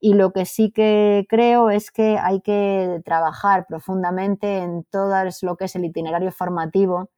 Y 0.00 0.14
lo 0.14 0.32
que 0.32 0.44
sí 0.44 0.70
que 0.70 1.26
creo 1.28 1.70
es 1.70 1.90
que 1.90 2.18
hay 2.18 2.40
que 2.40 3.00
trabajar 3.04 3.66
profundamente 3.66 4.58
en 4.58 4.84
todo 4.84 5.14
lo 5.42 5.56
que 5.56 5.64
es 5.64 5.76
el 5.76 5.84
itinerario 5.84 6.30
formativo 6.30 7.10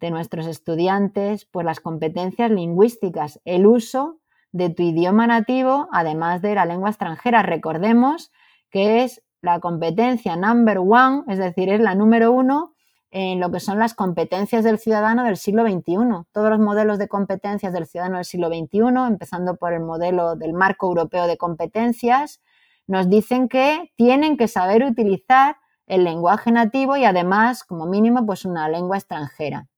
de 0.00 0.10
nuestros 0.10 0.46
estudiantes, 0.46 1.44
pues 1.44 1.64
las 1.64 1.80
competencias 1.80 2.50
lingüísticas, 2.50 3.40
el 3.44 3.66
uso 3.66 4.18
de 4.50 4.70
tu 4.70 4.82
idioma 4.82 5.26
nativo, 5.26 5.88
además 5.92 6.42
de 6.42 6.54
la 6.54 6.66
lengua 6.66 6.90
extranjera. 6.90 7.42
Recordemos 7.42 8.32
que 8.70 9.04
es 9.04 9.22
la 9.42 9.60
competencia 9.60 10.36
number 10.36 10.78
one, 10.78 11.24
es 11.28 11.38
decir, 11.38 11.68
es 11.68 11.80
la 11.80 11.94
número 11.94 12.32
uno 12.32 12.71
en 13.14 13.40
lo 13.40 13.50
que 13.50 13.60
son 13.60 13.78
las 13.78 13.92
competencias 13.92 14.64
del 14.64 14.78
ciudadano 14.78 15.24
del 15.24 15.36
siglo 15.36 15.64
XXI. 15.64 16.24
Todos 16.32 16.50
los 16.50 16.58
modelos 16.58 16.98
de 16.98 17.08
competencias 17.08 17.74
del 17.74 17.86
ciudadano 17.86 18.16
del 18.16 18.24
siglo 18.24 18.48
XXI, 18.48 19.06
empezando 19.06 19.56
por 19.56 19.74
el 19.74 19.80
modelo 19.80 20.34
del 20.34 20.54
marco 20.54 20.86
europeo 20.86 21.26
de 21.26 21.36
competencias, 21.36 22.40
nos 22.86 23.10
dicen 23.10 23.48
que 23.48 23.92
tienen 23.96 24.38
que 24.38 24.48
saber 24.48 24.82
utilizar 24.82 25.56
el 25.86 26.04
lenguaje 26.04 26.52
nativo 26.52 26.96
y 26.96 27.04
además, 27.04 27.64
como 27.64 27.84
mínimo, 27.84 28.24
pues 28.24 28.46
una 28.46 28.68
lengua 28.70 28.96
extranjera. 28.96 29.68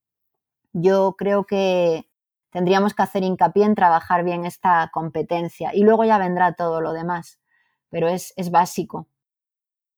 Yo 0.73 1.17
creo 1.19 1.45
que 1.45 2.09
tendríamos 2.51 2.95
que 2.95 3.03
hacer 3.03 3.25
hincapié 3.25 3.65
en 3.65 3.75
trabajar 3.75 4.23
bien 4.23 4.45
esta 4.45 4.89
competencia 4.93 5.75
y 5.75 5.83
luego 5.83 6.05
ya 6.05 6.19
vendrá 6.19 6.53
todo 6.53 6.81
lo 6.81 6.93
demás, 6.93 7.41
pero 7.91 8.07
es, 8.07 8.33
básico. 8.53 9.09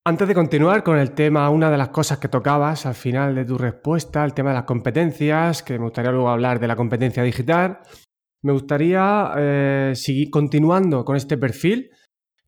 Antes 0.09 0.29
de 0.29 0.35
continuar 0.37 0.85
con 0.85 1.01
el 1.01 1.14
tema, 1.14 1.51
una 1.51 1.69
de 1.69 1.77
las 1.77 1.88
cosas 1.88 2.19
que 2.19 2.29
tocabas 2.29 2.87
al 2.87 2.95
final 2.95 3.35
de 3.35 3.45
tu 3.45 3.59
respuesta, 3.59 4.25
el 4.25 4.35
tema 4.35 4.51
de 4.51 4.55
las 4.55 4.62
competencias, 4.62 5.64
que 5.64 5.81
me 5.81 5.87
gustaría 5.87 6.12
luego 6.12 6.29
hablar 6.29 6.61
de 6.61 6.69
la 6.69 6.77
competencia 6.77 7.25
digital, 7.25 7.81
me 8.42 8.53
gustaría 8.53 9.33
eh, 9.37 9.92
seguir 9.97 10.31
continuando 10.31 11.05
con 11.05 11.16
este 11.16 11.37
perfil, 11.37 11.90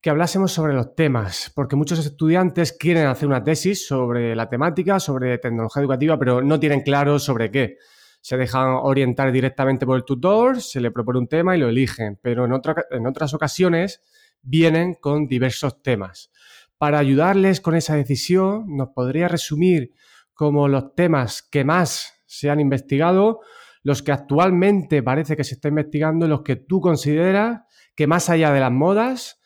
que 0.00 0.08
hablásemos 0.08 0.52
sobre 0.52 0.72
los 0.72 0.94
temas, 0.94 1.50
porque 1.52 1.74
muchos 1.74 1.98
estudiantes 1.98 2.72
quieren 2.74 3.08
hacer 3.08 3.26
una 3.26 3.42
tesis 3.42 3.88
sobre 3.88 4.36
la 4.36 4.48
temática, 4.48 5.00
sobre 5.00 5.38
tecnología 5.38 5.80
educativa, 5.80 6.16
pero 6.16 6.40
no 6.40 6.60
tienen 6.60 6.82
claro 6.82 7.18
sobre 7.18 7.50
qué 7.50 7.78
se 8.20 8.36
dejan 8.36 8.68
orientar 8.82 9.32
directamente 9.32 9.84
por 9.84 9.96
el 9.96 10.04
tutor, 10.04 10.60
se 10.60 10.80
le 10.80 10.92
propone 10.92 11.18
un 11.18 11.26
tema 11.26 11.56
y 11.56 11.58
lo 11.58 11.68
eligen, 11.68 12.20
pero 12.22 12.44
en, 12.44 12.52
en 12.92 13.06
otras 13.08 13.34
ocasiones 13.34 14.00
vienen 14.42 14.94
con 14.94 15.26
diversos 15.26 15.82
temas. 15.82 16.30
Para 16.78 17.00
ayudarles 17.00 17.60
con 17.60 17.74
esa 17.74 17.96
decisión, 17.96 18.64
nos 18.68 18.90
podría 18.90 19.26
resumir 19.28 19.92
como 20.32 20.68
los 20.68 20.94
temas 20.94 21.42
que 21.42 21.64
más 21.64 22.22
se 22.24 22.50
han 22.50 22.60
investigado, 22.60 23.40
los 23.82 24.02
que 24.02 24.12
actualmente 24.12 25.02
parece 25.02 25.36
que 25.36 25.42
se 25.42 25.54
está 25.54 25.68
investigando, 25.68 26.28
los 26.28 26.42
que 26.42 26.56
tú 26.56 26.80
consideras 26.80 27.62
que 27.96 28.06
más 28.06 28.30
allá 28.30 28.52
de 28.52 28.60
las 28.60 28.70
modas 28.70 29.40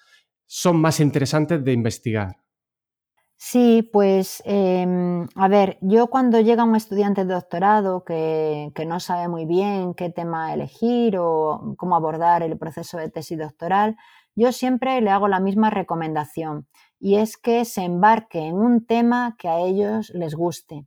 son 0.47 0.77
más 0.77 1.01
interesantes 1.01 1.65
de 1.65 1.73
investigar. 1.73 2.37
Sí, 3.37 3.89
pues 3.93 4.43
em, 4.45 5.27
a 5.35 5.49
ver, 5.49 5.79
yo 5.81 6.09
cuando 6.09 6.41
llega 6.41 6.63
un 6.63 6.77
estudiante 6.77 7.25
de 7.25 7.33
doctorado 7.35 8.05
que, 8.05 8.71
que, 8.75 8.85
no 8.85 9.01
sabe 9.01 9.27
muy 9.27 9.47
bien 9.47 9.95
qué 9.95 10.11
tema 10.11 10.55
elegir 10.55 11.17
o 11.19 11.75
cómo 11.77 11.97
abordar 11.97 12.43
el 12.43 12.57
proceso 12.57 12.99
de 12.99 13.11
tesis 13.11 13.39
doctoral, 13.39 13.97
yo 14.37 14.53
siempre 14.53 15.01
le 15.01 15.11
hago 15.11 15.27
la 15.27 15.41
misma 15.41 15.71
recomendación 15.71 16.69
y 17.03 17.17
es 17.17 17.37
que 17.37 17.65
se 17.65 17.83
embarque 17.83 18.39
en 18.39 18.55
un 18.55 18.87
tema 18.87 19.35
que 19.37 19.49
a 19.49 19.59
ellos 19.59 20.13
les 20.15 20.37
guste. 20.37 20.87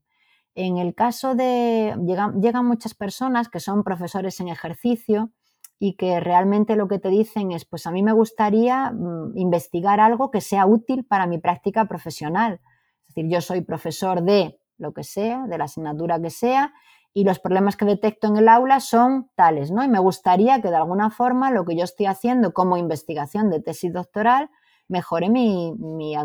En 0.55 0.77
el 0.77 0.95
caso 0.95 1.35
de, 1.35 1.93
llegan 2.39 2.65
muchas 2.65 2.93
personas 2.93 3.49
que 3.49 3.59
son 3.59 3.83
profesores 3.83 4.39
en 4.39 4.47
ejercicio 4.47 5.33
y 5.77 5.97
que 5.97 6.21
realmente 6.21 6.77
lo 6.77 6.87
que 6.87 6.99
te 6.99 7.09
dicen 7.09 7.51
es, 7.51 7.65
pues 7.65 7.85
a 7.85 7.91
mí 7.91 8.01
me 8.01 8.13
gustaría 8.13 8.91
mm, 8.91 9.37
investigar 9.37 9.99
algo 9.99 10.31
que 10.31 10.39
sea 10.39 10.65
útil 10.65 11.03
para 11.03 11.27
mi 11.27 11.37
práctica 11.37 11.83
profesional. 11.83 12.61
Es 13.01 13.13
decir, 13.13 13.29
yo 13.29 13.41
soy 13.41 13.59
profesor 13.59 14.23
de 14.23 14.57
lo 14.77 14.93
que 14.93 15.03
sea, 15.03 15.45
de 15.47 15.57
la 15.57 15.65
asignatura 15.65 16.21
que 16.21 16.29
sea, 16.29 16.73
y 17.13 17.25
los 17.25 17.39
problemas 17.39 17.75
que 17.75 17.83
detecto 17.83 18.27
en 18.27 18.37
el 18.37 18.47
aula 18.47 18.79
son 18.79 19.29
tales, 19.35 19.69
¿no? 19.69 19.83
Y 19.83 19.89
me 19.89 19.99
gustaría 19.99 20.61
que 20.61 20.69
de 20.69 20.77
alguna 20.77 21.09
forma 21.09 21.51
lo 21.51 21.65
que 21.65 21.75
yo 21.75 21.83
estoy 21.83 22.05
haciendo 22.05 22.53
como 22.53 22.77
investigación 22.77 23.49
de 23.49 23.59
tesis 23.59 23.91
doctoral 23.91 24.49
mejore 24.87 25.29
mi, 25.29 25.73
mis 25.73 26.17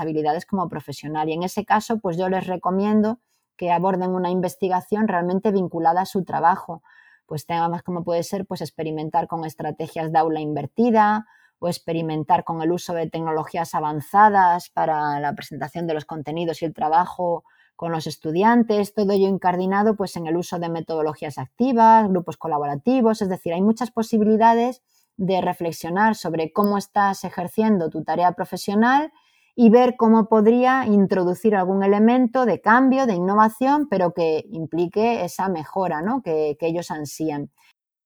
habilidades 0.00 0.46
como 0.46 0.68
profesional. 0.68 1.28
Y 1.28 1.32
en 1.32 1.42
ese 1.42 1.64
caso, 1.64 1.98
pues 1.98 2.16
yo 2.16 2.28
les 2.28 2.46
recomiendo 2.46 3.20
que 3.56 3.72
aborden 3.72 4.10
una 4.10 4.30
investigación 4.30 5.08
realmente 5.08 5.50
vinculada 5.50 6.02
a 6.02 6.06
su 6.06 6.24
trabajo, 6.24 6.82
pues 7.26 7.46
temas 7.46 7.82
como 7.82 8.04
puede 8.04 8.22
ser 8.22 8.46
pues 8.46 8.60
experimentar 8.60 9.26
con 9.26 9.44
estrategias 9.44 10.12
de 10.12 10.18
aula 10.18 10.40
invertida 10.40 11.26
o 11.58 11.68
experimentar 11.68 12.44
con 12.44 12.60
el 12.60 12.70
uso 12.70 12.92
de 12.92 13.08
tecnologías 13.08 13.74
avanzadas 13.74 14.68
para 14.68 15.18
la 15.20 15.34
presentación 15.34 15.86
de 15.86 15.94
los 15.94 16.04
contenidos 16.04 16.60
y 16.62 16.66
el 16.66 16.74
trabajo 16.74 17.44
con 17.76 17.92
los 17.92 18.06
estudiantes, 18.06 18.94
todo 18.94 19.12
ello 19.12 19.28
incardinado 19.28 19.96
pues 19.96 20.16
en 20.16 20.26
el 20.26 20.36
uso 20.36 20.58
de 20.58 20.70
metodologías 20.70 21.38
activas, 21.38 22.08
grupos 22.08 22.36
colaborativos, 22.36 23.20
es 23.20 23.28
decir, 23.28 23.52
hay 23.52 23.60
muchas 23.60 23.90
posibilidades 23.90 24.82
de 25.16 25.40
reflexionar 25.40 26.14
sobre 26.14 26.52
cómo 26.52 26.78
estás 26.78 27.24
ejerciendo 27.24 27.90
tu 27.90 28.04
tarea 28.04 28.32
profesional 28.32 29.12
y 29.58 29.70
ver 29.70 29.96
cómo 29.96 30.28
podría 30.28 30.84
introducir 30.86 31.56
algún 31.56 31.82
elemento 31.82 32.44
de 32.44 32.60
cambio, 32.60 33.06
de 33.06 33.14
innovación, 33.14 33.88
pero 33.88 34.12
que 34.12 34.44
implique 34.50 35.24
esa 35.24 35.48
mejora 35.48 36.02
¿no? 36.02 36.20
que, 36.22 36.58
ellos 36.60 36.90
ansían. 36.90 37.50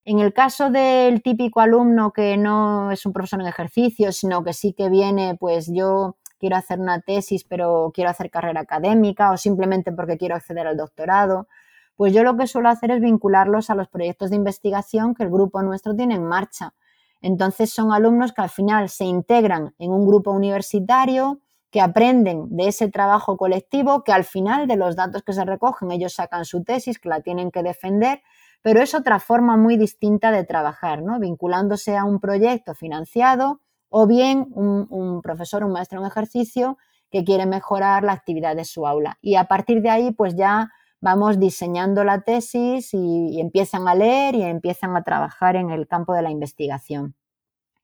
En 0.05 0.19
el 0.19 0.33
caso 0.33 0.71
del 0.71 1.21
típico 1.21 1.59
alumno 1.59 2.13
que 2.13 2.37
no 2.37 2.89
es 2.91 3.05
un 3.05 3.11
profesor 3.11 3.41
en 3.41 3.47
ejercicio, 3.47 4.13
sino 4.13 4.43
que 4.43 4.53
sí 4.53 4.73
que 4.73 4.89
viene, 4.89 5.35
pues 5.37 5.69
yo 5.71 6.15
quiero 6.39 6.55
hacer 6.55 6.79
una 6.79 7.01
tesis, 7.01 7.43
pero 7.43 7.91
quiero 7.93 8.09
hacer 8.09 8.31
carrera 8.31 8.61
académica 8.61 9.31
o 9.31 9.37
simplemente 9.37 9.91
porque 9.91 10.17
quiero 10.17 10.35
acceder 10.35 10.65
al 10.65 10.77
doctorado, 10.77 11.47
pues 11.95 12.13
yo 12.13 12.23
lo 12.23 12.35
que 12.37 12.47
suelo 12.47 12.69
hacer 12.69 12.91
es 12.91 13.01
vincularlos 13.01 13.69
a 13.69 13.75
los 13.75 13.89
proyectos 13.89 14.29
de 14.29 14.37
investigación 14.37 15.13
que 15.13 15.23
el 15.23 15.29
grupo 15.29 15.61
nuestro 15.61 15.95
tiene 15.95 16.15
en 16.15 16.23
marcha. 16.25 16.73
Entonces 17.21 17.71
son 17.71 17.93
alumnos 17.93 18.33
que 18.33 18.41
al 18.41 18.49
final 18.49 18.89
se 18.89 19.05
integran 19.05 19.73
en 19.77 19.91
un 19.91 20.05
grupo 20.05 20.31
universitario, 20.31 21.39
que 21.71 21.81
aprenden 21.81 22.55
de 22.55 22.67
ese 22.67 22.89
trabajo 22.89 23.37
colectivo, 23.37 24.03
que 24.03 24.11
al 24.11 24.25
final 24.25 24.67
de 24.67 24.75
los 24.75 24.95
datos 24.97 25.23
que 25.23 25.31
se 25.31 25.45
recogen 25.45 25.91
ellos 25.91 26.13
sacan 26.13 26.43
su 26.43 26.63
tesis, 26.63 26.99
que 26.99 27.07
la 27.07 27.21
tienen 27.21 27.49
que 27.49 27.63
defender, 27.63 28.21
pero 28.61 28.81
es 28.81 28.93
otra 28.93 29.19
forma 29.19 29.55
muy 29.57 29.77
distinta 29.77 30.31
de 30.31 30.43
trabajar, 30.43 31.01
¿no? 31.01 31.19
vinculándose 31.19 31.95
a 31.97 32.03
un 32.03 32.19
proyecto 32.19 32.75
financiado 32.75 33.61
o 33.89 34.05
bien 34.05 34.47
un, 34.53 35.21
profesor, 35.21 35.63
un 35.63 35.71
maestro 35.71 35.99
en 35.99 36.05
ejercicio 36.05 36.77
que 37.09 37.23
quiere 37.23 37.45
mejorar 37.45 38.03
la 38.03 38.13
actividad 38.13 38.55
de 38.55 38.65
su 38.65 38.85
aula. 38.85 39.17
Y 39.21 39.35
a 39.35 39.45
partir 39.45 39.81
de 39.81 39.89
ahí, 39.89 40.11
pues 40.11 40.35
ya 40.35 40.71
vamos 41.01 41.39
diseñando 41.39 42.03
la 42.03 42.21
tesis 42.21 42.93
y, 42.93 43.41
empiezan 43.41 43.87
a 43.87 43.95
leer 43.95 44.35
y 44.35 44.43
empiezan 44.43 44.95
a 44.95 45.03
trabajar 45.03 45.55
en 45.55 45.71
el 45.71 45.87
campo 45.87 46.13
de 46.13 46.21
la 46.21 46.31
investigación. 46.31 47.15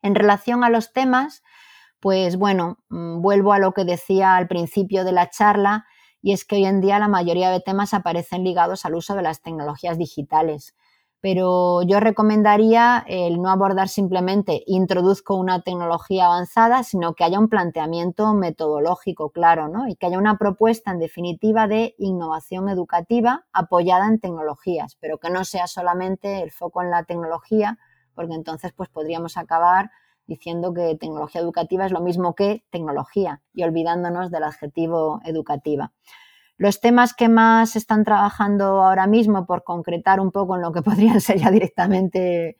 En 0.03 0.15
relación 0.15 0.63
a 0.63 0.69
los 0.69 0.93
temas, 0.93 1.43
pues 1.99 2.38
bueno, 2.38 2.77
mm, 2.89 3.21
vuelvo 3.21 3.53
a 3.53 3.60
lo 3.60 3.73
que 3.73 3.84
decía 3.84 4.36
al 4.36 4.47
principio 4.47 5.03
de 5.03 5.12
la 5.12 5.30
charla 5.30 5.86
y 6.21 6.32
es 6.34 6.45
que 6.45 6.58
hoy 6.58 6.65
en 6.65 6.82
día 6.82 6.99
la 6.99 7.08
mayoría 7.08 7.49
de 7.49 7.60
temas 7.60 7.93
aparecen 7.93 8.43
ligados 8.43 8.86
al 8.86 8.95
uso 8.95 9.15
de 9.15 9.23
las 9.23 9.41
tecnologías 9.41 9.97
digitales. 9.97 10.75
Pero 11.19 11.82
yo 11.82 11.99
recomendaría 11.99 13.03
el 13.08 13.41
no 13.41 13.49
abordar 13.49 13.89
simplemente 13.89 14.63
introduzco 14.67 15.36
una 15.36 15.62
tecnología 15.62 16.27
avanzada, 16.27 16.84
sino 16.84 17.15
que 17.15 17.23
haya 17.23 17.39
un 17.39 17.49
planteamiento 17.49 18.34
metodológico 18.36 19.32
claro, 19.32 19.67
¿no? 19.67 19.88
Y 19.88 19.95
que 19.95 20.06
haya 20.06 20.19
una 20.19 20.38
propuesta 20.38 20.91
en 20.91 20.99
definitiva 20.99 21.67
de 21.67 21.95
innovación 21.97 22.69
educativa 22.69 23.45
apoyada 23.51 24.08
en 24.08 24.19
tecnologías, 24.19 24.95
pero 24.99 25.17
que 25.17 25.32
no 25.32 25.43
sea 25.43 25.65
solamente 25.65 26.43
el 26.43 26.51
foco 26.51 26.84
en 26.84 26.91
la 26.91 27.03
tecnología, 27.03 27.80
porque 28.13 28.36
entonces 28.36 28.71
pues 28.73 28.89
podríamos 28.89 29.38
acabar 29.38 29.89
diciendo 30.27 30.73
que 30.73 30.96
tecnología 31.00 31.41
educativa 31.41 31.85
es 31.85 31.91
lo 31.91 32.02
mismo 32.02 32.35
que 32.35 32.63
tecnología 32.69 33.41
y 33.54 33.63
olvidándonos 33.63 34.29
del 34.29 34.44
adjetivo 34.44 35.21
educativa. 35.25 35.94
Los 36.58 36.81
temas 36.81 37.13
que 37.13 37.29
más 37.29 37.75
están 37.75 38.03
trabajando 38.03 38.83
ahora 38.83 39.08
mismo, 39.08 39.45
por 39.45 39.63
concretar 39.63 40.19
un 40.19 40.31
poco 40.31 40.55
en 40.55 40.62
lo 40.62 40.71
que 40.71 40.81
podrían 40.83 41.21
ser 41.21 41.39
ya 41.39 41.51
directamente 41.51 42.58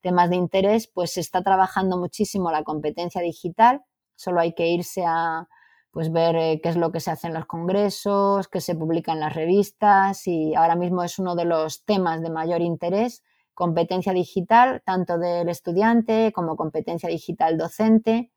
temas 0.00 0.30
de 0.30 0.36
interés, 0.36 0.88
pues 0.92 1.12
se 1.12 1.20
está 1.20 1.42
trabajando 1.42 1.98
muchísimo 1.98 2.50
la 2.50 2.62
competencia 2.62 3.20
digital. 3.20 3.82
Solo 4.16 4.40
hay 4.40 4.54
que 4.54 4.68
irse 4.68 5.04
a 5.06 5.48
pues 5.92 6.12
ver 6.12 6.36
eh, 6.36 6.60
qué 6.62 6.68
es 6.68 6.76
lo 6.76 6.92
que 6.92 7.00
se 7.00 7.10
hace 7.10 7.26
en 7.26 7.34
los 7.34 7.46
congresos, 7.46 8.46
qué 8.48 8.60
se 8.60 8.76
publica 8.76 9.12
en 9.12 9.20
las 9.20 9.34
revistas 9.34 10.26
y 10.28 10.54
ahora 10.54 10.76
mismo 10.76 11.02
es 11.02 11.18
uno 11.18 11.34
de 11.34 11.44
los 11.44 11.84
temas 11.84 12.22
de 12.22 12.30
mayor 12.30 12.60
interés 12.60 13.24
competencia 13.60 14.14
digital, 14.14 14.80
tanto 14.86 15.18
del 15.18 15.50
estudiante 15.50 16.32
como 16.32 16.56
competencia 16.56 17.10
digital 17.10 17.58
docente. 17.58 18.30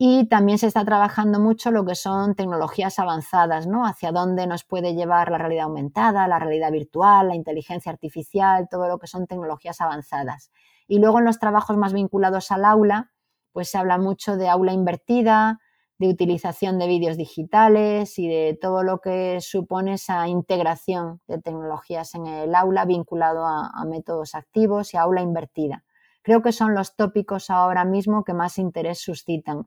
Y 0.00 0.28
también 0.28 0.58
se 0.58 0.68
está 0.68 0.84
trabajando 0.84 1.40
mucho 1.40 1.72
lo 1.72 1.84
que 1.84 1.96
son 1.96 2.36
tecnologías 2.36 3.00
avanzadas, 3.00 3.66
¿no? 3.66 3.84
Hacia 3.84 4.12
dónde 4.12 4.46
nos 4.46 4.62
puede 4.64 4.94
llevar 4.94 5.30
la 5.30 5.38
realidad 5.38 5.64
aumentada, 5.64 6.28
la 6.28 6.38
realidad 6.38 6.70
virtual, 6.70 7.28
la 7.28 7.34
inteligencia 7.34 7.90
artificial, 7.90 8.68
todo 8.70 8.86
lo 8.86 8.98
que 9.00 9.08
son 9.08 9.26
tecnologías 9.26 9.80
avanzadas. 9.80 10.52
Y 10.86 11.00
luego 11.00 11.18
en 11.18 11.24
los 11.24 11.40
trabajos 11.40 11.76
más 11.76 11.92
vinculados 11.92 12.52
al 12.52 12.64
aula, 12.64 13.10
pues 13.52 13.70
se 13.70 13.78
habla 13.78 13.98
mucho 13.98 14.36
de 14.36 14.48
aula 14.48 14.72
invertida, 14.72 15.58
de 15.98 16.08
utilización 16.08 16.78
de 16.78 16.86
vídeos 16.86 17.16
digitales 17.16 18.20
y 18.20 18.28
de 18.28 18.56
todo 18.60 18.84
lo 18.84 19.00
que 19.00 19.40
supone 19.40 19.94
esa 19.94 20.28
integración 20.28 21.20
de 21.26 21.40
tecnologías 21.40 22.14
en 22.14 22.26
el 22.26 22.54
aula 22.54 22.84
vinculado 22.84 23.44
a, 23.44 23.84
métodos 23.84 24.36
activos 24.36 24.94
y 24.94 24.96
aula 24.96 25.22
invertida. 25.22 25.84
Creo 26.28 26.42
que 26.42 26.52
son 26.52 26.74
los 26.74 26.94
tópicos 26.94 27.48
ahora 27.48 27.86
mismo 27.86 28.22
que 28.22 28.34
más 28.34 28.58
interés 28.58 28.98
suscitan. 29.00 29.66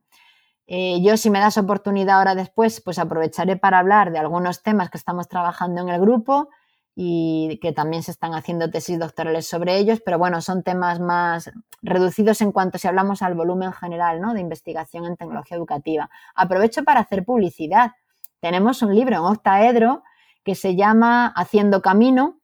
Eh, 0.68 1.02
yo, 1.02 1.18
si 1.18 1.32
me 1.32 1.40
das 1.40 1.58
oportunidad 1.58 2.20
ahora 2.20 2.36
después, 2.36 2.82
pues 2.82 3.00
aprovecharé 3.00 3.58
para 3.58 3.80
hablar 3.80 4.12
de 4.12 4.20
algunos 4.20 4.62
temas 4.62 4.92
que 4.92 5.00
estamos 5.00 5.28
trabajando 5.28 5.82
en 5.82 5.90
el 5.90 6.00
grupo 6.00 6.50
y 6.94 7.58
que 7.64 7.72
también 7.72 8.04
se 8.04 8.12
están 8.12 8.36
haciendo 8.36 8.70
tesis 8.70 9.00
doctorales 9.00 9.48
sobre 9.48 9.80
ellos, 9.80 10.04
pero 10.06 10.20
bueno, 10.20 10.40
son 10.40 10.62
temas 10.62 11.00
más 11.00 11.50
reducidos 11.82 12.40
en 12.42 12.52
cuanto 12.52 12.78
si 12.78 12.88
hablamos 12.88 13.24
al 13.24 13.34
volumen 13.34 13.74
general 13.74 14.22
¿no? 14.22 14.36
de 14.36 14.42
investigación 14.42 15.06
en 15.06 15.18
tecnología 15.18 15.58
educativa. 15.58 16.12
Aprovecho 16.36 16.84
para 16.84 17.00
hacer 17.00 17.26
publicidad. 17.26 17.94
Tenemos 18.40 18.84
un 18.84 18.94
libro 18.94 19.16
en 19.16 19.24
octaedro 19.24 20.04
que 20.44 20.54
se 20.54 20.76
llama 20.76 21.34
Haciendo 21.36 21.82
Camino, 21.82 22.41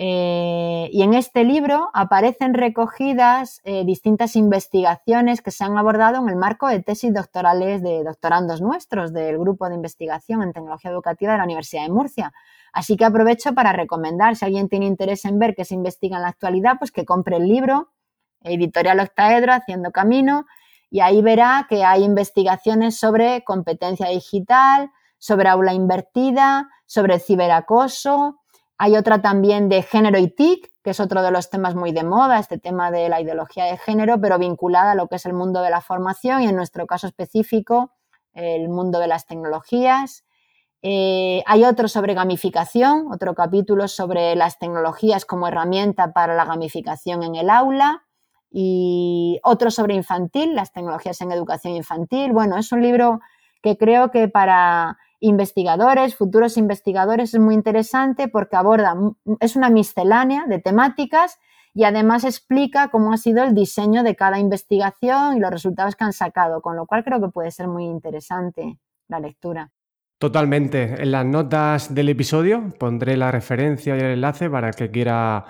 eh, 0.00 0.88
y 0.92 1.02
en 1.02 1.12
este 1.12 1.42
libro 1.42 1.90
aparecen 1.92 2.54
recogidas 2.54 3.60
eh, 3.64 3.84
distintas 3.84 4.36
investigaciones 4.36 5.42
que 5.42 5.50
se 5.50 5.64
han 5.64 5.76
abordado 5.76 6.22
en 6.22 6.28
el 6.28 6.36
marco 6.36 6.68
de 6.68 6.80
tesis 6.80 7.12
doctorales 7.12 7.82
de 7.82 8.04
doctorandos 8.04 8.60
nuestros 8.60 9.12
del 9.12 9.38
Grupo 9.38 9.68
de 9.68 9.74
Investigación 9.74 10.44
en 10.44 10.52
Tecnología 10.52 10.92
Educativa 10.92 11.32
de 11.32 11.38
la 11.38 11.44
Universidad 11.44 11.82
de 11.82 11.90
Murcia. 11.90 12.32
Así 12.72 12.96
que 12.96 13.06
aprovecho 13.06 13.54
para 13.54 13.72
recomendar, 13.72 14.36
si 14.36 14.44
alguien 14.44 14.68
tiene 14.68 14.86
interés 14.86 15.24
en 15.24 15.40
ver 15.40 15.56
qué 15.56 15.64
se 15.64 15.74
investiga 15.74 16.18
en 16.18 16.22
la 16.22 16.28
actualidad, 16.28 16.74
pues 16.78 16.92
que 16.92 17.04
compre 17.04 17.38
el 17.38 17.48
libro, 17.48 17.90
Editorial 18.42 19.00
Octaedro, 19.00 19.52
Haciendo 19.52 19.90
Camino, 19.90 20.46
y 20.90 21.00
ahí 21.00 21.22
verá 21.22 21.66
que 21.68 21.84
hay 21.84 22.04
investigaciones 22.04 22.96
sobre 22.96 23.42
competencia 23.42 24.06
digital, 24.10 24.92
sobre 25.18 25.48
aula 25.48 25.74
invertida, 25.74 26.70
sobre 26.86 27.18
ciberacoso, 27.18 28.38
hay 28.78 28.96
otra 28.96 29.20
también 29.20 29.68
de 29.68 29.82
género 29.82 30.18
y 30.18 30.28
TIC, 30.28 30.70
que 30.84 30.90
es 30.90 31.00
otro 31.00 31.22
de 31.22 31.32
los 31.32 31.50
temas 31.50 31.74
muy 31.74 31.90
de 31.90 32.04
moda, 32.04 32.38
este 32.38 32.58
tema 32.58 32.92
de 32.92 33.08
la 33.08 33.20
ideología 33.20 33.64
de 33.64 33.76
género, 33.76 34.20
pero 34.20 34.38
vinculada 34.38 34.92
a 34.92 34.94
lo 34.94 35.08
que 35.08 35.16
es 35.16 35.26
el 35.26 35.32
mundo 35.32 35.62
de 35.62 35.70
la 35.70 35.80
formación 35.80 36.42
y 36.42 36.46
en 36.46 36.54
nuestro 36.54 36.86
caso 36.86 37.08
específico, 37.08 37.92
el 38.34 38.68
mundo 38.68 39.00
de 39.00 39.08
las 39.08 39.26
tecnologías. 39.26 40.24
Eh, 40.82 41.42
hay 41.46 41.64
otro 41.64 41.88
sobre 41.88 42.14
gamificación, 42.14 43.10
otro 43.10 43.34
capítulo 43.34 43.88
sobre 43.88 44.36
las 44.36 44.60
tecnologías 44.60 45.24
como 45.24 45.48
herramienta 45.48 46.12
para 46.12 46.36
la 46.36 46.44
gamificación 46.44 47.24
en 47.24 47.34
el 47.34 47.50
aula 47.50 48.04
y 48.48 49.40
otro 49.42 49.72
sobre 49.72 49.94
infantil, 49.96 50.54
las 50.54 50.72
tecnologías 50.72 51.20
en 51.20 51.32
educación 51.32 51.74
infantil. 51.74 52.32
Bueno, 52.32 52.56
es 52.56 52.70
un 52.70 52.82
libro 52.82 53.18
que 53.60 53.76
creo 53.76 54.12
que 54.12 54.28
para 54.28 54.98
investigadores, 55.20 56.14
futuros 56.14 56.56
investigadores, 56.56 57.34
es 57.34 57.40
muy 57.40 57.54
interesante 57.54 58.28
porque 58.28 58.56
aborda, 58.56 58.94
es 59.40 59.56
una 59.56 59.70
miscelánea 59.70 60.44
de 60.46 60.58
temáticas 60.58 61.38
y 61.74 61.84
además 61.84 62.24
explica 62.24 62.88
cómo 62.88 63.12
ha 63.12 63.16
sido 63.16 63.44
el 63.44 63.54
diseño 63.54 64.02
de 64.02 64.16
cada 64.16 64.38
investigación 64.38 65.36
y 65.36 65.40
los 65.40 65.50
resultados 65.50 65.96
que 65.96 66.04
han 66.04 66.12
sacado, 66.12 66.60
con 66.60 66.76
lo 66.76 66.86
cual 66.86 67.04
creo 67.04 67.20
que 67.20 67.28
puede 67.28 67.50
ser 67.50 67.68
muy 67.68 67.84
interesante 67.84 68.78
la 69.08 69.20
lectura. 69.20 69.70
Totalmente. 70.18 71.00
En 71.00 71.12
las 71.12 71.24
notas 71.24 71.94
del 71.94 72.08
episodio 72.08 72.74
pondré 72.78 73.16
la 73.16 73.30
referencia 73.30 73.96
y 73.96 74.00
el 74.00 74.06
enlace 74.06 74.50
para 74.50 74.68
el 74.68 74.74
que 74.74 74.90
quiera 74.90 75.44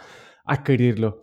adquirirlo. 0.44 1.22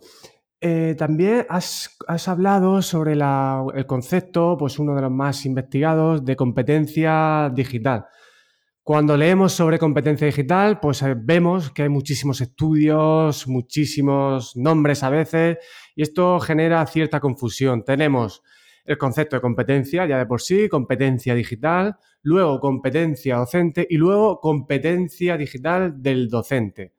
Eh, 0.60 0.96
también 0.98 1.46
has, 1.48 1.96
hablado 2.26 2.82
sobre 2.82 3.12
el 3.12 3.86
concepto, 3.86 4.56
pues 4.58 4.78
uno 4.78 4.94
de 4.96 5.02
los 5.02 5.12
más 5.12 5.46
investigados, 5.46 6.24
de 6.24 6.34
competencia 6.34 7.50
digital. 7.54 8.06
Cuando 8.86 9.16
leemos 9.16 9.52
sobre 9.52 9.80
competencia 9.80 10.28
digital, 10.28 10.78
pues 10.78 11.02
eh, 11.02 11.16
vemos 11.18 11.72
que 11.72 11.82
hay 11.82 11.88
muchísimos 11.88 12.40
estudios, 12.40 13.48
muchísimos 13.48 14.56
nombres 14.56 15.02
a 15.02 15.10
veces, 15.10 15.58
y 15.96 16.02
esto 16.02 16.38
genera 16.38 16.86
cierta 16.86 17.18
confusión. 17.18 17.84
Tenemos 17.84 18.44
el 18.84 18.96
concepto 18.96 19.34
de 19.34 19.42
competencia 19.42 20.06
ya 20.06 20.18
de 20.18 20.26
por 20.26 20.40
sí, 20.40 20.68
competencia 20.68 21.34
digital, 21.34 21.96
luego 22.22 22.60
competencia 22.60 23.38
docente 23.38 23.84
y 23.90 23.96
luego 23.96 24.38
competencia 24.40 25.36
digital 25.36 26.00
del 26.00 26.28
docente. 26.28 26.92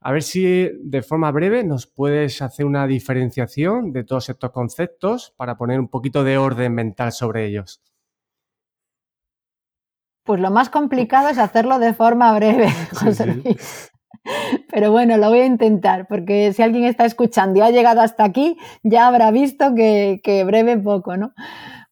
A 0.00 0.10
ver 0.10 0.24
si 0.24 0.68
de 0.82 1.02
forma 1.02 1.30
breve 1.30 1.62
nos 1.62 1.86
puedes 1.86 2.42
hacer 2.42 2.66
una 2.66 2.84
diferenciación 2.88 3.92
de 3.92 4.02
todos 4.02 4.28
estos 4.28 4.50
conceptos 4.50 5.32
para 5.36 5.56
poner 5.56 5.78
un 5.78 5.86
poquito 5.86 6.24
de 6.24 6.36
orden 6.36 6.74
mental 6.74 7.12
sobre 7.12 7.46
ellos. 7.46 7.80
Pues 10.28 10.42
lo 10.42 10.50
más 10.50 10.68
complicado 10.68 11.30
es 11.30 11.38
hacerlo 11.38 11.78
de 11.78 11.94
forma 11.94 12.30
breve, 12.34 12.68
José 12.92 13.28
Luis. 13.28 13.90
Pero 14.70 14.92
bueno, 14.92 15.16
lo 15.16 15.30
voy 15.30 15.38
a 15.38 15.46
intentar, 15.46 16.06
porque 16.06 16.52
si 16.52 16.60
alguien 16.60 16.84
está 16.84 17.06
escuchando 17.06 17.58
y 17.58 17.62
ha 17.62 17.70
llegado 17.70 18.02
hasta 18.02 18.24
aquí, 18.24 18.58
ya 18.82 19.06
habrá 19.06 19.30
visto 19.30 19.74
que, 19.74 20.42
breve 20.44 20.76
poco, 20.76 21.16
¿no? 21.16 21.32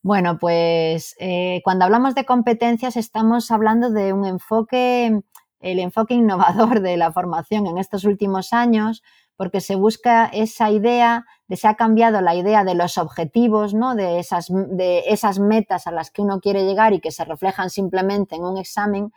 Bueno, 0.03 0.37
pues 0.37 1.17
eh, 1.19 1.63
cuando 1.65 1.87
hablamos 1.87 2.15
de 2.15 2.27
competencias 2.27 2.99
estamos 2.99 3.51
hablando 3.51 3.89
de 3.89 4.13
un 4.13 4.27
enfoque, 4.27 5.19
el 5.61 5.79
enfoque 5.79 6.13
innovador 6.13 6.83
de 6.83 6.99
la 6.99 7.13
formación 7.13 7.67
en 7.67 7.79
estos 7.79 8.05
últimos 8.05 8.53
años, 8.53 9.03
porque 9.37 9.61
se 9.61 9.77
busca 9.77 10.27
esa 10.27 10.71
idea 10.71 11.27
de 11.49 11.57
se 11.57 11.69
ha 11.69 11.75
cambiado 11.75 12.21
la 12.21 12.35
idea 12.35 12.65
de 12.65 12.75
los 12.75 12.99
objetivos, 12.99 13.75
¿no? 13.75 13.95
de, 13.95 14.19
esas, 14.19 14.49
de 14.49 15.05
esas 15.07 15.39
metas 15.39 15.87
a 15.87 15.93
las 15.93 16.11
que 16.11 16.23
uno 16.23 16.41
quiere 16.41 16.65
llegar 16.65 16.93
y 16.93 17.01
que 17.01 17.13
se 17.13 17.25
reflejan 17.25 17.71
simplemente 17.71 18.37
en 18.37 18.45
un 18.45 18.59
examen, 18.59 19.13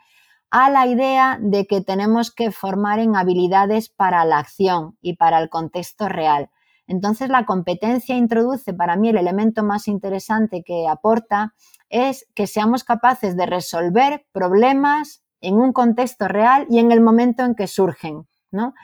a 0.50 0.68
la 0.68 0.86
idea 0.86 1.38
de 1.40 1.66
que 1.66 1.80
tenemos 1.80 2.32
que 2.32 2.50
formar 2.50 2.98
en 2.98 3.16
habilidades 3.16 3.88
para 3.88 4.24
la 4.24 4.38
acción 4.38 4.96
y 5.00 5.16
para 5.16 5.38
el 5.38 5.48
contexto 5.48 6.08
real. 6.08 6.50
Entonces, 6.86 7.28
la 7.28 7.46
competencia 7.46 8.16
introduce 8.16 8.74
para 8.74 8.96
mí 8.96 9.10
el 9.10 9.16
elemento 9.16 9.62
más 9.62 9.86
interesante 9.86 10.64
que 10.64 10.88
aporta 10.88 11.54
es 11.88 12.26
que 12.34 12.48
seamos 12.48 12.82
capaces 12.82 13.36
de 13.36 13.46
resolver 13.46 14.26
problemas 14.32 15.22
en 15.40 15.54
un 15.54 15.72
contexto 15.72 16.26
real 16.26 16.66
y 16.68 16.80
en 16.80 16.90
el 16.90 17.00
momento 17.00 17.44
en 17.44 17.54
que 17.54 17.68
surgen. 17.68 18.26
¿no? 18.50 18.74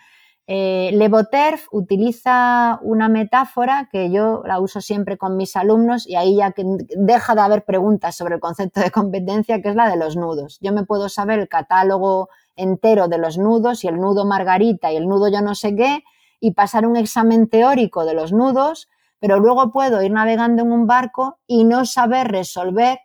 Eh, 0.49 0.90
Le 0.92 1.11
utiliza 1.72 2.78
una 2.82 3.09
metáfora 3.09 3.88
que 3.90 4.12
yo 4.12 4.42
la 4.47 4.61
uso 4.61 4.80
siempre 4.80 5.18
con 5.18 5.36
mis 5.36 5.57
alumnos 5.57 6.07
y 6.07 6.14
ahí 6.14 6.36
ya 6.36 6.53
que 6.53 6.64
deja 6.97 7.34
de 7.34 7.40
haber 7.40 7.64
preguntas 7.64 8.14
sobre 8.14 8.36
el 8.36 8.40
concepto 8.40 8.80
de 8.80 8.92
competencia, 8.92 9.61
que 9.61 9.70
es 9.70 9.74
la 9.74 9.90
de 9.90 9.97
los 9.97 10.16
nudos. 10.16 10.59
Yo 10.61 10.72
me 10.72 10.84
puedo 10.84 11.09
saber 11.09 11.40
el 11.40 11.49
catálogo 11.49 12.28
entero 12.55 13.09
de 13.09 13.18
los 13.18 13.38
nudos 13.38 13.82
y 13.82 13.88
el 13.88 13.97
nudo 13.97 14.24
margarita 14.24 14.92
y 14.92 14.97
el 14.97 15.09
nudo 15.09 15.28
yo 15.28 15.42
no 15.42 15.55
sé 15.57 15.74
qué 15.74 16.05
y 16.38 16.53
pasar 16.53 16.86
un 16.86 16.97
examen 16.97 17.49
teórico 17.49 18.05
de 18.05 18.14
los 18.14 18.32
nudos, 18.32 18.88
pero 19.18 19.40
luego 19.40 19.72
puedo 19.72 20.03
ir 20.03 20.12
navegando 20.12 20.62
en 20.62 20.70
un 20.70 20.86
barco 20.86 21.38
y 21.49 21.64
no 21.64 21.84
saber 21.86 22.28
resolver 22.28 23.01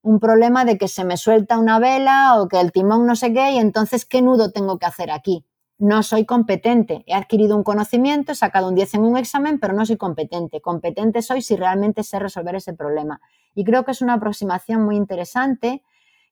un 0.00 0.18
problema 0.18 0.64
de 0.64 0.78
que 0.78 0.88
se 0.88 1.04
me 1.04 1.16
suelta 1.18 1.58
una 1.58 1.78
vela 1.78 2.40
o 2.40 2.48
que 2.48 2.60
el 2.60 2.72
timón 2.72 3.06
no 3.06 3.16
sé 3.16 3.34
qué 3.34 3.52
y 3.52 3.58
entonces 3.58 4.06
qué 4.06 4.22
nudo 4.22 4.50
tengo 4.50 4.78
que 4.78 4.86
hacer 4.86 5.10
aquí 5.10 5.44
no 5.78 6.02
soy 6.02 6.24
competente. 6.24 7.04
He 7.06 7.14
adquirido 7.14 7.56
un 7.56 7.62
conocimiento, 7.62 8.32
he 8.32 8.34
sacado 8.34 8.68
un 8.68 8.74
10 8.74 8.94
en 8.94 9.04
un 9.04 9.16
examen, 9.16 9.58
pero 9.58 9.74
no 9.74 9.84
soy 9.84 9.96
competente. 9.96 10.60
Competente 10.60 11.22
soy 11.22 11.42
si 11.42 11.56
realmente 11.56 12.02
sé 12.02 12.18
resolver 12.18 12.54
ese 12.54 12.72
problema. 12.72 13.20
Y 13.54 13.64
creo 13.64 13.84
que 13.84 13.90
es 13.90 14.00
una 14.00 14.14
aproximación 14.14 14.84
muy 14.84 14.96
interesante 14.96 15.82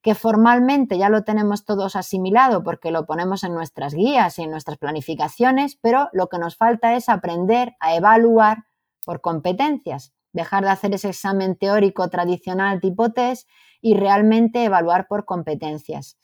que 0.03 0.15
formalmente 0.15 0.99
ya 0.99 1.09
lo 1.09 1.25
tenemos 1.25 1.65
todos 1.65 1.97
asimilado 1.97 2.63
porque 2.63 2.91
lo 2.91 3.07
ponemos 3.07 3.43
en 3.43 3.55
nuestras 3.55 3.95
guías 3.95 4.39
y 4.39 4.43
en 4.43 4.51
nuestras 4.51 4.77
planificaciones, 4.77 5.79
pero 5.81 6.11
lo 6.13 6.29
que 6.29 6.39
nos 6.39 6.57
falta 6.57 6.95
es 6.95 7.09
aprender 7.09 7.75
a 7.81 7.97
evaluar 7.97 8.65
por 9.07 9.23
competencias, 9.23 10.13
dejar 10.33 10.65
de 10.65 10.71
hacer 10.71 10.95
ese 10.95 11.09
examen 11.09 11.57
teórico 11.57 12.09
tradicional 12.09 12.81
tipo 12.81 13.13
test 13.13 13.49
y 13.81 13.95
realmente 13.95 14.65
evaluar 14.65 15.07
por 15.09 15.25
competencias. 15.25 16.19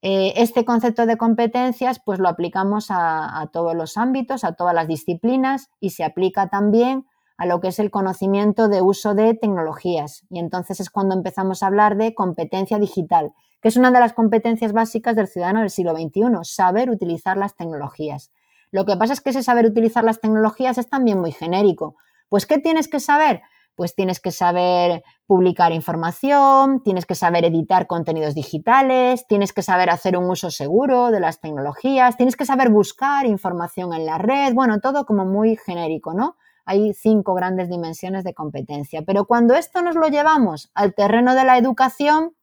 Eh, 0.00 0.34
este 0.36 0.64
concepto 0.64 1.06
de 1.06 1.16
competencias 1.16 2.00
pues 2.04 2.20
lo 2.20 2.28
aplicamos 2.28 2.86
a, 2.90 3.48
todos 3.52 3.74
los 3.74 3.96
ámbitos, 3.96 4.44
a 4.44 4.52
todas 4.52 4.74
las 4.74 4.86
disciplinas 4.86 5.70
y 5.80 5.90
se 5.90 6.04
aplica 6.04 6.48
también 6.48 7.06
a 7.36 7.46
lo 7.46 7.60
que 7.60 7.68
es 7.68 7.78
el 7.78 7.90
conocimiento 7.90 8.68
de 8.68 8.80
uso 8.80 9.14
de 9.14 9.34
tecnologías. 9.34 10.24
Y 10.30 10.38
entonces 10.38 10.80
es 10.80 10.90
cuando 10.90 11.14
empezamos 11.14 11.62
a 11.62 11.66
hablar 11.66 11.96
de 11.96 12.14
competencia 12.14 12.78
digital, 12.78 13.32
que 13.60 13.68
es 13.68 13.76
una 13.76 13.90
de 13.90 14.00
las 14.00 14.12
competencias 14.12 14.72
básicas 14.72 15.16
del 15.16 15.26
ciudadano 15.26 15.60
del 15.60 15.70
siglo 15.70 15.96
XXI, 15.96 16.22
saber 16.42 16.90
utilizar 16.90 17.36
las 17.36 17.56
tecnologías. 17.56 18.30
Lo 18.70 18.84
que 18.84 18.96
pasa 18.96 19.12
es 19.12 19.20
que 19.20 19.30
ese 19.30 19.42
saber 19.42 19.66
utilizar 19.66 20.04
las 20.04 20.20
tecnologías 20.20 20.78
es 20.78 20.88
también 20.88 21.20
muy 21.20 21.32
genérico. 21.32 21.96
Pues, 22.28 22.46
¿qué 22.46 22.58
tienes 22.58 22.88
que 22.88 23.00
saber? 23.00 23.42
Pues 23.78 23.94
tienes 23.94 24.18
que 24.18 24.32
saber 24.32 25.04
publicar 25.24 25.70
información, 25.70 26.82
tienes 26.82 27.06
que 27.06 27.14
saber 27.14 27.44
editar 27.44 27.86
contenidos 27.86 28.34
digitales, 28.34 29.24
tienes 29.28 29.52
que 29.52 29.62
saber 29.62 29.88
hacer 29.88 30.16
un 30.16 30.28
uso 30.28 30.50
seguro 30.50 31.12
de 31.12 31.20
las 31.20 31.40
tecnologías, 31.40 32.16
tienes 32.16 32.34
que 32.34 32.44
saber 32.44 32.70
buscar 32.70 33.24
información 33.24 33.92
en 33.92 34.04
la 34.04 34.18
red, 34.18 34.52
bueno, 34.52 34.80
todo 34.80 35.06
como 35.06 35.24
muy 35.26 35.54
genérico, 35.54 36.12
¿no? 36.12 36.34
Hay 36.64 36.92
cinco 36.92 37.34
grandes 37.34 37.68
dimensiones 37.68 38.24
de 38.24 38.34
competencia. 38.34 39.02
Pero 39.06 39.26
cuando 39.26 39.54
esto 39.54 39.80
nos 39.80 39.94
lo 39.94 40.08
llevamos 40.08 40.72
al 40.74 40.92
terreno 40.92 41.36
de 41.36 41.44
la 41.44 41.56
educación, 41.56 42.34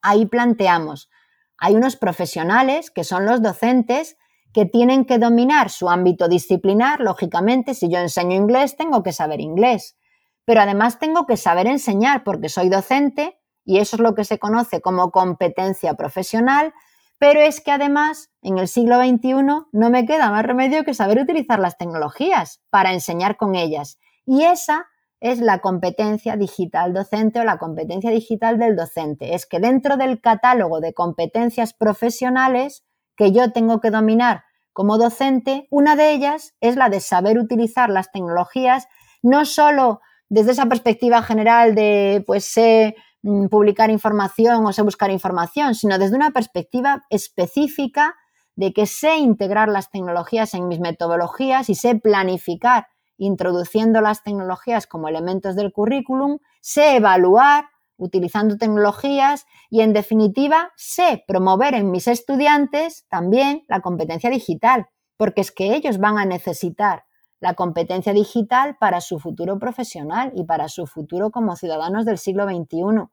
ahí 0.00 0.24
planteamos, 0.24 1.10
hay 1.58 1.74
unos 1.74 1.96
profesionales 1.96 2.90
que 2.90 3.04
son 3.04 3.26
los 3.26 3.42
docentes 3.42 4.16
que 4.54 4.64
tienen 4.64 5.04
que 5.04 5.18
dominar 5.18 5.68
su 5.68 5.90
ámbito 5.90 6.28
disciplinar, 6.28 7.00
lógicamente, 7.00 7.74
si 7.74 7.90
yo 7.90 7.98
enseño 7.98 8.34
inglés, 8.34 8.74
tengo 8.78 9.02
que 9.02 9.12
saber 9.12 9.42
inglés, 9.42 9.98
pero 10.46 10.62
además 10.62 10.98
tengo 10.98 11.26
que 11.26 11.36
saber 11.36 11.66
enseñar 11.66 12.24
porque 12.24 12.48
soy 12.48 12.70
docente 12.70 13.38
y 13.64 13.78
eso 13.78 13.96
es 13.96 14.00
lo 14.00 14.14
que 14.14 14.24
se 14.24 14.38
conoce 14.38 14.80
como 14.80 15.10
competencia 15.10 15.94
profesional, 15.94 16.72
pero 17.18 17.40
es 17.40 17.60
que 17.60 17.72
además 17.72 18.30
en 18.42 18.56
el 18.56 18.68
siglo 18.68 18.96
XXI 18.96 19.32
no 19.72 19.90
me 19.90 20.06
queda 20.06 20.30
más 20.30 20.46
remedio 20.46 20.84
que 20.84 20.94
saber 20.94 21.18
utilizar 21.18 21.58
las 21.58 21.76
tecnologías 21.76 22.62
para 22.70 22.92
enseñar 22.92 23.36
con 23.36 23.56
ellas. 23.56 23.98
Y 24.24 24.44
esa 24.44 24.86
es 25.18 25.40
la 25.40 25.58
competencia 25.58 26.36
digital 26.36 26.94
docente 26.94 27.40
o 27.40 27.44
la 27.44 27.58
competencia 27.58 28.10
digital 28.10 28.58
del 28.58 28.76
docente. 28.76 29.34
Es 29.34 29.46
que 29.46 29.58
dentro 29.58 29.96
del 29.96 30.20
catálogo 30.20 30.80
de 30.80 30.94
competencias 30.94 31.74
profesionales 31.74 32.84
que 33.16 33.32
yo 33.32 33.50
tengo 33.50 33.80
que 33.80 33.90
dominar 33.90 34.44
como 34.72 34.98
docente, 34.98 35.66
una 35.70 35.96
de 35.96 36.12
ellas 36.12 36.54
es 36.60 36.76
la 36.76 36.88
de 36.88 37.00
saber 37.00 37.38
utilizar 37.38 37.90
las 37.90 38.12
tecnologías, 38.12 38.86
no 39.22 39.46
solo 39.46 40.00
desde 40.28 40.52
esa 40.52 40.66
perspectiva 40.66 41.22
general 41.22 41.74
de, 41.74 42.22
pues, 42.26 42.44
sé 42.44 42.96
Mm, 43.26 43.48
publicar 43.48 43.90
información 43.90 44.64
o 44.64 44.72
sé 44.72 44.82
buscar 44.82 45.10
información, 45.10 45.74
sino 45.74 45.98
desde 45.98 46.14
una 46.14 46.30
perspectiva 46.30 47.02
específica 47.10 48.14
de 48.54 48.72
que 48.72 48.86
sé 48.86 49.16
integrar 49.16 49.68
las 49.68 49.90
tecnologías 49.90 50.54
en 50.54 50.68
mis 50.68 50.78
metodologías 50.78 51.68
y 51.68 51.74
sé 51.74 51.96
planificar 51.96 52.86
introduciendo 53.18 54.00
las 54.00 54.22
tecnologías 54.22 54.86
como 54.86 55.08
elementos 55.08 55.56
del 55.56 55.72
currículum, 55.72 56.38
sé 56.60 56.94
evaluar 56.94 57.64
utilizando 57.96 58.58
tecnologías 58.58 59.44
y 59.70 59.80
en 59.80 59.92
definitiva 59.92 60.70
sé 60.76 61.24
promover 61.26 61.74
en 61.74 61.90
mis 61.90 62.06
estudiantes 62.06 63.06
también 63.08 63.64
la 63.66 63.80
competencia 63.80 64.30
digital, 64.30 64.86
porque 65.16 65.40
es 65.40 65.50
que 65.50 65.74
ellos 65.74 65.98
van 65.98 66.16
a 66.18 66.26
necesitar 66.26 67.06
la 67.40 67.54
competencia 67.54 68.12
digital 68.12 68.76
para 68.78 69.00
su 69.00 69.18
futuro 69.18 69.58
profesional 69.58 70.32
y 70.34 70.44
para 70.44 70.68
su 70.68 70.86
futuro 70.86 71.30
como 71.30 71.56
ciudadanos 71.56 72.04
del 72.04 72.18
siglo 72.18 72.46
XXI. 72.46 73.08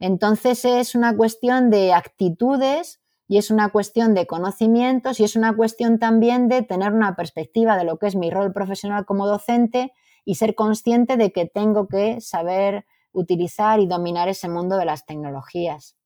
Entonces 0.00 0.64
es 0.64 0.94
una 0.94 1.16
cuestión 1.16 1.70
de 1.70 1.92
actitudes 1.92 3.00
y 3.26 3.38
es 3.38 3.50
una 3.50 3.70
cuestión 3.70 4.14
de 4.14 4.26
conocimientos 4.26 5.18
y 5.18 5.24
es 5.24 5.34
una 5.34 5.56
cuestión 5.56 5.98
también 5.98 6.48
de 6.48 6.62
tener 6.62 6.92
una 6.92 7.16
perspectiva 7.16 7.76
de 7.76 7.84
lo 7.84 7.98
que 7.98 8.06
es 8.06 8.16
mi 8.16 8.30
rol 8.30 8.52
profesional 8.52 9.06
como 9.06 9.26
docente 9.26 9.92
y 10.24 10.34
ser 10.34 10.54
consciente 10.54 11.16
de 11.16 11.32
que 11.32 11.46
tengo 11.46 11.88
que 11.88 12.20
saber 12.20 12.84
utilizar 13.12 13.80
y 13.80 13.86
dominar 13.86 14.28
ese 14.28 14.48
mundo 14.48 14.76
de 14.76 14.84
las 14.84 15.06
tecnologías. 15.06 15.96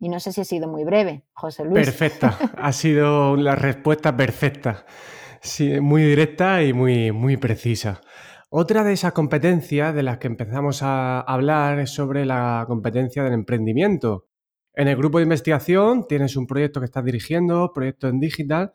Y 0.00 0.08
no 0.08 0.18
sé 0.18 0.32
si 0.32 0.40
he 0.40 0.44
sido 0.44 0.68
muy 0.68 0.84
breve, 0.84 1.24
José 1.32 1.64
Luis. 1.64 1.86
Perfecta, 1.86 2.36
ha 2.58 2.72
sido 2.72 3.36
la 3.36 3.54
respuesta 3.54 4.16
perfecta. 4.16 4.84
Sí, 5.44 5.78
muy 5.78 6.02
directa 6.02 6.62
y 6.62 6.72
muy, 6.72 7.12
muy 7.12 7.36
precisa. 7.36 8.00
Otra 8.48 8.82
de 8.82 8.94
esas 8.94 9.12
competencias 9.12 9.94
de 9.94 10.02
las 10.02 10.16
que 10.16 10.26
empezamos 10.26 10.82
a 10.82 11.20
hablar 11.20 11.78
es 11.80 11.90
sobre 11.90 12.24
la 12.24 12.64
competencia 12.66 13.22
del 13.22 13.34
emprendimiento. 13.34 14.26
En 14.72 14.88
el 14.88 14.96
grupo 14.96 15.18
de 15.18 15.24
investigación 15.24 16.06
tienes 16.08 16.36
un 16.36 16.46
proyecto 16.46 16.80
que 16.80 16.86
estás 16.86 17.04
dirigiendo, 17.04 17.72
proyecto 17.74 18.08
en 18.08 18.20
digital, 18.20 18.74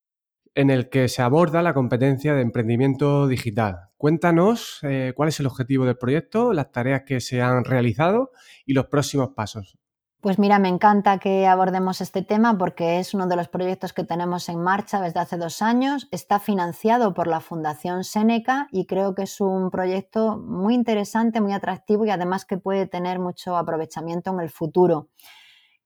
en 0.53 0.69
el 0.69 0.89
que 0.89 1.07
se 1.07 1.23
aborda 1.23 1.63
la 1.63 1.73
competencia 1.73 2.35
de 2.35 2.43
emprendimiento 2.43 3.27
digital. 3.27 3.89
Cuéntanos 3.97 4.77
eh, 4.83 5.13
cuál 5.15 5.29
es 5.29 5.39
el 5.39 5.47
objetivo 5.47 5.85
del 5.85 5.97
proyecto, 5.97 6.53
las 6.53 6.71
tareas 6.71 7.01
que 7.03 7.19
se 7.19 7.41
han 7.41 7.65
realizado 7.65 8.29
y 8.67 8.73
los 8.73 8.85
próximos 8.85 9.29
pasos. 9.35 9.78
Pues 10.21 10.37
mira, 10.37 10.59
me 10.59 10.67
encanta 10.67 11.17
que 11.17 11.47
abordemos 11.47 12.01
este 12.01 12.21
tema 12.21 12.57
porque 12.57 12.99
es 12.99 13.13
uno 13.13 13.25
de 13.27 13.37
los 13.37 13.47
proyectos 13.47 13.93
que 13.93 14.03
tenemos 14.03 14.49
en 14.49 14.61
marcha 14.61 14.99
desde 14.99 15.21
hace 15.21 15.37
dos 15.37 15.61
años. 15.61 16.09
Está 16.11 16.39
financiado 16.39 17.13
por 17.13 17.27
la 17.27 17.39
Fundación 17.39 18.03
Seneca 18.03 18.67
y 18.69 18.85
creo 18.85 19.15
que 19.15 19.21
es 19.23 19.39
un 19.39 19.71
proyecto 19.71 20.37
muy 20.37 20.73
interesante, 20.73 21.39
muy 21.39 21.53
atractivo 21.53 22.03
y 22.03 22.09
además 22.09 22.43
que 22.43 22.57
puede 22.57 22.85
tener 22.85 23.17
mucho 23.17 23.55
aprovechamiento 23.55 24.29
en 24.31 24.41
el 24.41 24.49
futuro. 24.49 25.07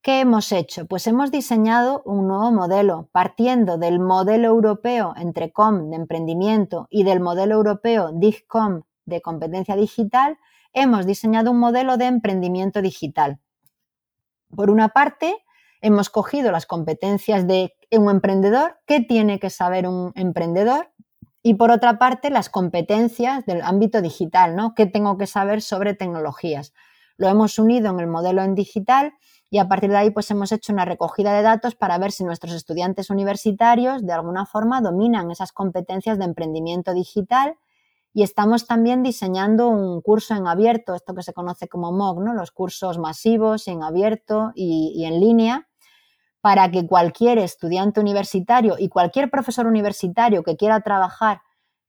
¿Qué 0.01 0.21
hemos 0.21 0.51
hecho? 0.51 0.87
Pues 0.87 1.05
hemos 1.05 1.29
diseñado 1.29 2.01
un 2.03 2.27
nuevo 2.27 2.51
modelo, 2.51 3.09
partiendo 3.11 3.77
del 3.77 3.99
modelo 3.99 4.47
europeo 4.47 5.13
entre 5.15 5.51
com 5.51 5.91
de 5.91 5.95
emprendimiento 5.95 6.87
y 6.89 7.03
del 7.03 7.19
modelo 7.19 7.53
europeo 7.53 8.11
DIGCOM 8.11 8.81
de 9.05 9.21
competencia 9.21 9.75
digital, 9.75 10.39
hemos 10.73 11.05
diseñado 11.05 11.51
un 11.51 11.59
modelo 11.59 11.97
de 11.97 12.05
emprendimiento 12.05 12.81
digital 12.81 13.39
por 14.55 14.69
una 14.69 14.89
parte, 14.89 15.35
hemos 15.81 16.09
cogido 16.09 16.51
las 16.51 16.65
competencias 16.65 17.47
de 17.47 17.73
un 17.91 18.09
emprendedor, 18.09 18.79
qué 18.85 19.01
tiene 19.01 19.39
que 19.39 19.49
saber 19.49 19.87
un 19.87 20.11
emprendedor, 20.15 20.91
y 21.41 21.55
por 21.55 21.71
otra 21.71 21.99
parte, 21.99 22.29
las 22.29 22.49
competencias 22.49 23.45
del 23.45 23.61
ámbito 23.61 24.01
digital, 24.01 24.55
¿no? 24.55 24.73
¿Qué 24.75 24.85
tengo 24.85 25.17
que 25.17 25.27
saber 25.27 25.61
sobre 25.61 25.93
tecnologías? 25.93 26.73
Lo 27.17 27.27
hemos 27.27 27.59
unido 27.59 27.91
en 27.91 27.99
el 27.99 28.07
modelo 28.07 28.41
en 28.43 28.55
digital 28.55 29.13
y 29.49 29.59
a 29.59 29.67
partir 29.67 29.91
de 29.91 29.97
ahí 29.97 30.09
pues 30.09 30.31
hemos 30.31 30.51
hecho 30.51 30.73
una 30.73 30.85
recogida 30.85 31.33
de 31.35 31.43
datos 31.43 31.75
para 31.75 31.97
ver 31.99 32.11
si 32.11 32.23
nuestros 32.23 32.53
estudiantes 32.53 33.09
universitarios 33.11 34.03
de 34.03 34.13
alguna 34.13 34.45
forma 34.47 34.81
dominan 34.81 35.29
esas 35.29 35.51
competencias 35.51 36.17
de 36.17 36.25
emprendimiento 36.25 36.93
digital 36.93 37.55
y 38.13 38.21
estamos 38.21 38.67
también 38.67 39.01
diseñando 39.01 39.69
un 39.69 39.99
curso 40.01 40.35
en 40.35 40.47
abierto, 40.47 40.93
esto 40.93 41.15
que 41.15 41.23
se 41.23 41.33
conoce 41.33 41.67
como 41.67 41.91
MOOC, 41.91 42.19
¿no? 42.19 42.33
los 42.33 42.51
cursos 42.51 42.99
masivos 42.99 43.67
en 43.67 43.81
abierto 43.81 44.51
y, 44.53 45.03
en 45.05 45.19
línea, 45.19 45.67
para 46.39 46.69
que 46.69 46.85
cualquier 46.85 47.39
estudiante 47.39 47.99
universitario 47.99 48.75
y 48.77 48.89
cualquier 48.89 49.31
profesor 49.31 49.65
universitario 49.65 50.43
que 50.43 50.55
quiera 50.55 50.81
trabajar 50.81 51.41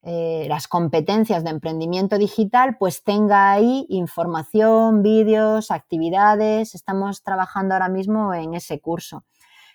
eh, 0.03 0.47
las 0.49 0.67
competencias 0.67 1.45
de 1.45 1.51
emprendimiento 1.51 2.17
digital, 2.19 2.77
pues 2.79 3.05
tenga 3.05 3.53
ahí 3.53 3.87
información, 3.89 5.03
vídeos, 5.03 5.71
actividades. 5.71 6.75
Estamos 6.75 7.23
trabajando 7.23 7.75
ahora 7.75 7.89
mismo 7.89 8.33
en 8.33 8.55
ese 8.55 8.81
curso. 8.81 9.25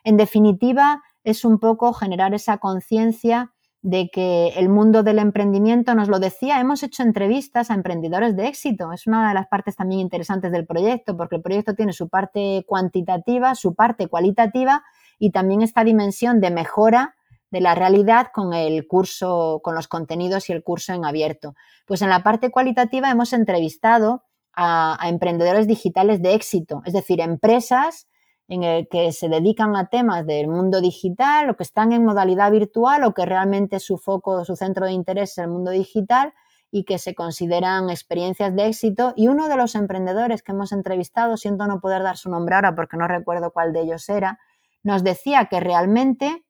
En 0.04 0.18
definitiva, 0.18 1.04
es 1.24 1.46
un 1.46 1.60
poco 1.60 1.94
generar 1.94 2.34
esa 2.34 2.58
conciencia 2.58 3.54
de 3.82 4.10
que 4.10 4.50
el 4.58 4.68
mundo 4.68 5.04
del 5.04 5.20
emprendimiento 5.20 5.96
nos 5.96 6.10
lo 6.10 6.20
decía, 6.20 6.60
hemos 6.60 6.84
hecho 6.84 7.02
entrevistas 7.04 7.72
a 7.72 7.76
emprendedores 7.76 8.36
de 8.36 8.48
éxito. 8.48 8.92
Es 8.92 9.08
una 9.08 9.30
de 9.30 9.34
las 9.34 9.48
partes 9.48 9.76
también 9.76 10.02
interesantes 10.02 10.52
del 10.52 10.66
proyecto, 10.66 11.16
porque 11.16 11.38
el 11.38 11.42
proyecto 11.42 11.76
tiene 11.76 11.94
su 11.94 12.10
parte 12.10 12.66
cuantitativa, 12.68 13.56
su 13.56 13.76
parte 13.76 14.08
cualitativa 14.08 14.84
y 15.18 15.32
también 15.32 15.62
esta 15.62 15.84
dimensión 15.84 16.42
de 16.42 16.52
mejora 16.52 17.16
de 17.52 17.62
la 17.62 17.74
realidad 17.74 18.28
con 18.34 18.54
el 18.54 18.86
curso, 18.86 19.62
con 19.64 19.76
los 19.76 19.88
contenidos 19.88 20.50
y 20.50 20.54
el 20.54 20.62
curso 20.62 20.94
en 20.94 21.06
abierto. 21.06 21.56
Pues 21.86 22.02
en 22.02 22.10
la 22.10 22.22
parte 22.22 22.52
cualitativa 22.52 23.10
hemos 23.10 23.32
entrevistado 23.32 24.24
a, 24.54 24.98
a 25.02 25.08
emprendedores 25.08 25.68
digitales 25.68 26.22
de 26.22 26.34
éxito, 26.34 26.82
es 26.86 26.94
decir, 26.94 27.22
empresas 27.22 28.09
en 28.50 28.64
el 28.64 28.88
que 28.90 29.12
se 29.12 29.30
dedican 29.30 29.76
a 29.76 29.90
temas 29.90 30.26
del 30.26 30.48
mundo 30.48 30.82
digital 30.82 31.52
o 31.52 31.56
que 31.56 31.64
están 31.64 31.94
en 31.94 32.04
modalidad 32.04 32.52
virtual 32.52 33.04
o 33.04 33.14
que 33.14 33.26
realmente 33.26 33.80
su 33.80 34.00
foco, 34.00 34.44
su 34.44 34.56
centro 34.56 34.88
de 34.88 34.92
interés 34.92 35.32
es 35.32 35.38
el 35.38 35.50
mundo 35.50 35.70
digital 35.70 36.34
y 36.72 36.84
que 36.84 36.98
se 36.98 37.14
consideran 37.14 37.92
experiencias 37.92 38.56
de 38.56 38.66
éxito. 38.66 39.14
Y 39.16 39.28
uno 39.28 39.50
de 39.50 39.56
los 39.56 39.76
emprendedores 39.76 40.42
que 40.42 40.52
hemos 40.52 40.72
entrevistado, 40.72 41.38
siento 41.38 41.68
no 41.68 41.80
poder 41.80 42.02
dar 42.02 42.18
su 42.18 42.32
nombre 42.32 42.56
ahora 42.56 42.76
porque 42.76 42.98
no 42.98 43.08
recuerdo 43.08 43.52
cuál 43.52 43.72
de 43.72 43.82
ellos 43.82 44.10
era, 44.10 44.40
nos 44.82 45.04
decía 45.04 45.46
que 45.46 45.60
realmente 45.60 46.44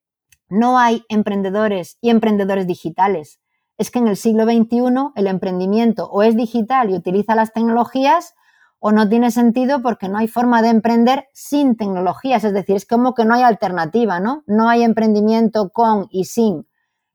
no 0.47 0.79
hay 0.79 1.03
emprendedores 1.09 1.97
y 1.99 2.11
emprendedores 2.11 2.65
digitales. 2.65 3.41
Es 3.77 3.91
que 3.91 3.99
en 3.99 4.07
el 4.07 4.15
siglo 4.15 4.45
XXI 4.45 5.11
el 5.15 5.27
emprendimiento 5.27 6.09
o 6.09 6.23
es 6.23 6.37
digital 6.37 6.89
y 6.91 6.93
utiliza 6.93 7.35
las 7.35 7.51
tecnologías 7.51 8.35
o 8.79 8.91
no 8.91 9.07
tiene 9.09 9.29
sentido 9.31 9.81
porque 9.81 10.07
no 10.09 10.17
hay 10.17 10.27
forma 10.27 10.61
de 10.61 10.69
emprender 10.69 11.27
sin 11.33 11.75
tecnologías, 11.75 12.43
es 12.43 12.53
decir, 12.53 12.77
es 12.77 12.85
como 12.85 13.13
que 13.13 13.25
no 13.25 13.35
hay 13.35 13.43
alternativa, 13.43 14.19
¿no? 14.19 14.43
No 14.47 14.69
hay 14.69 14.83
emprendimiento 14.83 15.69
con 15.69 16.07
y 16.09 16.25
sin. 16.25 16.65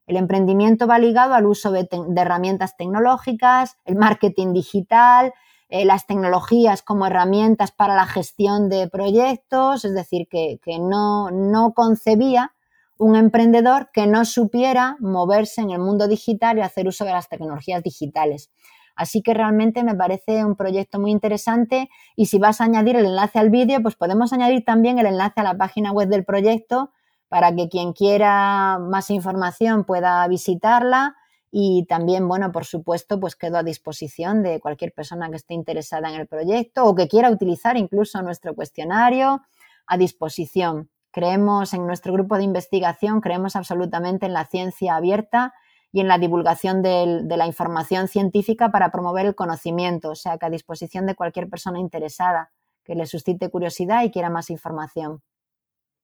El 0.07 0.17
emprendimiento 0.17 0.87
va 0.87 0.99
ligado 0.99 1.35
al 1.35 1.47
uso 1.47 1.71
de, 1.71 1.89
herramientas 2.17 2.77
tecnológicas, 2.77 3.79
el 3.87 3.97
marketing 3.97 4.53
digital, 4.53 5.33
eh, 5.71 5.87
las 5.87 6.07
tecnologías 6.07 6.83
como 6.83 7.07
herramientas 7.07 7.73
para 7.73 7.97
la 7.97 8.05
gestión 8.05 8.69
de 8.69 8.89
proyectos, 8.89 9.87
es 9.87 9.95
decir, 9.95 10.29
que, 10.29 10.61
que 10.63 10.79
no, 10.79 11.31
no 11.31 11.73
concebía 11.73 12.53
un 12.99 13.17
emprendedor 13.17 13.91
que 13.93 14.07
no 14.07 14.27
supiera 14.27 14.97
moverse 15.01 15.63
en 15.63 15.71
el 15.71 15.79
mundo 15.79 16.07
digital 16.07 16.59
y 16.59 16.61
hacer 16.61 16.87
uso 16.87 17.05
de 17.05 17.13
las 17.13 17.29
tecnologías 17.29 17.83
digitales. 17.83 18.51
Así 18.97 19.23
que 19.23 19.35
realmente 19.35 19.83
me 19.83 19.95
parece 19.95 20.45
un 20.45 20.57
proyecto 20.57 21.01
muy 21.01 21.11
interesante 21.11 21.91
y 22.17 22.27
si 22.27 22.39
vas 22.39 22.61
a 22.61 22.65
añadir 22.65 22.97
el 22.97 23.07
enlace 23.07 23.39
al 23.39 23.51
vídeo, 23.51 23.83
pues 23.83 23.97
podemos 23.97 24.33
añadir 24.33 24.65
también 24.65 24.99
el 24.99 25.07
enlace 25.07 25.41
a 25.41 25.45
la 25.45 25.57
página 25.57 25.93
web 25.93 26.09
del 26.09 26.25
proyecto 26.25 26.93
para 27.29 27.55
que 27.55 27.69
quien 27.69 27.93
quiera 27.93 28.79
más 28.79 29.11
información 29.11 29.85
pueda 29.85 30.27
visitarla 30.29 31.17
y 31.51 31.87
también, 31.87 32.27
bueno, 32.27 32.51
por 32.51 32.65
supuesto, 32.65 33.21
pues 33.21 33.37
quedo 33.37 33.59
a 33.59 33.63
disposición 33.63 34.43
de 34.43 34.59
cualquier 34.59 34.93
persona 34.93 35.31
que 35.31 35.37
esté 35.37 35.55
interesada 35.55 36.09
en 36.09 36.21
el 36.21 36.27
proyecto 36.27 36.85
o 36.85 36.95
que 36.95 37.07
quiera 37.07 37.31
utilizar 37.31 37.77
incluso 37.77 38.21
nuestro 38.23 38.57
cuestionario 38.57 39.41
a 39.87 39.97
disposición. 39.97 40.91
Creemos 41.13 41.73
en 41.73 41.87
nuestro 41.87 42.13
grupo 42.13 42.37
de 42.39 42.43
investigación, 42.43 43.21
creemos 43.21 43.55
absolutamente 43.55 44.27
en 44.27 44.33
la 44.33 44.47
ciencia 44.47 44.97
abierta 44.97 45.55
y 45.95 46.01
en 46.01 46.09
la 46.09 46.19
divulgación 46.19 46.83
de, 46.83 47.23
la 47.25 47.47
información 47.47 48.09
científica 48.09 48.73
para 48.73 48.91
promover 48.91 49.27
el 49.27 49.37
conocimiento, 49.37 50.11
o 50.11 50.15
sea 50.17 50.39
que 50.39 50.47
a 50.47 50.51
disposición 50.51 51.07
de 51.07 51.15
cualquier 51.15 51.49
persona 51.49 51.79
interesada 51.79 52.51
que 52.83 52.97
le 52.97 53.07
suscite 53.07 53.49
curiosidad 53.49 54.03
y 54.03 54.11
quiera 54.11 54.29
más 54.29 54.51
información. 54.51 55.23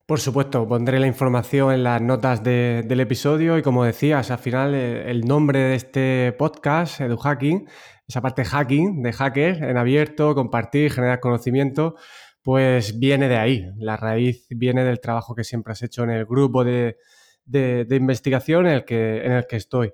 Por 0.07 0.21
supuesto, 0.21 0.67
pondré 0.69 1.01
la 1.01 1.09
información 1.09 1.73
en 1.73 1.83
las 1.83 2.01
notas 2.01 2.45
del 2.45 3.01
episodio 3.01 3.59
y 3.59 3.63
como 3.63 3.83
decías, 3.83 4.31
al 4.31 4.39
final 4.39 4.77
eh, 4.77 5.11
el 5.11 5.23
nombre 5.23 5.59
de 5.59 5.75
este 5.75 6.37
podcast, 6.39 7.01
EduHacking, 7.01 7.69
esa 8.07 8.21
parte 8.21 8.45
hacking, 8.45 9.03
de 9.03 9.13
hacker, 9.13 9.65
en 9.65 9.77
abierto, 9.77 10.37
compartir, 10.37 10.93
generar 10.93 11.19
conocimiento, 11.19 11.97
pues 12.45 13.01
viene 13.01 13.27
de 13.27 13.39
ahí. 13.39 13.67
La 13.77 13.97
raíz 13.97 14.47
viene 14.51 14.85
del 14.85 15.01
trabajo 15.01 15.35
que 15.35 15.43
siempre 15.43 15.73
has 15.73 15.83
hecho 15.83 16.05
en 16.05 16.11
el 16.11 16.27
grupo 16.27 16.63
de, 16.63 16.97
de, 17.51 17.87
investigación 17.91 18.67
en 18.67 18.75
el 18.75 18.85
que, 18.85 19.25
en 19.25 19.33
el 19.33 19.47
que 19.47 19.57
estoy. 19.57 19.93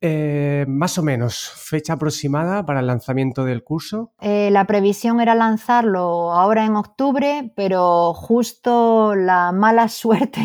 Eh, 0.00 0.64
más 0.68 0.96
o 0.96 1.02
menos, 1.02 1.50
fecha 1.56 1.94
aproximada 1.94 2.64
para 2.64 2.80
el 2.80 2.86
lanzamiento 2.86 3.44
del 3.44 3.64
curso. 3.64 4.12
Eh, 4.20 4.48
la 4.52 4.64
previsión 4.64 5.20
era 5.20 5.34
lanzarlo 5.34 6.32
ahora 6.32 6.64
en 6.64 6.76
octubre, 6.76 7.52
pero 7.56 8.14
justo 8.14 9.16
la 9.16 9.50
mala 9.50 9.88
suerte, 9.88 10.40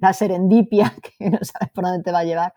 la 0.00 0.12
serendipia, 0.12 0.94
que 1.18 1.30
no 1.30 1.38
sabes 1.42 1.72
por 1.72 1.84
dónde 1.84 2.02
te 2.02 2.12
va 2.12 2.18
a 2.18 2.24
llevar, 2.24 2.54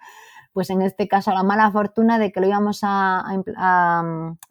pues 0.51 0.69
en 0.69 0.81
este 0.81 1.07
caso 1.07 1.31
la 1.31 1.43
mala 1.43 1.71
fortuna 1.71 2.19
de 2.19 2.33
que 2.33 2.41
lo 2.41 2.47
íbamos 2.47 2.81
a, 2.83 3.23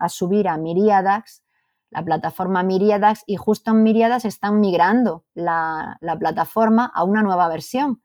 subir 0.08 0.48
a 0.48 0.56
Miriadax, 0.56 1.42
la 1.90 2.02
plataforma 2.02 2.62
Miriadax, 2.62 3.24
y 3.26 3.36
justo 3.36 3.72
en 3.72 3.82
Miriadax 3.82 4.24
están 4.24 4.58
migrando 4.60 5.26
la 5.34 5.98
plataforma 6.18 6.90
a 6.94 7.04
una 7.04 7.22
nueva 7.22 7.46
versión. 7.48 8.00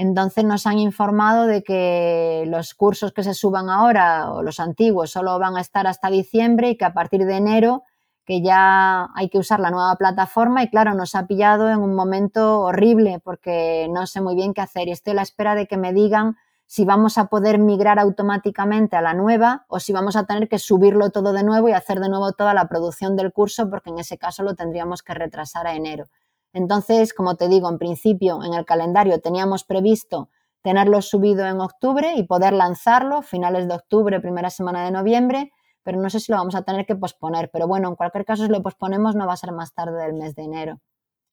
Entonces 0.00 0.44
nos 0.46 0.66
han 0.66 0.78
informado 0.78 1.46
de 1.46 1.62
que 1.62 2.44
los 2.46 2.72
cursos 2.72 3.12
que 3.12 3.22
se 3.22 3.34
suban 3.34 3.68
ahora 3.68 4.32
o 4.32 4.42
los 4.42 4.58
antiguos 4.58 5.10
solo 5.10 5.38
van 5.38 5.58
a 5.58 5.60
estar 5.60 5.86
hasta 5.86 6.08
diciembre 6.08 6.70
y 6.70 6.78
que 6.78 6.86
a 6.86 6.94
partir 6.94 7.26
de 7.26 7.36
enero 7.36 7.82
que 8.24 8.40
ya 8.40 9.08
hay 9.14 9.28
que 9.28 9.36
usar 9.36 9.60
la 9.60 9.70
nueva 9.70 9.94
plataforma 9.96 10.62
y 10.62 10.70
claro, 10.70 10.94
nos 10.94 11.14
ha 11.14 11.26
pillado 11.26 11.68
en 11.68 11.80
un 11.80 11.94
momento 11.94 12.62
horrible 12.62 13.20
porque 13.22 13.88
no 13.90 14.06
sé 14.06 14.22
muy 14.22 14.34
bien 14.34 14.54
qué 14.54 14.62
hacer 14.62 14.88
y 14.88 14.92
estoy 14.92 15.10
a 15.10 15.16
la 15.16 15.22
espera 15.22 15.54
de 15.54 15.66
que 15.66 15.76
me 15.76 15.92
digan 15.92 16.38
si 16.64 16.86
vamos 16.86 17.18
a 17.18 17.26
poder 17.26 17.58
migrar 17.58 17.98
automáticamente 17.98 18.96
a 18.96 19.02
la 19.02 19.12
nueva 19.12 19.66
o 19.68 19.80
si 19.80 19.92
vamos 19.92 20.16
a 20.16 20.24
tener 20.24 20.48
que 20.48 20.58
subirlo 20.58 21.10
todo 21.10 21.34
de 21.34 21.42
nuevo 21.42 21.68
y 21.68 21.72
hacer 21.72 22.00
de 22.00 22.08
nuevo 22.08 22.32
toda 22.32 22.54
la 22.54 22.68
producción 22.68 23.16
del 23.16 23.34
curso 23.34 23.68
porque 23.68 23.90
en 23.90 23.98
ese 23.98 24.16
caso 24.16 24.44
lo 24.44 24.54
tendríamos 24.54 25.02
que 25.02 25.12
retrasar 25.12 25.66
a 25.66 25.74
enero. 25.74 26.08
Entonces, 26.52 27.14
como 27.14 27.36
te 27.36 27.48
digo, 27.48 27.68
en 27.68 27.78
principio 27.78 28.42
en 28.44 28.54
el 28.54 28.64
calendario 28.64 29.20
teníamos 29.20 29.64
previsto 29.64 30.28
tenerlo 30.62 31.00
subido 31.00 31.46
en 31.46 31.60
octubre 31.60 32.14
y 32.16 32.24
poder 32.24 32.52
lanzarlo 32.52 33.22
finales 33.22 33.68
de 33.68 33.74
octubre, 33.74 34.20
primera 34.20 34.50
semana 34.50 34.84
de 34.84 34.90
noviembre, 34.90 35.52
pero 35.82 36.00
no 36.00 36.10
sé 36.10 36.20
si 36.20 36.32
lo 36.32 36.38
vamos 36.38 36.54
a 36.54 36.62
tener 36.62 36.84
que 36.86 36.96
posponer. 36.96 37.50
Pero 37.52 37.66
bueno, 37.66 37.88
en 37.88 37.96
cualquier 37.96 38.24
caso, 38.24 38.44
si 38.44 38.50
lo 38.50 38.62
posponemos, 38.62 39.14
no 39.14 39.26
va 39.26 39.32
a 39.32 39.36
ser 39.36 39.52
más 39.52 39.72
tarde 39.72 40.02
del 40.02 40.14
mes 40.14 40.34
de 40.34 40.42
enero. 40.42 40.80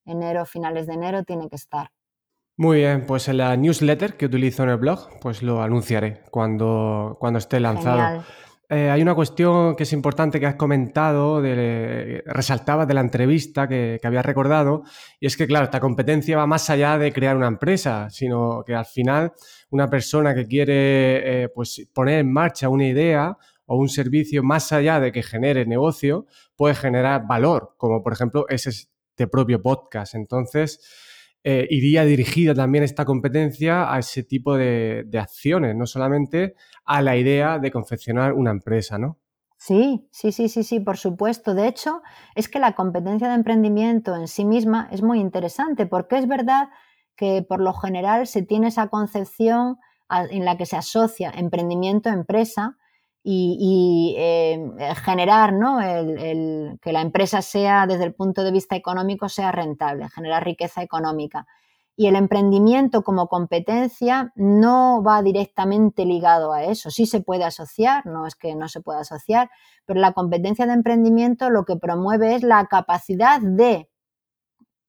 Enero, 0.06 0.46
finales 0.46 0.86
de 0.86 0.94
enero, 0.94 1.24
tiene 1.24 1.48
que 1.48 1.56
estar. 1.56 1.90
Muy 2.56 2.78
bien, 2.78 3.06
pues 3.06 3.28
en 3.28 3.36
la 3.36 3.56
newsletter 3.56 4.16
que 4.16 4.26
utilizo 4.26 4.64
en 4.64 4.70
el 4.70 4.78
blog, 4.78 5.20
pues 5.20 5.42
lo 5.42 5.62
anunciaré 5.62 6.22
cuando, 6.30 7.16
cuando 7.20 7.38
esté 7.38 7.60
lanzado. 7.60 8.24
Eh, 8.70 8.90
hay 8.90 9.00
una 9.00 9.14
cuestión 9.14 9.74
que 9.76 9.84
es 9.84 9.92
importante 9.94 10.38
que 10.38 10.44
has 10.44 10.56
comentado, 10.56 11.40
de, 11.40 12.22
resaltabas 12.26 12.86
de 12.86 12.92
la 12.92 13.00
entrevista 13.00 13.66
que, 13.66 13.98
que 14.00 14.06
habías 14.06 14.26
recordado, 14.26 14.82
y 15.18 15.26
es 15.26 15.38
que, 15.38 15.46
claro, 15.46 15.64
esta 15.64 15.80
competencia 15.80 16.36
va 16.36 16.46
más 16.46 16.68
allá 16.68 16.98
de 16.98 17.10
crear 17.12 17.34
una 17.36 17.46
empresa, 17.46 18.10
sino 18.10 18.62
que 18.66 18.74
al 18.74 18.84
final 18.84 19.32
una 19.70 19.88
persona 19.88 20.34
que 20.34 20.46
quiere 20.46 21.44
eh, 21.44 21.48
pues 21.48 21.88
poner 21.94 22.18
en 22.18 22.30
marcha 22.30 22.68
una 22.68 22.86
idea 22.86 23.38
o 23.64 23.76
un 23.76 23.88
servicio 23.88 24.42
más 24.42 24.70
allá 24.72 25.00
de 25.00 25.12
que 25.12 25.22
genere 25.22 25.64
negocio, 25.64 26.26
puede 26.54 26.74
generar 26.74 27.26
valor, 27.26 27.74
como 27.78 28.02
por 28.02 28.12
ejemplo 28.12 28.46
es 28.48 28.66
este 28.66 29.26
propio 29.26 29.62
podcast. 29.62 30.14
Entonces, 30.14 30.80
eh, 31.50 31.66
iría 31.70 32.04
dirigida 32.04 32.52
también 32.52 32.84
esta 32.84 33.06
competencia 33.06 33.90
a 33.90 34.00
ese 34.00 34.22
tipo 34.22 34.54
de, 34.54 35.08
acciones, 35.18 35.74
no 35.74 35.86
solamente 35.86 36.56
a 36.84 37.00
la 37.00 37.16
idea 37.16 37.58
de 37.58 37.70
confeccionar 37.70 38.34
una 38.34 38.50
empresa, 38.50 38.98
¿no? 38.98 39.18
Sí, 39.56 40.06
sí, 40.10 40.30
sí, 40.30 40.50
sí, 40.50 40.62
sí, 40.62 40.78
por 40.78 40.98
supuesto. 40.98 41.54
De 41.54 41.66
hecho, 41.66 42.02
es 42.34 42.50
que 42.50 42.58
la 42.58 42.74
competencia 42.74 43.28
de 43.28 43.34
emprendimiento 43.34 44.14
en 44.14 44.28
sí 44.28 44.44
misma 44.44 44.90
es 44.92 45.00
muy 45.00 45.20
interesante 45.20 45.86
porque 45.86 46.18
es 46.18 46.28
verdad 46.28 46.68
que 47.16 47.42
por 47.48 47.62
lo 47.62 47.72
general 47.72 48.26
se 48.26 48.42
tiene 48.42 48.68
esa 48.68 48.88
concepción 48.88 49.78
en 50.10 50.44
la 50.44 50.58
que 50.58 50.66
se 50.66 50.76
asocia 50.76 51.30
emprendimiento-empresa 51.34 52.76
y, 53.22 54.14
eh, 54.18 54.94
generar 55.04 55.52
¿no? 55.52 55.80
el, 55.80 56.78
que 56.80 56.92
la 56.92 57.02
empresa 57.02 57.42
sea, 57.42 57.86
desde 57.86 58.04
el 58.04 58.14
punto 58.14 58.44
de 58.44 58.52
vista 58.52 58.76
económico, 58.76 59.28
sea 59.28 59.52
rentable, 59.52 60.08
generar 60.08 60.44
riqueza 60.44 60.82
económica. 60.82 61.46
Y 61.96 62.06
el 62.06 62.14
emprendimiento 62.14 63.02
como 63.02 63.26
competencia 63.26 64.32
no 64.36 65.02
va 65.02 65.20
directamente 65.20 66.04
ligado 66.04 66.52
a 66.52 66.62
eso. 66.62 66.90
Sí 66.90 67.06
se 67.06 67.20
puede 67.20 67.42
asociar, 67.42 68.06
no 68.06 68.24
es 68.26 68.36
que 68.36 68.54
no 68.54 68.68
se 68.68 68.80
pueda 68.80 69.00
asociar, 69.00 69.50
pero 69.84 69.98
la 69.98 70.12
competencia 70.12 70.64
de 70.66 70.74
emprendimiento 70.74 71.50
lo 71.50 71.64
que 71.64 71.76
promueve 71.76 72.36
es 72.36 72.44
la 72.44 72.66
capacidad 72.66 73.40
de, 73.40 73.90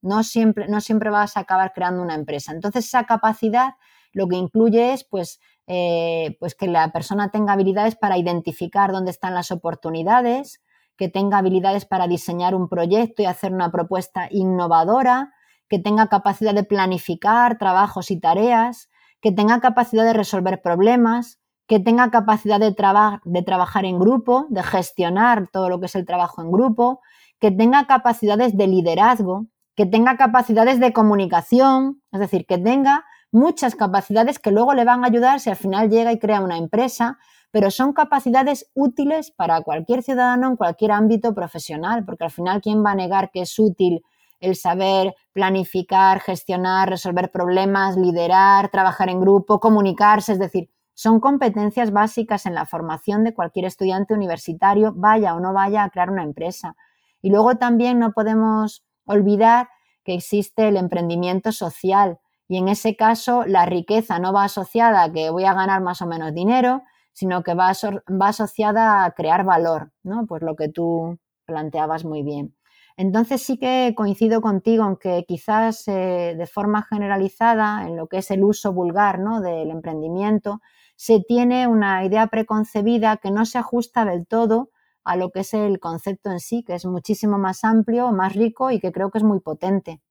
no 0.02 0.24
siempre, 0.24 0.68
no 0.68 0.82
siempre 0.82 1.10
vas 1.10 1.36
a 1.36 1.42
acabar 1.42 1.74
creando 1.74 2.04
una 2.04 2.14
empresa. 2.14 2.52
Entonces 2.52 2.86
esa 2.86 3.06
capacidad 3.06 3.74
lo 4.12 4.28
que 4.28 4.36
incluye 4.36 4.94
es 4.94 5.04
pues 5.04 5.40
eh, 5.72 6.36
pues 6.40 6.56
que 6.56 6.68
la 6.68 6.92
persona 6.92 7.30
tenga 7.30 7.54
habilidades 7.54 7.96
para 7.96 8.18
identificar 8.18 8.92
dónde 8.92 9.12
están 9.12 9.36
las 9.36 9.52
oportunidades, 9.52 10.64
que 10.98 11.10
tenga 11.10 11.38
habilidades 11.38 11.86
para 11.86 12.08
diseñar 12.08 12.56
un 12.56 12.68
proyecto 12.68 13.22
y 13.22 13.26
hacer 13.26 13.54
una 13.54 13.72
propuesta 13.72 14.28
innovadora, 14.32 15.32
que 15.70 15.78
tenga 15.78 16.08
capacidad 16.08 16.56
de 16.56 16.64
planificar 16.64 17.60
trabajos 17.60 18.10
y 18.10 18.20
tareas, 18.20 18.90
que 19.22 19.32
tenga 19.32 19.62
capacidad 19.62 20.06
de 20.06 20.14
resolver 20.14 20.60
problemas, 20.64 21.40
que 21.68 21.80
tenga 21.80 22.10
capacidad 22.10 22.60
de, 22.60 22.76
de 23.24 23.42
trabajar 23.44 23.86
en 23.86 24.00
grupo, 24.00 24.48
de 24.50 24.64
gestionar 24.64 25.50
todo 25.52 25.70
lo 25.70 25.80
que 25.80 25.86
es 25.86 25.94
el 25.94 26.08
trabajo 26.08 26.42
en 26.42 26.52
grupo, 26.52 27.00
que 27.40 27.52
tenga 27.52 27.86
capacidades 27.86 28.58
de 28.58 28.66
liderazgo, 28.66 29.46
que 29.76 29.86
tenga 29.86 30.18
capacidades 30.18 30.80
de 30.80 30.94
comunicación, 30.94 32.02
es 32.12 32.20
decir, 32.22 32.48
que 32.48 32.58
tenga 32.58 33.06
muchas 33.32 33.76
capacidades 33.76 34.40
que 34.40 34.52
luego 34.52 34.74
le 34.74 34.86
van 34.86 35.04
a 35.04 35.08
ayudar 35.08 35.40
si 35.40 35.50
al 35.50 35.56
final 35.56 35.90
llega 35.90 36.12
y 36.12 36.20
crea 36.20 36.42
una 36.42 36.58
empresa, 36.58 37.18
pero 37.52 37.72
son 37.72 37.94
capacidades 37.94 38.70
útiles 38.74 39.32
para 39.32 39.62
cualquier 39.62 40.04
ciudadano 40.04 40.48
en 40.48 40.56
cualquier 40.56 40.92
ámbito 40.92 41.34
profesional, 41.34 42.06
porque 42.06 42.26
al 42.26 42.32
final, 42.32 42.62
¿quién 42.62 42.84
va 42.86 42.92
a 42.92 42.96
negar 42.96 43.32
que 43.32 43.42
es 43.42 43.58
útil 43.58 44.04
el 44.40 44.56
saber 44.56 45.16
planificar, 45.34 46.22
gestionar, 46.22 46.90
resolver 46.90 47.32
problemas, 47.32 47.98
liderar, 47.98 48.70
trabajar 48.70 49.10
en 49.10 49.20
grupo, 49.20 49.60
comunicarse? 49.60 50.34
Es 50.34 50.40
decir, 50.40 50.70
son 50.94 51.20
competencias 51.20 51.92
básicas 51.92 52.46
en 52.46 52.54
la 52.54 52.66
formación 52.66 53.24
de 53.24 53.34
cualquier 53.34 53.66
estudiante 53.66 54.14
universitario, 54.14 54.94
vaya 54.96 55.34
o 55.34 55.40
no 55.40 55.54
vaya 55.54 55.84
a 55.84 55.90
crear 55.90 56.10
una 56.10 56.24
empresa. 56.24 56.76
Y 57.22 57.30
luego 57.30 57.56
también 57.56 58.00
no 58.00 58.12
podemos 58.12 58.84
olvidar 59.06 59.70
que 60.04 60.14
existe 60.14 60.68
el 60.68 60.78
emprendimiento 60.78 61.52
social, 61.52 62.20
y 62.50 62.58
en 62.58 62.68
ese 62.68 62.96
caso, 62.96 63.46
la 63.46 63.68
riqueza 63.68 64.18
no 64.18 64.34
va 64.34 64.46
asociada 64.46 65.04
a 65.04 65.12
que 65.14 65.30
voy 65.30 65.46
a 65.46 65.54
ganar 65.54 65.82
más 65.82 66.02
o 66.02 66.08
menos 66.08 66.34
dinero, 66.34 66.82
sino 67.14 67.44
que 67.44 67.54
va, 67.54 67.70
asociada 67.70 69.06
a 69.06 69.12
crear 69.12 69.46
valor, 69.46 69.92
¿no? 70.02 70.26
Pues 70.26 70.42
lo 70.42 70.56
que 70.56 70.68
tú 70.68 71.20
planteabas 71.46 72.06
muy 72.06 72.24
bien. 72.24 72.56
Entonces 72.98 73.44
sí 73.44 73.60
que 73.60 73.94
coincido 73.96 74.42
contigo 74.42 74.84
en 74.88 74.98
que 74.98 75.26
quizás 75.28 75.88
eh, 75.88 76.34
de 76.36 76.48
forma 76.48 76.82
generalizada, 76.82 77.86
en 77.88 77.96
lo 77.96 78.08
que 78.08 78.18
es 78.18 78.32
el 78.32 78.44
uso 78.44 78.74
vulgar 78.74 79.20
¿no? 79.20 79.42
del 79.42 79.70
emprendimiento, 79.70 80.60
se 80.96 81.22
tiene 81.22 81.68
una 81.68 82.04
idea 82.04 82.28
preconcebida 82.28 83.18
que 83.18 83.30
no 83.30 83.46
se 83.46 83.60
ajusta 83.60 84.06
del 84.06 84.26
todo 84.26 84.72
a 85.04 85.16
lo 85.16 85.30
que 85.30 85.42
es 85.42 85.54
el 85.54 85.80
concepto 85.80 86.32
en 86.32 86.40
sí, 86.40 86.64
que 86.64 86.74
es 86.74 86.86
muchísimo 86.86 87.38
más 87.38 87.64
amplio, 87.64 88.12
más 88.12 88.34
rico 88.34 88.72
y 88.72 88.80
que 88.80 88.92
creo 88.92 89.12
que 89.12 89.20
es 89.20 89.24
muy 89.24 89.40
potente. 89.40 90.02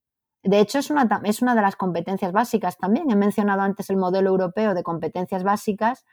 De 0.42 0.60
hecho, 0.60 0.78
es 0.78 0.90
una, 0.90 1.20
es 1.24 1.42
una 1.42 1.54
de 1.54 1.62
las 1.62 1.76
competencias 1.76 2.32
básicas 2.32 2.78
también. 2.78 3.10
He 3.10 3.16
mencionado 3.16 3.62
antes 3.62 3.90
el 3.90 3.96
modelo 3.96 4.30
europeo 4.30 4.74
de 4.74 4.82
competencias 4.82 5.42
básicas, 5.42 6.04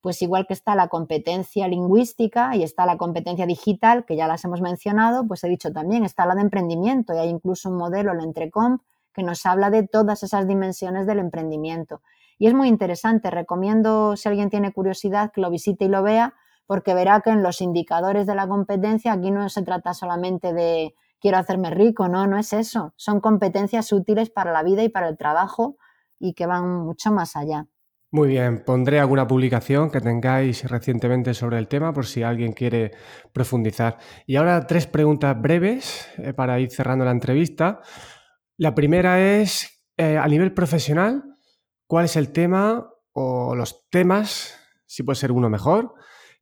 pues 0.00 0.22
igual 0.22 0.46
que 0.46 0.54
está 0.54 0.74
la 0.74 0.88
competencia 0.88 1.68
lingüística 1.68 2.56
y 2.56 2.62
está 2.62 2.86
la 2.86 2.96
competencia 2.96 3.46
digital, 3.46 4.04
que 4.04 4.16
ya 4.16 4.26
las 4.26 4.44
hemos 4.44 4.60
mencionado, 4.60 5.26
pues 5.26 5.44
he 5.44 5.48
dicho 5.48 5.72
también, 5.72 6.04
está 6.04 6.26
la 6.26 6.34
de 6.34 6.42
emprendimiento 6.42 7.14
y 7.14 7.18
hay 7.18 7.28
incluso 7.28 7.68
un 7.68 7.76
modelo, 7.76 8.12
el 8.12 8.20
Entrecomp, 8.20 8.82
que 9.12 9.22
nos 9.22 9.44
habla 9.44 9.70
de 9.70 9.86
todas 9.86 10.22
esas 10.22 10.46
dimensiones 10.46 11.06
del 11.06 11.18
emprendimiento. 11.18 12.00
Y 12.38 12.46
es 12.46 12.54
muy 12.54 12.68
interesante, 12.68 13.30
recomiendo 13.30 14.16
si 14.16 14.28
alguien 14.28 14.48
tiene 14.48 14.72
curiosidad 14.72 15.32
que 15.32 15.40
lo 15.42 15.50
visite 15.50 15.84
y 15.84 15.88
lo 15.88 16.02
vea, 16.02 16.34
porque 16.66 16.94
verá 16.94 17.20
que 17.20 17.30
en 17.30 17.42
los 17.42 17.60
indicadores 17.60 18.26
de 18.26 18.34
la 18.34 18.46
competencia 18.46 19.12
aquí 19.12 19.30
no 19.30 19.48
se 19.48 19.62
trata 19.62 19.92
solamente 19.92 20.52
de 20.54 20.94
quiero 21.20 21.38
hacerme 21.38 21.70
rico, 21.70 22.08
no, 22.08 22.26
no 22.26 22.38
es 22.38 22.52
eso, 22.52 22.92
son 22.96 23.20
competencias 23.20 23.92
útiles 23.92 24.30
para 24.30 24.52
la 24.52 24.62
vida 24.62 24.82
y 24.82 24.88
para 24.88 25.08
el 25.08 25.16
trabajo 25.16 25.76
y 26.18 26.34
que 26.34 26.46
van 26.46 26.84
mucho 26.84 27.12
más 27.12 27.36
allá. 27.36 27.66
Muy 28.12 28.28
bien, 28.28 28.64
pondré 28.64 28.98
alguna 28.98 29.28
publicación 29.28 29.88
que 29.88 30.00
tengáis 30.00 30.68
recientemente 30.68 31.32
sobre 31.32 31.58
el 31.58 31.68
tema 31.68 31.92
por 31.92 32.06
si 32.06 32.24
alguien 32.24 32.52
quiere 32.52 32.90
profundizar. 33.32 33.98
Y 34.26 34.34
ahora 34.34 34.66
tres 34.66 34.88
preguntas 34.88 35.40
breves 35.40 36.08
eh, 36.18 36.32
para 36.32 36.58
ir 36.58 36.72
cerrando 36.72 37.04
la 37.04 37.12
entrevista. 37.12 37.80
La 38.56 38.74
primera 38.74 39.20
es, 39.20 39.84
eh, 39.96 40.18
a 40.18 40.26
nivel 40.26 40.52
profesional, 40.52 41.22
¿cuál 41.86 42.06
es 42.06 42.16
el 42.16 42.32
tema 42.32 42.90
o 43.12 43.54
los 43.54 43.88
temas, 43.90 44.58
si 44.86 45.04
puede 45.04 45.16
ser 45.16 45.30
uno 45.30 45.48
mejor, 45.48 45.94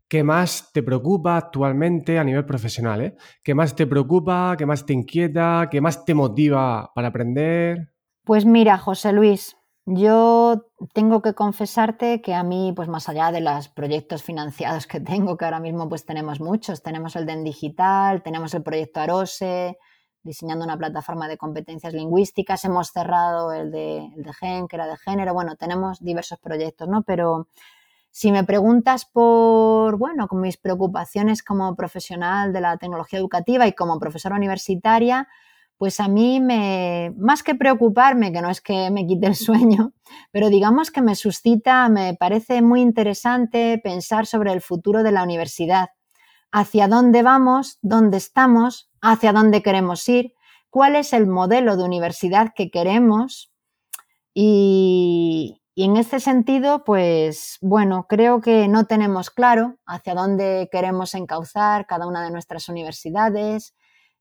que 0.09 0.25
más 0.25 0.71
te 0.73 0.83
preocupa 0.83 1.37
actualmente 1.37 2.19
a 2.19 2.25
nivel 2.25 2.45
profesional? 2.47 3.01
Eh? 3.03 3.17
¿Qué 3.43 3.55
más 3.55 3.77
te 3.77 3.87
preocupa, 3.87 4.55
qué 4.57 4.67
más 4.67 4.87
te 4.87 4.95
inquieta, 4.95 5.69
qué 5.71 5.81
más 5.81 6.05
te 6.05 6.15
motiva 6.15 6.91
para 6.95 7.09
aprender? 7.09 7.93
Pues 8.25 8.45
mira, 8.45 8.79
José 8.79 9.13
Luis, 9.13 9.57
yo 9.85 10.71
tengo 10.93 11.23
que 11.23 11.35
confesarte 11.35 12.21
que 12.21 12.35
a 12.35 12.43
mí, 12.43 12.73
pues 12.75 12.89
más 12.89 13.09
allá 13.09 13.33
de 13.33 13.41
los 13.41 13.69
proyectos 13.69 14.23
financiados 14.23 14.87
que 14.87 15.01
tengo, 15.01 15.37
que 15.37 15.45
ahora 15.45 15.61
mismo 15.61 15.89
pues 15.89 16.05
tenemos 16.05 16.41
muchos, 16.41 16.83
tenemos 16.83 17.17
el 17.17 17.27
DEN 17.27 17.45
Digital, 17.45 18.23
tenemos 18.23 18.53
el 18.55 18.63
proyecto 18.63 19.01
Arose, 19.01 19.79
diseñando 20.23 20.65
una 20.65 20.77
plataforma 20.77 21.27
de 21.29 21.39
competencias 21.39 21.95
lingüísticas, 21.95 22.65
hemos 22.65 22.91
cerrado 22.91 23.53
el 23.53 23.71
de, 23.71 24.07
el 24.15 24.23
de 24.23 24.33
GEN, 24.35 24.69
que 24.69 24.77
era 24.77 24.87
de 24.87 24.97
género, 24.99 25.33
bueno, 25.33 25.57
tenemos 25.57 26.01
diversos 26.01 26.39
proyectos, 26.39 26.87
¿no? 26.87 27.03
Pero 27.03 27.49
si 28.11 28.33
me 28.33 28.45
preguntas 28.45 29.05
por, 29.05 29.97
bueno, 29.99 30.29
con 30.29 30.41
mis 30.41 30.57
preocupaciones 30.57 31.43
como 31.43 31.77
profesional 31.77 32.53
de 32.53 32.61
la 32.61 32.77
tecnología 32.77 33.19
educativa 33.19 33.67
y 33.67 33.73
como 33.73 33.99
profesora 33.99 34.37
universitaria, 34.37 35.29
pues 35.79 36.01
a 36.01 36.09
mí 36.09 36.41
me, 36.41 37.15
más 37.17 37.45
que 37.45 37.55
preocuparme, 37.55 38.33
que 38.33 38.43
no 38.43 38.51
es 38.51 38.61
que 38.61 38.91
me 38.91 39.07
quite 39.07 39.29
el 39.29 39.37
sueño, 39.37 39.93
pero 40.33 40.51
digamos 40.51 40.91
que 40.91 41.01
me 41.01 41.15
suscita, 41.15 41.89
me 41.89 42.15
parece 42.15 42.61
muy 42.63 42.81
interesante 42.81 43.81
pensar 43.83 44.27
sobre 44.27 44.53
el 44.53 44.61
futuro 44.61 45.05
de 45.05 45.13
la 45.13 45.23
universidad, 45.23 45.91
hacia 46.51 46.89
dónde 46.89 47.23
vamos, 47.23 47.79
dónde 47.81 48.17
estamos, 48.17 48.91
hacia 49.01 49.33
dónde 49.33 49.63
queremos 49.63 50.09
ir, 50.09 50.35
cuál 50.71 50.97
es 50.97 51.13
el 51.13 51.29
modelo 51.29 51.77
de 51.77 51.85
universidad 51.85 52.53
que 52.55 52.71
queremos 52.71 53.53
y, 54.35 55.63
y 55.79 55.85
en 55.85 55.97
este 55.97 56.19
sentido, 56.19 56.83
pues 56.83 57.57
bueno, 57.61 58.07
creo 58.09 58.41
que 58.41 58.67
no 58.67 58.87
tenemos 58.87 59.31
claro 59.31 59.77
hacia 59.87 60.13
dónde 60.13 60.69
queremos 60.73 61.15
encauzar 61.15 61.87
cada 61.87 62.09
una 62.09 62.25
de 62.25 62.33
nuestras 62.33 62.69
universidades, 62.69 63.77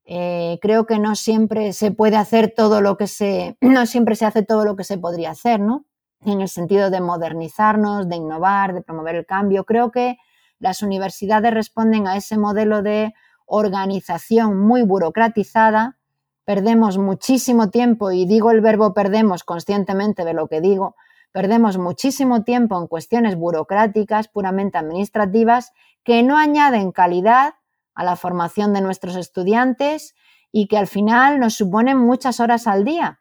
eh, 0.05 0.60
creo 0.62 0.86
que 0.86 0.99
no 0.99 1.16
siempre 1.16 1.74
se 1.74 1.89
puede 1.89 2.16
hacer 2.16 2.53
todo 2.55 2.80
lo 2.80 2.95
que 2.95 3.08
se, 3.08 3.58
no 3.62 3.88
siempre 3.88 4.16
se 4.16 4.26
hace 4.26 4.43
todo 4.43 4.66
lo 4.66 4.76
que 4.76 4.84
se 4.84 4.99
podría 4.99 5.32
hacer, 5.32 5.60
¿no? 5.60 5.88
En 6.22 6.41
el 6.41 6.47
sentido 6.47 6.91
de 6.91 7.01
modernizarnos, 7.01 8.08
de 8.08 8.18
innovar, 8.18 8.76
de 8.76 8.84
promover 8.84 9.16
el 9.16 9.26
cambio. 9.26 9.64
Creo 9.64 9.89
que 9.89 10.18
las 10.60 10.84
universidades 10.84 11.51
responden 11.51 12.08
a 12.08 12.18
ese 12.18 12.38
modelo 12.38 12.84
de 12.84 13.16
organización 13.47 14.60
muy 14.60 14.84
burocratizada. 14.84 15.97
Perdemos 16.45 16.99
muchísimo 16.99 17.72
tiempo, 17.72 18.12
y 18.12 18.28
digo 18.28 18.51
el 18.51 18.62
verbo 18.62 18.93
perdemos 18.93 19.43
conscientemente 19.43 20.24
de 20.24 20.36
lo 20.36 20.47
que 20.47 20.62
digo, 20.62 20.95
perdemos 21.38 21.77
muchísimo 21.77 22.43
tiempo 22.43 22.81
en 22.81 22.88
cuestiones 22.88 23.35
burocráticas, 23.35 24.27
puramente 24.27 24.79
administrativas, 24.79 25.71
que 26.03 26.23
no 26.23 26.35
añaden 26.35 26.91
calidad 26.91 27.53
a 27.93 28.03
la 28.03 28.15
formación 28.15 28.73
de 28.73 28.81
nuestros 28.81 29.15
estudiantes 29.15 30.15
y 30.51 30.67
que 30.67 30.79
al 30.79 30.88
final 30.88 31.39
nos 31.39 31.53
suponen 31.53 31.99
muchas 31.99 32.39
horas 32.39 32.65
al 32.65 32.83
día. 32.83 33.19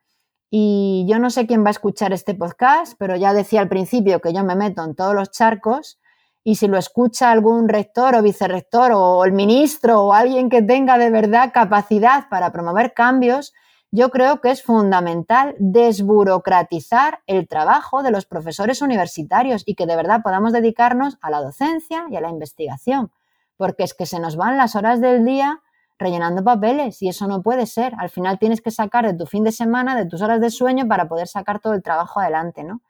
Y 0.48 1.04
yo 1.06 1.18
no 1.18 1.28
sé 1.28 1.46
quién 1.46 1.62
va 1.62 1.68
a 1.68 1.72
escuchar 1.72 2.14
este 2.14 2.34
podcast, 2.34 2.94
pero 2.98 3.16
ya 3.16 3.34
decía 3.34 3.60
al 3.60 3.68
principio 3.68 4.22
que 4.22 4.32
yo 4.32 4.42
me 4.44 4.56
meto 4.56 4.82
en 4.82 4.94
todos 4.94 5.14
los 5.14 5.30
charcos 5.30 6.00
y 6.42 6.54
si 6.54 6.68
lo 6.68 6.78
escucha 6.78 7.30
algún 7.30 7.68
rector 7.68 8.14
o 8.14 8.22
vicerrector 8.22 8.92
o 8.94 9.26
el 9.26 9.32
ministro 9.32 10.00
o 10.00 10.14
alguien 10.14 10.48
que 10.48 10.62
tenga 10.62 10.96
de 10.96 11.10
verdad 11.10 11.50
capacidad 11.52 12.30
para 12.30 12.50
promover 12.50 12.94
cambios, 12.94 13.52
yo 13.90 14.10
creo 14.10 14.40
que 14.40 14.50
es 14.50 14.62
fundamental 14.62 15.54
desburocratizar 15.58 17.20
el 17.26 17.48
trabajo 17.48 18.02
de 18.02 18.10
los 18.10 18.26
profesores 18.26 18.82
universitarios 18.82 19.62
y 19.66 19.74
que 19.74 19.86
de 19.86 19.96
verdad 19.96 20.22
podamos 20.22 20.52
dedicarnos 20.52 21.18
a 21.20 21.30
la 21.30 21.40
docencia 21.40 22.06
y 22.10 22.16
a 22.16 22.20
la 22.20 22.30
investigación 22.30 23.10
porque 23.56 23.84
es 23.84 23.94
que 23.94 24.06
se 24.06 24.20
nos 24.20 24.36
van 24.36 24.56
las 24.56 24.76
horas 24.76 25.00
del 25.00 25.24
día 25.24 25.62
rellenando 25.98 26.44
papeles 26.44 27.00
y 27.02 27.08
eso 27.08 27.26
no 27.26 27.42
puede 27.42 27.66
ser. 27.66 27.94
Al 27.98 28.10
final 28.10 28.38
tienes 28.38 28.60
que 28.60 28.70
sacar 28.70 29.06
de 29.06 29.14
tu 29.14 29.26
fin 29.26 29.44
de 29.44 29.52
semana, 29.52 29.96
de 29.96 30.06
tus 30.06 30.20
horas 30.22 30.40
de 30.40 30.50
sueño 30.50 30.86
para 30.86 31.08
poder 31.08 31.26
sacar 31.26 31.58
todo 31.58 31.72
el 31.72 31.82
trabajo 31.82 32.20
adelante, 32.20 32.64
¿no? 32.64 32.82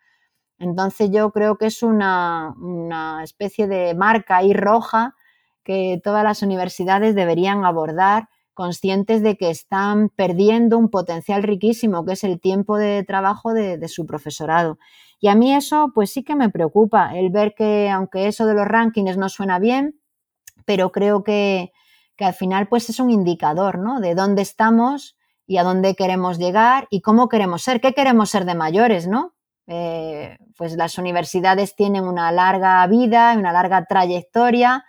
Entonces 0.59 1.11
yo 1.11 1.31
creo 1.33 1.57
que 1.57 1.67
es 1.67 1.83
una, 1.83 2.55
una 2.59 3.23
especie 3.23 3.69
de 3.69 3.95
marca 3.95 4.39
ahí 4.39 4.55
roja 4.55 5.15
que 5.63 6.01
todas 6.03 6.25
las 6.25 6.43
universidades 6.43 7.15
deberían 7.15 7.65
abordar 7.65 8.29
conscientes 8.57 9.23
de 9.23 9.37
que 9.37 9.51
están 9.51 10.09
perdiendo 10.09 10.79
un 10.79 10.89
potencial 10.89 11.43
riquísimo, 11.45 12.05
que 12.07 12.15
es 12.15 12.25
el 12.25 12.41
tiempo 12.41 12.79
de 12.79 13.05
trabajo 13.05 13.53
de, 13.53 13.87
su 13.87 14.07
profesorado. 14.07 14.79
Y 15.21 15.29
a 15.29 15.35
mí 15.37 15.55
eso, 15.55 15.93
pues 15.95 16.11
sí 16.11 16.25
que 16.25 16.35
me 16.35 16.49
preocupa, 16.49 17.17
el 17.17 17.31
ver 17.31 17.55
que 17.55 17.91
aunque 17.91 18.27
eso 18.27 18.47
de 18.47 18.55
los 18.55 18.67
rankings 18.67 19.19
no 19.19 19.29
suena 19.29 19.59
bien, 19.59 20.01
pero 20.65 20.91
creo 20.91 21.23
que, 21.23 21.73
al 22.19 22.33
final 22.33 22.67
pues 22.67 22.89
es 22.89 22.99
un 22.99 23.11
indicador, 23.11 23.79
¿no? 23.79 24.01
De 24.01 24.15
dónde 24.15 24.41
estamos 24.41 25.19
y 25.47 25.59
a 25.59 25.63
dónde 25.63 25.95
queremos 25.95 26.39
llegar 26.39 26.89
y 26.91 27.03
cómo 27.03 27.29
queremos 27.29 27.61
ser, 27.61 27.83
qué 27.83 27.93
queremos 27.93 28.31
ser 28.31 28.47
de 28.47 28.55
mayores, 28.55 29.07
¿no? 29.07 29.35
Eh, 29.67 30.39
pues 30.57 30.77
las 30.77 30.97
universidades 30.97 31.77
tienen 31.77 32.05
una 32.05 32.33
larga 32.33 32.87
vida, 32.87 33.35
una 33.37 33.53
larga 33.53 33.85
trayectoria 33.85 34.85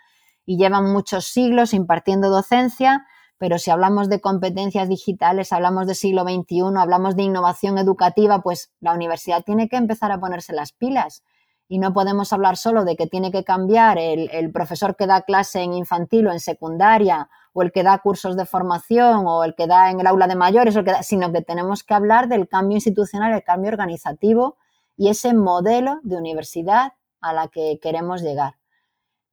y 0.46 0.56
llevan 0.56 0.90
muchos 0.90 1.26
siglos 1.26 1.74
impartiendo 1.74 2.30
docencia, 2.30 3.04
pero 3.38 3.58
si 3.58 3.70
hablamos 3.70 4.08
de 4.08 4.20
competencias 4.20 4.88
digitales, 4.88 5.52
hablamos 5.52 5.86
de 5.86 5.94
siglo 5.94 6.24
XXI, 6.24 6.76
hablamos 6.76 7.16
de 7.16 7.22
innovación 7.22 7.78
educativa, 7.78 8.42
pues 8.42 8.72
la 8.80 8.92
universidad 8.92 9.44
tiene 9.44 9.68
que 9.68 9.76
empezar 9.76 10.10
a 10.12 10.18
ponerse 10.18 10.52
las 10.52 10.72
pilas 10.72 11.22
y 11.68 11.78
no 11.78 11.92
podemos 11.92 12.32
hablar 12.32 12.56
solo 12.56 12.84
de 12.84 12.96
que 12.96 13.06
tiene 13.06 13.30
que 13.30 13.44
cambiar 13.44 13.98
el, 13.98 14.50
profesor 14.52 14.96
que 14.96 15.06
da 15.06 15.22
clase 15.22 15.60
en 15.60 15.74
infantil 15.74 16.26
o 16.26 16.32
en 16.32 16.40
secundaria 16.40 17.28
o 17.52 17.62
el 17.62 17.72
que 17.72 17.82
da 17.82 17.98
cursos 17.98 18.36
de 18.36 18.46
formación 18.46 19.26
o 19.26 19.44
el 19.44 19.54
que 19.54 19.66
da 19.66 19.90
en 19.90 20.00
el 20.00 20.06
aula 20.06 20.26
de 20.26 20.34
mayores, 20.34 20.76
sino 21.02 21.30
que 21.30 21.42
tenemos 21.42 21.84
que 21.84 21.94
hablar 21.94 22.28
del 22.28 22.48
cambio 22.48 22.76
institucional, 22.76 23.32
el 23.34 23.44
cambio 23.44 23.70
organizativo 23.70 24.56
y 24.96 25.10
ese 25.10 25.34
modelo 25.34 26.00
de 26.02 26.16
universidad 26.16 26.94
a 27.20 27.32
la 27.32 27.48
que 27.48 27.78
queremos 27.82 28.22
llegar. 28.22 28.57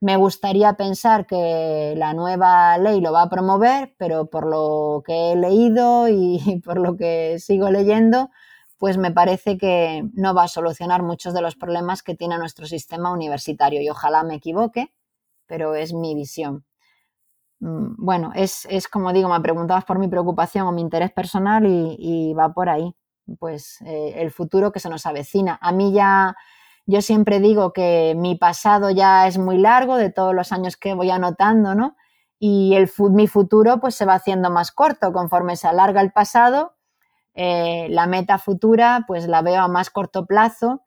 Me 0.01 0.17
gustaría 0.17 0.73
pensar 0.73 1.25
que 1.25 1.93
la 1.97 2.13
nueva 2.13 2.77
ley 2.77 3.01
lo 3.01 3.11
va 3.13 3.23
a 3.23 3.29
promover, 3.29 3.95
pero 3.97 4.25
por 4.29 4.45
lo 4.45 5.03
que 5.05 5.31
he 5.31 5.35
leído 5.35 6.09
y 6.09 6.61
por 6.65 6.79
lo 6.79 6.97
que 6.97 7.39
sigo 7.39 7.69
leyendo, 7.69 8.29
pues 8.77 8.97
me 8.97 9.11
parece 9.11 9.57
que 9.57 10.03
no 10.13 10.33
va 10.33 10.43
a 10.43 10.47
solucionar 10.47 11.01
muchos 11.01 11.33
de 11.33 11.41
los 11.41 11.55
problemas 11.55 12.03
que 12.03 12.15
tiene 12.15 12.37
nuestro 12.37 12.67
sistema 12.67 13.11
universitario 13.11 13.81
y 13.81 13.89
ojalá 13.89 14.23
me 14.23 14.35
equivoque, 14.35 14.93
pero 15.47 15.75
es 15.75 15.93
mi 15.93 16.13
visión. 16.15 16.65
Mm, 17.59 17.95
bueno, 17.97 18.31
es, 18.35 18.67
como 18.89 19.13
digo, 19.13 19.29
me 19.29 19.39
preguntabas 19.41 19.85
por 19.85 19.99
mi 19.99 20.07
preocupación 20.07 20.67
o 20.67 20.71
mi 20.71 20.81
interés 20.81 21.11
personal 21.11 21.65
y, 21.65 22.33
va 22.33 22.53
por 22.53 22.69
ahí. 22.69 22.95
Pues 23.39 23.81
eh, 23.81 24.13
el 24.17 24.31
futuro 24.31 24.71
que 24.71 24.79
se 24.79 24.89
nos 24.89 25.05
avecina. 25.05 25.57
A 25.61 25.71
mí 25.71 25.91
ya, 25.93 26.35
yo 26.85 27.01
siempre 27.01 27.39
digo 27.39 27.73
que 27.73 28.15
mi 28.17 28.35
pasado 28.35 28.91
ya 28.91 29.27
es 29.27 29.37
muy 29.37 29.57
largo 29.57 29.97
de 29.97 30.11
todos 30.11 30.33
los 30.35 30.51
años 30.51 30.77
que 30.77 30.93
voy 30.93 31.09
anotando, 31.09 31.75
¿no? 31.75 31.95
Y 32.39 32.75
el, 32.75 32.89
mi 33.11 33.27
futuro 33.27 33.79
pues 33.79 33.95
se 33.95 34.05
va 34.05 34.15
haciendo 34.15 34.51
más 34.51 34.71
corto 34.71 35.13
conforme 35.13 35.55
se 35.55 35.67
alarga 35.67 36.01
el 36.01 36.11
pasado 36.11 36.75
eh, 37.35 37.87
la 37.89 38.07
meta 38.07 38.37
futura 38.37 39.03
pues 39.07 39.27
la 39.27 39.41
veo 39.41 39.61
a 39.61 39.67
más 39.67 39.89
corto 39.89 40.25
plazo 40.25 40.83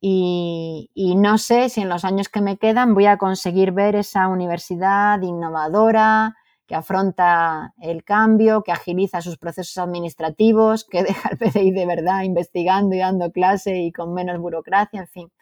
y, 0.00 0.88
no 1.16 1.38
sé 1.38 1.68
si 1.70 1.80
en 1.80 1.88
los 1.88 2.04
años 2.04 2.28
que 2.28 2.40
me 2.40 2.56
quedan 2.56 2.94
voy 2.94 3.06
a 3.06 3.16
conseguir 3.18 3.72
ver 3.72 3.96
esa 3.96 4.28
universidad 4.28 5.20
innovadora, 5.22 6.36
que 6.68 6.76
afronta 6.76 7.74
el 7.80 8.04
cambio, 8.04 8.62
que 8.62 8.70
agiliza 8.70 9.22
sus 9.22 9.38
procesos 9.38 9.76
administrativos, 9.78 10.84
que 10.84 11.02
deja 11.02 11.30
el 11.30 11.38
PDI 11.38 11.72
de 11.72 11.86
verdad 11.86 12.22
investigando 12.22 12.94
y 12.94 13.00
dando 13.00 13.32
clase 13.32 13.78
y 13.80 13.90
con 13.90 14.14
menos 14.14 14.38
burocracia, 14.38 15.00
en 15.00 15.08
fin. 15.08 15.32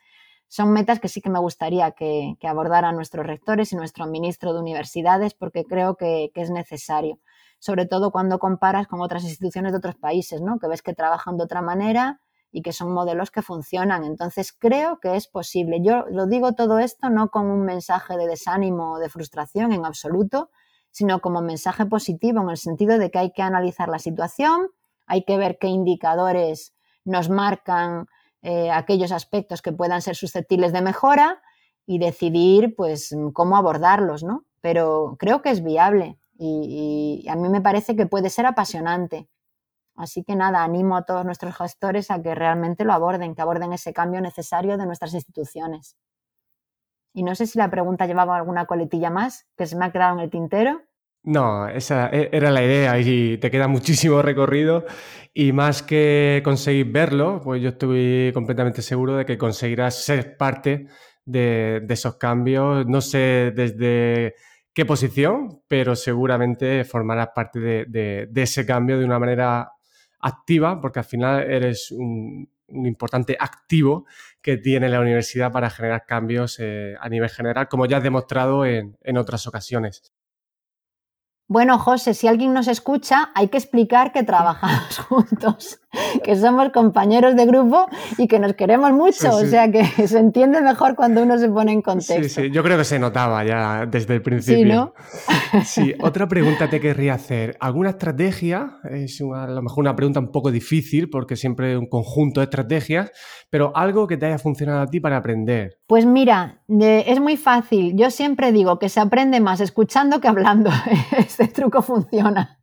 Son 0.48 0.72
metas 0.72 1.00
que 1.00 1.08
sí 1.08 1.20
que 1.20 1.30
me 1.30 1.38
gustaría 1.38 1.90
que, 1.90 2.36
abordaran 2.42 2.94
nuestros 2.94 3.26
rectores 3.26 3.72
y 3.72 3.76
nuestro 3.76 4.06
ministro 4.06 4.52
de 4.52 4.60
universidades 4.60 5.34
porque 5.34 5.64
creo 5.64 5.96
que, 5.96 6.30
es 6.34 6.50
necesario, 6.50 7.18
sobre 7.58 7.86
todo 7.86 8.12
cuando 8.12 8.38
comparas 8.38 8.86
con 8.86 9.00
otras 9.00 9.24
instituciones 9.24 9.72
de 9.72 9.78
otros 9.78 9.96
países, 9.96 10.40
¿no? 10.40 10.58
que 10.58 10.68
ves 10.68 10.82
que 10.82 10.94
trabajan 10.94 11.36
de 11.36 11.44
otra 11.44 11.62
manera 11.62 12.20
y 12.52 12.62
que 12.62 12.72
son 12.72 12.92
modelos 12.92 13.30
que 13.30 13.42
funcionan. 13.42 14.04
Entonces 14.04 14.52
creo 14.52 14.98
que 15.00 15.16
es 15.16 15.26
posible. 15.26 15.82
Yo 15.82 16.04
lo 16.10 16.26
digo 16.26 16.52
todo 16.52 16.78
esto 16.78 17.10
no 17.10 17.30
con 17.30 17.46
un 17.46 17.64
mensaje 17.64 18.16
de 18.16 18.26
desánimo 18.26 18.94
o 18.94 18.98
de 18.98 19.08
frustración 19.08 19.72
en 19.72 19.84
absoluto, 19.84 20.50
sino 20.90 21.20
como 21.20 21.42
mensaje 21.42 21.84
positivo 21.84 22.40
en 22.40 22.50
el 22.50 22.56
sentido 22.56 22.98
de 22.98 23.10
que 23.10 23.18
hay 23.18 23.32
que 23.32 23.42
analizar 23.42 23.88
la 23.88 23.98
situación, 23.98 24.68
hay 25.06 25.24
que 25.24 25.36
ver 25.36 25.58
qué 25.58 25.66
indicadores 25.66 26.74
nos 27.04 27.28
marcan 27.28 28.06
eh, 28.48 28.70
aquellos 28.70 29.10
aspectos 29.10 29.60
que 29.60 29.72
puedan 29.72 30.00
ser 30.00 30.14
susceptibles 30.14 30.72
de 30.72 30.80
mejora 30.80 31.42
y 31.84 31.98
decidir 31.98 32.76
pues 32.76 33.12
cómo 33.32 33.56
abordarlos, 33.56 34.22
¿no? 34.22 34.44
Pero 34.60 35.16
creo 35.18 35.42
que 35.42 35.50
es 35.50 35.64
viable 35.64 36.16
y, 36.38 37.26
a 37.28 37.34
mí 37.34 37.48
me 37.48 37.60
parece 37.60 37.96
que 37.96 38.06
puede 38.06 38.30
ser 38.30 38.46
apasionante. 38.46 39.28
Así 39.96 40.22
que 40.22 40.36
nada, 40.36 40.62
animo 40.62 40.96
a 40.96 41.02
todos 41.02 41.24
nuestros 41.24 41.56
gestores 41.56 42.08
a 42.12 42.22
que 42.22 42.36
realmente 42.36 42.84
lo 42.84 42.92
aborden, 42.92 43.34
que 43.34 43.42
aborden 43.42 43.72
ese 43.72 43.92
cambio 43.92 44.20
necesario 44.20 44.78
de 44.78 44.86
nuestras 44.86 45.12
instituciones. 45.14 45.96
Y 47.12 47.24
no 47.24 47.34
sé 47.34 47.48
si 47.48 47.58
la 47.58 47.68
pregunta 47.68 48.06
llevaba 48.06 48.36
alguna 48.36 48.66
coletilla 48.66 49.10
más 49.10 49.48
que 49.56 49.66
se 49.66 49.74
me 49.74 49.86
ha 49.86 49.90
quedado 49.90 50.18
en 50.18 50.20
el 50.20 50.30
tintero. 50.30 50.82
No, 51.26 51.66
esa 51.68 52.08
e, 52.12 52.30
era 52.32 52.52
la 52.52 52.62
idea 52.62 53.00
y 53.00 53.36
te 53.38 53.50
queda 53.50 53.66
muchísimo 53.68 54.22
recorrido 54.22 54.86
y 55.34 55.52
más 55.52 55.82
que 55.82 56.40
conseguir 56.44 56.92
verlo, 56.92 57.40
pues 57.42 57.60
yo 57.60 57.70
estoy 57.70 58.30
completamente 58.32 58.80
seguro 58.80 59.16
de 59.16 59.26
que 59.26 59.36
conseguirás 59.36 60.04
ser 60.04 60.36
parte 60.36 60.86
de, 61.24 61.84
esos 61.88 62.16
cambios. 62.16 62.86
No 62.86 63.00
sé 63.00 63.52
desde 63.56 64.36
qué 64.72 64.86
posición, 64.86 65.62
pero 65.66 65.96
seguramente 65.96 66.84
formarás 66.84 67.30
parte 67.34 67.58
de, 67.58 68.30
ese 68.36 68.64
cambio 68.64 68.96
de 68.98 69.04
una 69.04 69.18
manera 69.18 69.72
activa, 70.20 70.80
porque 70.80 71.00
al 71.00 71.04
final 71.06 71.42
eres 71.50 71.90
un, 71.90 72.48
un 72.68 72.86
importante 72.86 73.36
activo 73.38 74.06
que 74.40 74.58
tiene 74.58 74.88
la 74.88 75.00
universidad 75.00 75.50
para 75.50 75.70
generar 75.70 76.04
cambios 76.06 76.58
eh, 76.60 76.94
a 77.00 77.08
nivel 77.08 77.30
general, 77.30 77.66
como 77.68 77.86
ya 77.86 77.96
has 77.96 78.02
demostrado 78.04 78.64
en, 78.64 78.96
en 79.02 79.16
otras 79.18 79.46
ocasiones. 79.48 80.15
Bueno, 81.48 81.78
José, 81.78 82.12
si 82.14 82.26
alguien 82.26 82.52
nos 82.52 82.66
escucha, 82.66 83.30
hay 83.34 83.48
que 83.48 83.58
explicar 83.58 84.12
que 84.12 84.24
trabajamos 84.24 84.98
juntos, 85.08 85.80
que 86.22 86.36
somos 86.36 86.70
compañeros 86.70 87.36
de 87.36 87.46
grupo 87.46 87.86
y 88.18 88.26
que 88.26 88.38
nos 88.38 88.54
queremos 88.54 88.92
mucho. 88.92 89.34
O 89.36 89.46
sea 89.46 89.70
que 89.70 89.84
se 90.08 90.18
entiende 90.18 90.60
mejor 90.60 90.94
cuando 90.94 91.22
uno 91.22 91.38
se 91.38 91.48
pone 91.48 91.72
en 91.72 91.82
contexto. 91.82 92.22
Sí, 92.22 92.28
sí, 92.28 92.50
yo 92.50 92.62
creo 92.62 92.78
que 92.78 92.84
se 92.84 92.98
notaba 92.98 93.44
ya 93.44 93.86
desde 93.86 94.14
el 94.14 94.22
principio. 94.22 94.94
Sí, 95.06 95.54
¿no? 95.54 95.64
sí, 95.64 95.94
otra 96.00 96.26
pregunta 96.28 96.68
te 96.68 96.80
querría 96.80 97.14
hacer. 97.14 97.56
¿Alguna 97.60 97.90
estrategia? 97.90 98.78
Es 98.90 99.20
a 99.20 99.46
lo 99.46 99.62
mejor 99.62 99.82
una 99.82 99.96
pregunta 99.96 100.20
un 100.20 100.30
poco 100.30 100.50
difícil 100.50 101.08
porque 101.10 101.36
siempre 101.36 101.76
un 101.76 101.86
conjunto 101.86 102.40
de 102.40 102.44
estrategias, 102.44 103.10
pero 103.50 103.72
algo 103.76 104.06
que 104.06 104.16
te 104.16 104.26
haya 104.26 104.38
funcionado 104.38 104.80
a 104.80 104.86
ti 104.86 105.00
para 105.00 105.16
aprender. 105.16 105.78
Pues 105.86 106.06
mira, 106.06 106.62
es 106.68 107.20
muy 107.20 107.36
fácil. 107.36 107.94
Yo 107.96 108.10
siempre 108.10 108.52
digo 108.52 108.78
que 108.78 108.88
se 108.88 109.00
aprende 109.00 109.40
más 109.40 109.60
escuchando 109.60 110.20
que 110.20 110.28
hablando. 110.28 110.70
este 111.18 111.48
truco 111.48 111.82
funciona. 111.82 112.60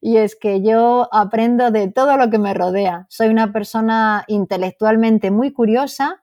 Y 0.00 0.16
es 0.16 0.36
que 0.36 0.62
yo 0.62 1.08
aprendo 1.12 1.70
de 1.70 1.88
todo 1.88 2.16
lo 2.16 2.30
que 2.30 2.38
me 2.38 2.54
rodea. 2.54 3.06
Soy 3.08 3.28
una 3.28 3.52
persona 3.52 4.24
intelectualmente 4.28 5.30
muy 5.30 5.52
curiosa 5.52 6.22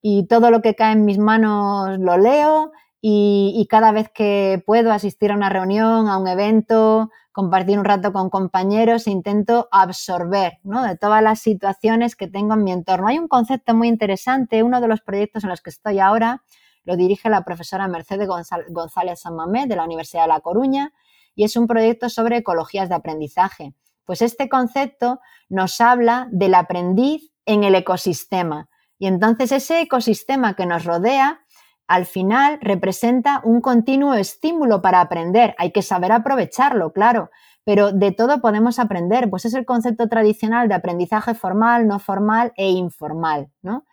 y 0.00 0.26
todo 0.26 0.50
lo 0.50 0.62
que 0.62 0.74
cae 0.74 0.92
en 0.92 1.04
mis 1.04 1.18
manos 1.18 1.98
lo 1.98 2.16
leo 2.16 2.72
y, 3.04 3.66
cada 3.68 3.90
vez 3.90 4.08
que 4.14 4.62
puedo 4.64 4.92
asistir 4.92 5.32
a 5.32 5.34
una 5.34 5.48
reunión, 5.48 6.08
a 6.08 6.18
un 6.18 6.28
evento, 6.28 7.10
compartir 7.32 7.78
un 7.78 7.84
rato 7.84 8.12
con 8.12 8.30
compañeros, 8.30 9.08
intento 9.08 9.68
absorber 9.72 10.58
de 10.62 10.96
todas 10.98 11.20
las 11.20 11.40
situaciones 11.40 12.14
que 12.14 12.28
tengo 12.28 12.54
en 12.54 12.62
mi 12.62 12.70
entorno. 12.70 13.08
Hay 13.08 13.18
un 13.18 13.26
concepto 13.26 13.74
muy 13.74 13.88
interesante, 13.88 14.62
uno 14.62 14.80
de 14.80 14.86
los 14.86 15.00
proyectos 15.00 15.42
en 15.42 15.50
los 15.50 15.60
que 15.60 15.70
estoy 15.70 15.98
ahora 15.98 16.42
lo 16.84 16.96
dirige 16.96 17.28
la 17.28 17.44
profesora 17.44 17.88
Mercedes 17.88 18.28
González 18.68 19.20
Samamé 19.20 19.66
de 19.66 19.76
la 19.76 19.84
Universidad 19.84 20.22
de 20.22 20.28
La 20.28 20.40
Coruña 20.40 20.92
y 21.34 21.44
es 21.44 21.56
un 21.56 21.66
proyecto 21.66 22.08
sobre 22.08 22.38
ecologías 22.38 22.88
de 22.88 22.94
aprendizaje. 22.94 23.74
Pues 24.04 24.22
este 24.22 24.48
concepto 24.48 25.20
nos 25.48 25.80
habla 25.80 26.28
del 26.30 26.54
aprendiz 26.54 27.30
en 27.46 27.64
el 27.64 27.74
ecosistema. 27.74 28.68
Y 28.98 29.06
entonces 29.06 29.52
ese 29.52 29.80
ecosistema 29.80 30.54
que 30.54 30.66
nos 30.66 30.84
rodea 30.84 31.40
al 31.88 32.06
final 32.06 32.58
representa 32.62 33.40
un 33.44 33.60
continuo 33.60 34.14
estímulo 34.14 34.80
para 34.80 35.00
aprender. 35.00 35.54
Hay 35.58 35.72
que 35.72 35.82
saber 35.82 36.12
aprovecharlo, 36.12 36.92
claro, 36.92 37.30
pero 37.64 37.92
de 37.92 38.12
todo 38.12 38.40
podemos 38.40 38.78
aprender. 38.78 39.28
Pues 39.28 39.44
es 39.44 39.54
el 39.54 39.66
concepto 39.66 40.08
tradicional 40.08 40.68
de 40.68 40.74
aprendizaje 40.74 41.34
formal, 41.34 41.86
no 41.86 41.98
formal 41.98 42.52
e 42.56 42.70
informal, 42.70 43.50
¿no? 43.62 43.84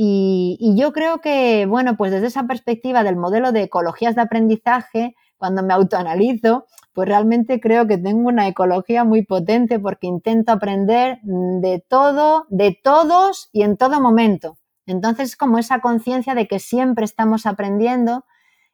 Y, 0.00 0.74
yo 0.76 0.92
creo 0.92 1.20
que, 1.20 1.66
bueno, 1.66 1.96
pues 1.96 2.12
desde 2.12 2.28
esa 2.28 2.44
perspectiva 2.44 3.02
del 3.02 3.16
modelo 3.16 3.50
de 3.50 3.62
ecologías 3.62 4.14
de 4.14 4.22
aprendizaje, 4.22 5.16
cuando 5.38 5.62
me 5.62 5.72
autoanalizo, 5.72 6.66
pues 6.92 7.08
realmente 7.08 7.60
creo 7.60 7.86
que 7.86 7.96
tengo 7.96 8.28
una 8.28 8.48
ecología 8.48 9.04
muy 9.04 9.24
potente 9.24 9.78
porque 9.78 10.06
intento 10.06 10.52
aprender 10.52 11.20
de 11.22 11.84
todo, 11.88 12.46
de 12.48 12.78
todos 12.82 13.48
y 13.52 13.62
en 13.62 13.76
todo 13.76 14.00
momento. 14.00 14.58
Entonces, 14.86 15.36
como 15.36 15.58
esa 15.58 15.80
conciencia 15.80 16.34
de 16.34 16.48
que 16.48 16.58
siempre 16.58 17.04
estamos 17.04 17.46
aprendiendo 17.46 18.24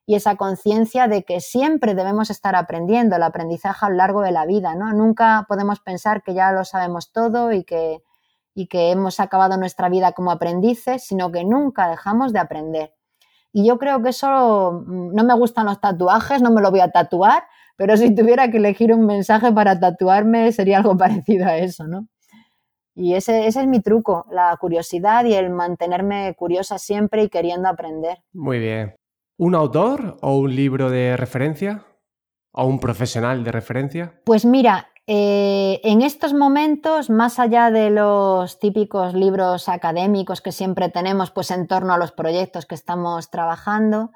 y 0.06 0.14
esa 0.14 0.36
conciencia 0.36 1.08
de 1.08 1.24
que 1.24 1.40
siempre 1.40 1.94
debemos 1.94 2.30
estar 2.30 2.56
aprendiendo 2.56 3.16
el 3.16 3.22
aprendizaje 3.22 3.86
a 3.86 3.90
lo 3.90 3.96
largo 3.96 4.22
de 4.22 4.32
la 4.32 4.46
vida, 4.46 4.74
¿no? 4.74 4.92
Nunca 4.92 5.44
podemos 5.48 5.80
pensar 5.80 6.22
que 6.22 6.34
ya 6.34 6.52
lo 6.52 6.64
sabemos 6.64 7.12
todo 7.12 7.52
y 7.52 7.64
que 7.64 8.02
y 8.54 8.68
que 8.68 8.90
hemos 8.90 9.20
acabado 9.20 9.56
nuestra 9.56 9.88
vida 9.88 10.12
como 10.12 10.30
aprendices, 10.30 11.04
sino 11.04 11.32
que 11.32 11.44
nunca 11.44 11.88
dejamos 11.88 12.32
de 12.32 12.38
aprender. 12.38 12.94
Y 13.56 13.64
yo 13.64 13.78
creo 13.78 14.02
que 14.02 14.08
eso, 14.08 14.82
mm, 14.84 15.14
no 15.14 15.22
me 15.22 15.32
gustan 15.34 15.66
los 15.66 15.80
tatuajes, 15.80 16.42
no 16.42 16.50
me 16.50 16.60
lo 16.60 16.72
voy 16.72 16.80
a 16.80 16.90
tatuar, 16.90 17.44
pero 17.76 17.96
si 17.96 18.12
tuviera 18.12 18.50
que 18.50 18.56
elegir 18.56 18.92
un 18.92 19.06
mensaje 19.06 19.52
para 19.52 19.78
tatuarme 19.78 20.50
sería 20.50 20.78
algo 20.78 20.96
parecido 20.98 21.46
a 21.46 21.56
eso, 21.56 21.86
¿no? 21.86 22.08
Y 22.96 23.14
ese, 23.14 23.46
ese 23.46 23.60
es 23.60 23.66
mi 23.68 23.80
truco, 23.80 24.26
la 24.30 24.56
curiosidad 24.60 25.24
y 25.24 25.34
el 25.34 25.50
mantenerme 25.50 26.34
curiosa 26.36 26.78
siempre 26.78 27.22
y 27.22 27.28
queriendo 27.28 27.68
aprender. 27.68 28.18
Muy 28.32 28.58
bien. 28.58 28.96
¿Un 29.38 29.54
autor 29.54 30.16
o 30.20 30.36
un 30.36 30.54
libro 30.54 30.90
de 30.90 31.16
referencia? 31.16 31.84
¿O 32.52 32.66
un 32.66 32.80
profesional 32.80 33.44
de 33.44 33.52
referencia? 33.52 34.20
Pues 34.24 34.44
mira, 34.44 34.88
eh, 35.06 35.80
en 35.84 36.00
estos 36.00 36.32
momentos, 36.32 37.10
más 37.10 37.38
allá 37.38 37.70
de 37.70 37.90
los 37.90 38.58
típicos 38.58 39.12
libros 39.14 39.68
académicos 39.68 40.40
que 40.40 40.52
siempre 40.52 40.88
tenemos 40.88 41.30
pues, 41.30 41.50
en 41.50 41.66
torno 41.66 41.92
a 41.92 41.98
los 41.98 42.12
proyectos 42.12 42.64
que 42.64 42.74
estamos 42.74 43.30
trabajando, 43.30 44.12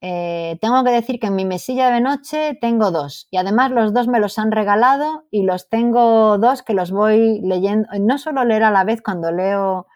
eh, 0.00 0.58
tengo 0.60 0.84
que 0.84 0.90
decir 0.90 1.20
que 1.20 1.28
en 1.28 1.36
mi 1.36 1.44
mesilla 1.44 1.88
de 1.90 2.00
noche 2.00 2.58
tengo 2.60 2.90
dos 2.90 3.26
y 3.30 3.38
además 3.38 3.70
los 3.70 3.94
dos 3.94 4.06
me 4.06 4.20
los 4.20 4.38
han 4.38 4.52
regalado 4.52 5.24
y 5.30 5.44
los 5.44 5.70
tengo 5.70 6.36
dos 6.36 6.62
que 6.62 6.74
los 6.74 6.90
voy 6.90 7.40
leyendo, 7.42 7.88
no 8.00 8.18
solo 8.18 8.44
leer 8.44 8.64
a 8.64 8.70
la 8.70 8.84
vez 8.84 9.00
cuando 9.00 9.32
leo 9.32 9.86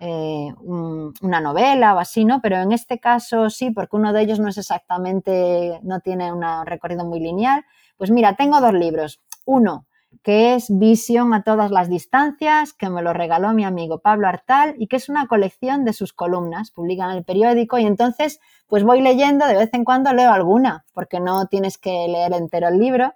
eh, 0.00 0.52
una 0.58 1.40
novela 1.40 1.94
o 1.94 2.00
así, 2.00 2.24
¿no? 2.24 2.40
Pero 2.40 2.56
en 2.56 2.72
este 2.72 2.98
caso 2.98 3.50
sí, 3.50 3.70
porque 3.70 3.94
uno 3.94 4.12
de 4.12 4.22
ellos 4.22 4.40
no 4.40 4.48
es 4.48 4.58
exactamente, 4.58 5.78
no 5.84 6.00
tiene 6.00 6.32
un 6.32 6.42
recorrido 6.66 7.04
muy 7.04 7.20
lineal. 7.20 7.64
Pues 7.96 8.10
mira, 8.10 8.34
tengo 8.34 8.60
dos 8.60 8.72
libros. 8.72 9.20
Uno, 9.44 9.86
que 10.22 10.54
es 10.54 10.66
Visión 10.68 11.34
a 11.34 11.42
todas 11.42 11.70
las 11.70 11.88
distancias, 11.88 12.72
que 12.72 12.90
me 12.90 13.02
lo 13.02 13.12
regaló 13.12 13.52
mi 13.52 13.64
amigo 13.64 14.00
Pablo 14.00 14.28
Artal 14.28 14.74
y 14.78 14.86
que 14.86 14.96
es 14.96 15.08
una 15.08 15.26
colección 15.26 15.84
de 15.84 15.92
sus 15.92 16.12
columnas, 16.12 16.70
publican 16.70 17.10
el 17.10 17.24
periódico 17.24 17.78
y 17.78 17.86
entonces 17.86 18.40
pues 18.66 18.84
voy 18.84 19.00
leyendo, 19.00 19.46
de 19.46 19.56
vez 19.56 19.70
en 19.72 19.84
cuando 19.84 20.12
leo 20.12 20.30
alguna, 20.30 20.84
porque 20.92 21.20
no 21.20 21.46
tienes 21.46 21.78
que 21.78 22.06
leer 22.08 22.32
entero 22.34 22.68
el 22.68 22.78
libro 22.78 23.14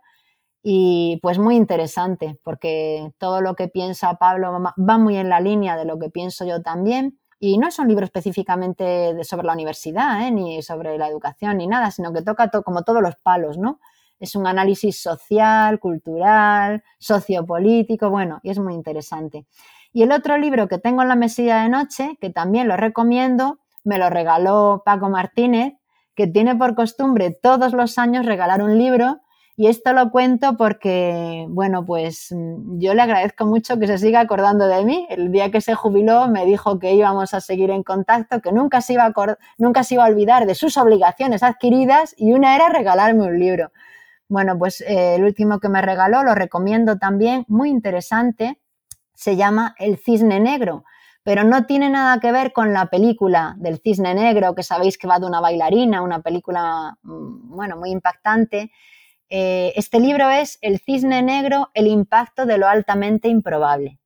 y 0.62 1.20
pues 1.22 1.38
muy 1.38 1.54
interesante, 1.54 2.40
porque 2.42 3.12
todo 3.18 3.40
lo 3.40 3.54
que 3.54 3.68
piensa 3.68 4.14
Pablo 4.14 4.60
va 4.76 4.98
muy 4.98 5.16
en 5.16 5.28
la 5.28 5.38
línea 5.38 5.76
de 5.76 5.84
lo 5.84 5.98
que 5.98 6.10
pienso 6.10 6.44
yo 6.44 6.60
también. 6.60 7.18
Y 7.38 7.58
no 7.58 7.68
es 7.68 7.78
un 7.78 7.86
libro 7.86 8.04
específicamente 8.04 9.22
sobre 9.22 9.46
la 9.46 9.52
universidad, 9.52 10.26
¿eh? 10.26 10.30
ni 10.32 10.62
sobre 10.62 10.98
la 10.98 11.06
educación, 11.06 11.58
ni 11.58 11.66
nada, 11.66 11.90
sino 11.90 12.12
que 12.12 12.22
toca 12.22 12.50
como 12.50 12.82
todos 12.82 13.00
los 13.00 13.14
palos, 13.14 13.58
¿no? 13.58 13.78
Es 14.18 14.34
un 14.34 14.46
análisis 14.46 15.00
social, 15.00 15.78
cultural, 15.78 16.82
sociopolítico, 16.98 18.10
bueno, 18.10 18.40
y 18.42 18.50
es 18.50 18.58
muy 18.58 18.74
interesante. 18.74 19.46
Y 19.92 20.02
el 20.02 20.12
otro 20.12 20.36
libro 20.36 20.68
que 20.68 20.78
tengo 20.78 21.02
en 21.02 21.08
la 21.08 21.16
mesilla 21.16 21.62
de 21.62 21.68
noche, 21.68 22.18
que 22.20 22.30
también 22.30 22.68
lo 22.68 22.76
recomiendo, 22.76 23.58
me 23.84 23.98
lo 23.98 24.10
regaló 24.10 24.82
Paco 24.84 25.08
Martínez, 25.08 25.74
que 26.14 26.26
tiene 26.26 26.56
por 26.56 26.74
costumbre 26.74 27.30
todos 27.30 27.72
los 27.72 27.98
años 27.98 28.26
regalar 28.26 28.62
un 28.62 28.78
libro 28.78 29.20
Y 29.58 29.68
esto 29.68 29.94
lo 29.94 30.10
cuento 30.10 30.58
porque, 30.58 31.46
bueno, 31.48 31.86
pues 31.86 32.28
mm, 32.30 32.78
yo 32.78 32.92
le 32.92 33.00
agradezco 33.00 33.46
mucho 33.46 33.78
que 33.78 33.86
se 33.86 33.96
siga 33.96 34.20
acordando 34.20 34.66
de 34.66 34.84
mí. 34.84 35.06
El 35.08 35.32
día 35.32 35.50
que 35.50 35.62
se 35.62 35.74
jubiló 35.74 36.28
me 36.28 36.44
dijo 36.44 36.78
que 36.78 36.92
íbamos 36.92 37.32
a 37.32 37.40
seguir 37.40 37.70
en 37.70 37.82
contacto, 37.82 38.42
que 38.42 38.52
nunca 38.52 38.82
se 38.82 38.92
iba 38.94 39.06
a, 39.06 39.38
nunca 39.56 39.82
se 39.82 39.94
iba 39.94 40.04
a 40.04 40.08
olvidar 40.08 40.44
de 40.46 40.54
sus 40.54 40.76
obligaciones 40.76 41.42
adquiridas 41.42 42.14
y 42.18 42.34
una 42.34 42.54
era 42.54 42.68
regalarme 42.68 43.24
un 43.24 43.38
libro. 43.38 43.72
Bueno, 44.28 44.58
pues 44.58 44.80
eh, 44.80 45.14
el 45.16 45.24
último 45.24 45.60
que 45.60 45.68
me 45.68 45.82
regaló 45.82 46.22
lo 46.22 46.34
recomiendo 46.34 46.98
también, 46.98 47.44
muy 47.48 47.70
interesante, 47.70 48.60
se 49.14 49.36
llama 49.36 49.74
El 49.78 49.98
Cisne 49.98 50.40
Negro 50.40 50.84
pero 51.26 51.42
no 51.42 51.66
tiene 51.66 51.90
nada 51.90 52.20
que 52.20 52.30
ver 52.30 52.52
con 52.52 52.72
la 52.72 52.86
película 52.86 53.56
del 53.58 53.80
cisne 53.80 54.14
negro, 54.14 54.54
que 54.54 54.62
sabéis 54.62 54.96
que 54.96 55.08
va 55.08 55.18
de 55.18 55.26
una 55.26 55.40
bailarina, 55.40 56.00
una 56.00 56.22
película, 56.22 56.96
mm, 57.02 57.56
bueno, 57.56 57.76
muy 57.76 57.90
impactante. 57.90 58.70
Eh, 59.28 59.72
este 59.74 59.98
libro 59.98 60.30
es 60.30 60.56
El 60.60 60.78
cisne 60.78 61.24
negro, 61.24 61.72
el 61.74 61.88
impacto 61.88 62.46
de 62.46 62.58
lo 62.58 62.68
altamente 62.68 63.26
improbable. 63.26 63.98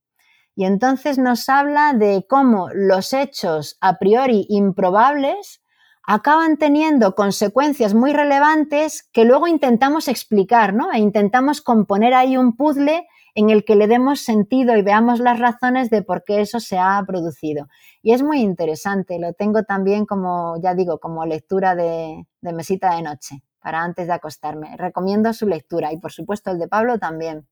Y 0.57 0.65
entonces 0.65 1.19
nos 1.19 1.47
habla 1.51 1.93
de 1.93 2.25
cómo 2.27 2.71
los 2.73 3.13
hechos 3.13 3.77
a 3.83 3.99
priori 3.99 4.47
improbables 4.49 5.61
acaban 6.07 6.57
teniendo 6.57 7.15
consecuencias 7.15 7.95
muy 7.95 8.13
relevantes 8.13 9.09
que 9.13 9.25
luego 9.25 9.47
intentamos 9.47 10.09
explicar, 10.09 10.75
¿no? 10.75 10.93
E 10.93 10.99
intentamos 10.99 11.61
componer 11.61 12.15
ahí 12.15 12.37
un 12.37 12.57
puzzle 12.57 13.07
en 13.35 13.51
el 13.51 13.65
que 13.65 13.77
le 13.77 13.87
demos 13.87 14.21
sentido 14.21 14.77
y 14.77 14.83
veamos 14.83 15.21
las 15.21 15.39
razones 15.39 15.89
de 15.91 16.03
por 16.03 16.25
qué 16.25 16.41
eso 16.41 16.59
se 16.59 16.79
ha 16.79 17.03
producido. 17.07 17.69
Y 18.03 18.13
es 18.13 18.23
muy 18.23 18.41
interesante, 18.41 19.19
lo 19.21 19.33
tengo 19.35 19.63
también 19.63 20.05
como, 20.07 20.61
ya 20.61 20.75
digo, 20.75 20.99
como 20.99 21.25
lectura 21.27 21.75
de 21.75 22.27
mesita 22.43 22.97
de 22.97 23.03
noche 23.03 23.43
para 23.61 23.83
antes 23.83 24.07
de 24.07 24.15
acostarme. 24.15 24.77
Recomiendo 24.77 25.33
su 25.33 25.47
lectura 25.47 25.93
y 25.93 25.99
por 25.99 26.13
supuesto 26.13 26.51
el 26.51 26.59
de 26.59 26.67
Pablo 26.67 26.99
también. 26.99 27.47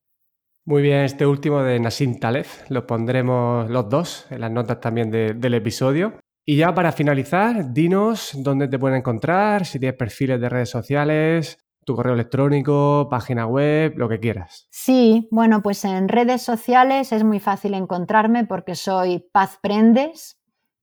Muy 0.65 0.81
bien, 0.81 0.99
este 0.99 1.25
último 1.25 1.63
de 1.63 1.79
Nassim 1.79 2.19
Taleb 2.19 2.45
lo 2.67 2.85
pondremos 2.85 3.69
los 3.69 3.89
dos 3.89 4.27
en 4.29 4.41
las 4.41 4.51
notas 4.51 4.79
también 4.79 5.09
del 5.09 5.53
episodio. 5.53 6.13
Y 6.45 6.57
ya 6.57 6.73
para 6.73 6.91
finalizar, 6.91 7.73
dinos 7.73 8.31
dónde 8.35 8.67
te 8.67 8.79
pueden 8.79 8.97
encontrar, 8.97 9.65
si 9.65 9.79
tienes 9.79 9.97
perfiles 9.97 10.41
de 10.41 10.49
redes 10.49 10.69
sociales, 10.69 11.59
tu 11.85 11.95
correo 11.95 12.13
electrónico, 12.13 13.07
página 13.09 13.47
web, 13.47 13.93
lo 13.97 14.07
que 14.09 14.19
quieras. 14.19 14.67
Sí, 14.69 15.27
bueno, 15.31 15.61
pues 15.61 15.83
en 15.85 16.07
redes 16.07 16.41
sociales 16.43 17.11
es 17.11 17.23
muy 17.23 17.39
fácil 17.39 17.73
encontrarme 17.73 18.45
porque 18.45 18.75
soy 18.75 19.25
Paz 19.31 19.57
Prendes 19.61 20.39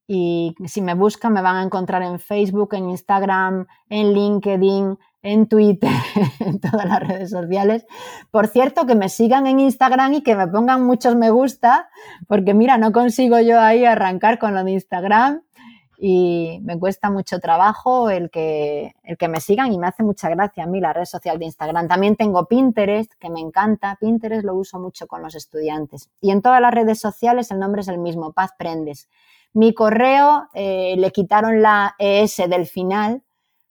y 0.09 0.55
si 0.67 0.83
me 0.83 0.95
buscan 0.95 1.33
me 1.33 1.43
van 1.43 1.57
a 1.57 1.63
encontrar 1.63 2.03
en 2.03 2.19
Facebook, 2.19 2.75
en 2.75 2.91
Instagram, 2.91 3.67
en 3.89 4.13
LinkedIn, 4.15 4.99
en 5.23 5.49
Twitter, 5.49 5.91
en 6.41 6.61
todas 6.61 6.87
las 6.87 7.01
redes 7.01 7.31
sociales. 7.31 7.87
Por 8.31 8.49
cierto, 8.49 8.87
que 8.87 8.95
me 8.95 9.09
sigan 9.09 9.47
en 9.47 9.61
Instagram 9.61 10.15
y 10.15 10.23
que 10.23 10.37
me 10.37 10.49
pongan 10.49 10.85
muchos 10.85 11.17
me 11.17 11.31
gusta, 11.31 11.89
porque 12.27 12.55
mira, 12.55 12.79
no 12.79 12.93
consigo 12.93 13.39
yo 13.41 13.61
ahí 13.61 13.85
arrancar 13.85 14.39
con 14.39 14.55
lo 14.55 14.65
de 14.65 14.73
Instagram 14.73 15.46
y 15.99 16.61
me 16.63 16.79
cuesta 16.79 17.11
mucho 17.11 17.39
trabajo 17.39 18.11
el 18.11 18.31
que, 18.31 18.95
el 19.03 19.17
que 19.17 19.29
me 19.29 19.41
sigan 19.41 19.73
y 19.73 19.79
me 19.79 19.87
hace 19.87 20.03
mucha 20.03 20.29
gracia 20.29 20.65
a 20.65 20.67
mí 20.67 20.81
la 20.81 20.93
red 20.93 21.05
social 21.05 21.39
de 21.39 21.47
Instagram. 21.47 21.89
También 21.89 22.17
tengo 22.17 22.47
Pinterest, 22.47 23.13
que 23.19 23.31
me 23.31 23.41
encanta. 23.41 23.97
Pinterest 24.01 24.45
lo 24.45 24.55
uso 24.55 24.79
mucho 24.79 25.07
con 25.07 25.23
los 25.23 25.35
estudiantes. 25.35 26.11
Y 26.21 26.31
en 26.31 26.43
todas 26.43 26.61
las 26.61 26.73
redes 26.73 27.01
sociales 27.01 27.51
el 27.51 27.59
nombre 27.59 27.81
es 27.81 27.89
el 27.89 27.99
mismo, 27.99 28.33
Paz 28.33 28.53
Prendes. 28.59 29.09
Mi 29.53 29.73
correo 29.73 30.49
eh, 30.53 30.95
le 30.99 31.11
quitaron 31.13 31.63
la 31.63 31.95
ES 31.99 32.37
del 32.49 32.67
final 32.67 33.23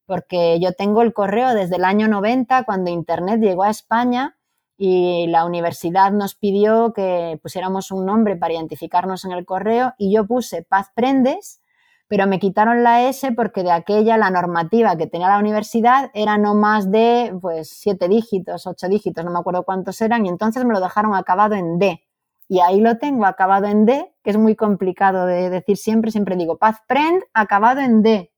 porque 0.06 0.60
yo 0.60 0.74
tengo 0.74 1.02
el 1.02 1.14
correo 1.14 1.54
desde 1.54 1.78
el 1.78 1.84
año 1.84 2.08
90, 2.08 2.64
cuando 2.64 2.92
Internet 2.92 3.42
llegó 3.42 3.64
a 3.64 3.70
España 3.70 4.38
y 4.78 5.28
la 5.28 5.46
universidad 5.46 6.12
nos 6.12 6.36
pidió 6.36 6.94
que 6.94 7.40
pusiéramos 7.42 7.92
un 7.92 8.06
nombre 8.06 8.36
para 8.36 8.54
identificarnos 8.54 9.26
en 9.26 9.32
el 9.32 9.46
correo 9.46 9.94
y 9.98 10.14
yo 10.14 10.28
puse 10.28 10.64
Paz 10.64 10.92
Prendes, 10.94 11.62
pero 12.08 12.28
me 12.28 12.40
quitaron 12.40 12.84
la 12.84 13.08
S 13.08 13.32
porque 13.32 13.64
de 13.64 13.72
aquella 13.72 14.18
la 14.18 14.30
normativa 14.30 14.96
que 14.96 15.08
tenía 15.08 15.30
la 15.30 15.40
universidad 15.40 16.12
era 16.14 16.38
no 16.38 16.54
más 16.56 16.92
de 16.92 17.36
pues 17.42 17.70
siete 17.70 18.08
dígitos, 18.08 18.68
ocho 18.68 18.88
dígitos, 18.88 19.26
no 19.26 19.32
me 19.32 19.40
acuerdo 19.40 19.64
cuántos 19.64 20.00
eran, 20.02 20.26
y 20.26 20.30
entonces 20.30 20.66
me 20.66 20.74
lo 20.74 20.80
dejaron 20.80 21.16
acabado 21.16 21.56
en 21.56 21.80
D. 21.80 22.02
Y 22.48 22.60
ahí 22.60 22.80
lo 22.80 22.98
tengo 22.98 23.26
acabado 23.26 23.66
en 23.66 23.86
D, 23.86 24.14
que 24.24 24.30
es 24.30 24.38
muy 24.38 24.56
complicado 24.56 25.26
de 25.26 25.50
decir 25.50 25.78
siempre, 25.78 26.12
siempre 26.12 26.36
digo 26.36 26.58
Paz 26.58 26.78
Prend 26.88 27.24
acabado 27.34 27.82
en 27.82 28.04
D 28.04 28.32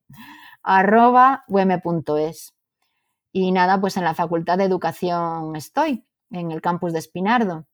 arroba 0.68 1.46
wm.es. 1.48 2.54
Y 3.32 3.52
nada, 3.52 3.80
pues 3.80 3.98
en 3.98 4.04
la 4.04 4.14
Facultad 4.14 4.58
de 4.58 4.66
Educación 4.66 5.56
estoy, 5.56 6.06
en 6.30 6.52
el 6.52 6.62
campus 6.62 6.92
de 6.92 7.00
Espinardo. 7.00 7.66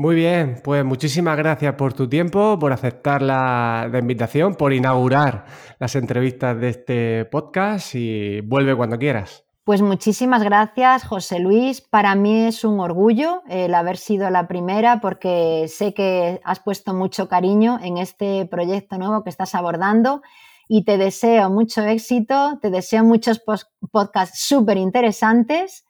Muy 0.00 0.14
bien, 0.14 0.58
pues 0.64 0.82
muchísimas 0.82 1.36
gracias 1.36 1.74
por 1.74 1.92
tu 1.92 2.08
tiempo, 2.08 2.58
por 2.58 2.72
aceptar 2.72 3.20
la, 3.20 3.86
invitación, 4.00 4.54
por 4.54 4.72
inaugurar 4.72 5.44
las 5.78 5.94
entrevistas 5.94 6.58
de 6.58 6.70
este 6.70 7.24
podcast 7.26 7.94
y 7.94 8.40
vuelve 8.40 8.74
cuando 8.74 8.98
quieras. 8.98 9.44
Pues 9.62 9.82
muchísimas 9.82 10.42
gracias, 10.42 11.04
José 11.04 11.38
Luis. 11.38 11.82
Para 11.82 12.14
mí 12.14 12.46
es 12.46 12.64
un 12.64 12.80
orgullo 12.80 13.42
el 13.46 13.74
haber 13.74 13.98
sido 13.98 14.30
la 14.30 14.48
primera 14.48 15.02
porque 15.02 15.66
sé 15.68 15.92
que 15.92 16.40
has 16.44 16.60
puesto 16.60 16.94
mucho 16.94 17.28
cariño 17.28 17.78
en 17.82 17.98
este 17.98 18.46
proyecto 18.46 18.96
nuevo 18.96 19.22
que 19.22 19.28
estás 19.28 19.54
abordando 19.54 20.22
y 20.66 20.86
te 20.86 20.96
deseo 20.96 21.50
mucho 21.50 21.82
éxito, 21.82 22.58
te 22.62 22.70
deseo 22.70 23.04
muchos 23.04 23.42
podcasts 23.92 24.40
súper 24.40 24.78
interesantes 24.78 25.84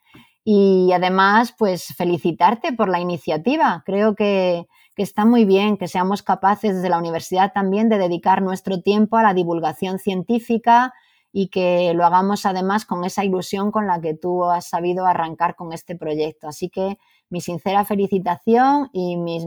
y 0.52 0.90
además, 0.92 1.54
pues 1.56 1.94
felicitarte 1.96 2.72
por 2.72 2.88
la 2.88 2.98
iniciativa. 2.98 3.84
Creo 3.86 4.16
que, 4.16 4.66
que, 4.96 5.02
está 5.04 5.24
muy 5.24 5.44
bien 5.44 5.76
que 5.76 5.86
seamos 5.86 6.24
capaces 6.24 6.74
desde 6.74 6.88
la 6.88 6.98
universidad 6.98 7.52
también 7.52 7.88
de 7.88 7.98
dedicar 7.98 8.42
nuestro 8.42 8.82
tiempo 8.82 9.16
a 9.16 9.22
la 9.22 9.32
divulgación 9.32 10.00
científica 10.00 10.92
y 11.30 11.50
que 11.50 11.94
lo 11.94 12.04
hagamos 12.04 12.46
además 12.46 12.84
con 12.84 13.04
esa 13.04 13.24
ilusión 13.24 13.70
con 13.70 13.86
la 13.86 14.00
que 14.00 14.14
tú 14.14 14.42
has 14.42 14.68
sabido 14.68 15.06
arrancar 15.06 15.54
con 15.54 15.72
este 15.72 15.94
proyecto. 15.94 16.48
Así 16.48 16.68
que 16.68 16.98
mi 17.28 17.40
sincera 17.40 17.84
felicitación 17.84 18.90
y 18.92 19.18
mis, 19.18 19.44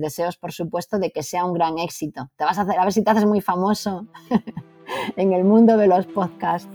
deseos, 0.00 0.36
por 0.36 0.50
supuesto, 0.50 0.98
de 0.98 1.12
que 1.12 1.22
sea 1.22 1.44
un 1.44 1.54
gran 1.54 1.78
éxito. 1.78 2.28
Te 2.34 2.44
vas 2.44 2.58
a 2.58 2.62
hacer, 2.62 2.76
a 2.76 2.82
ver 2.82 2.92
si 2.92 3.04
te 3.04 3.10
haces 3.12 3.24
muy 3.24 3.40
famoso 3.40 4.08
en 5.16 5.32
el 5.32 5.44
mundo 5.44 5.76
de 5.76 5.86
los 5.86 6.06
podcasts. 6.06 6.68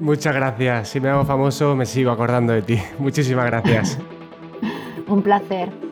Muchas 0.00 0.34
gracias. 0.34 0.88
Si 0.88 1.00
me 1.00 1.08
hago 1.08 1.24
famoso, 1.24 1.76
me 1.76 1.86
sigo 1.86 2.10
acordando 2.10 2.52
de 2.52 2.62
ti. 2.62 2.82
Muchísimas 2.98 3.46
gracias. 3.46 3.98
un 5.06 5.22
placer. 5.22 5.91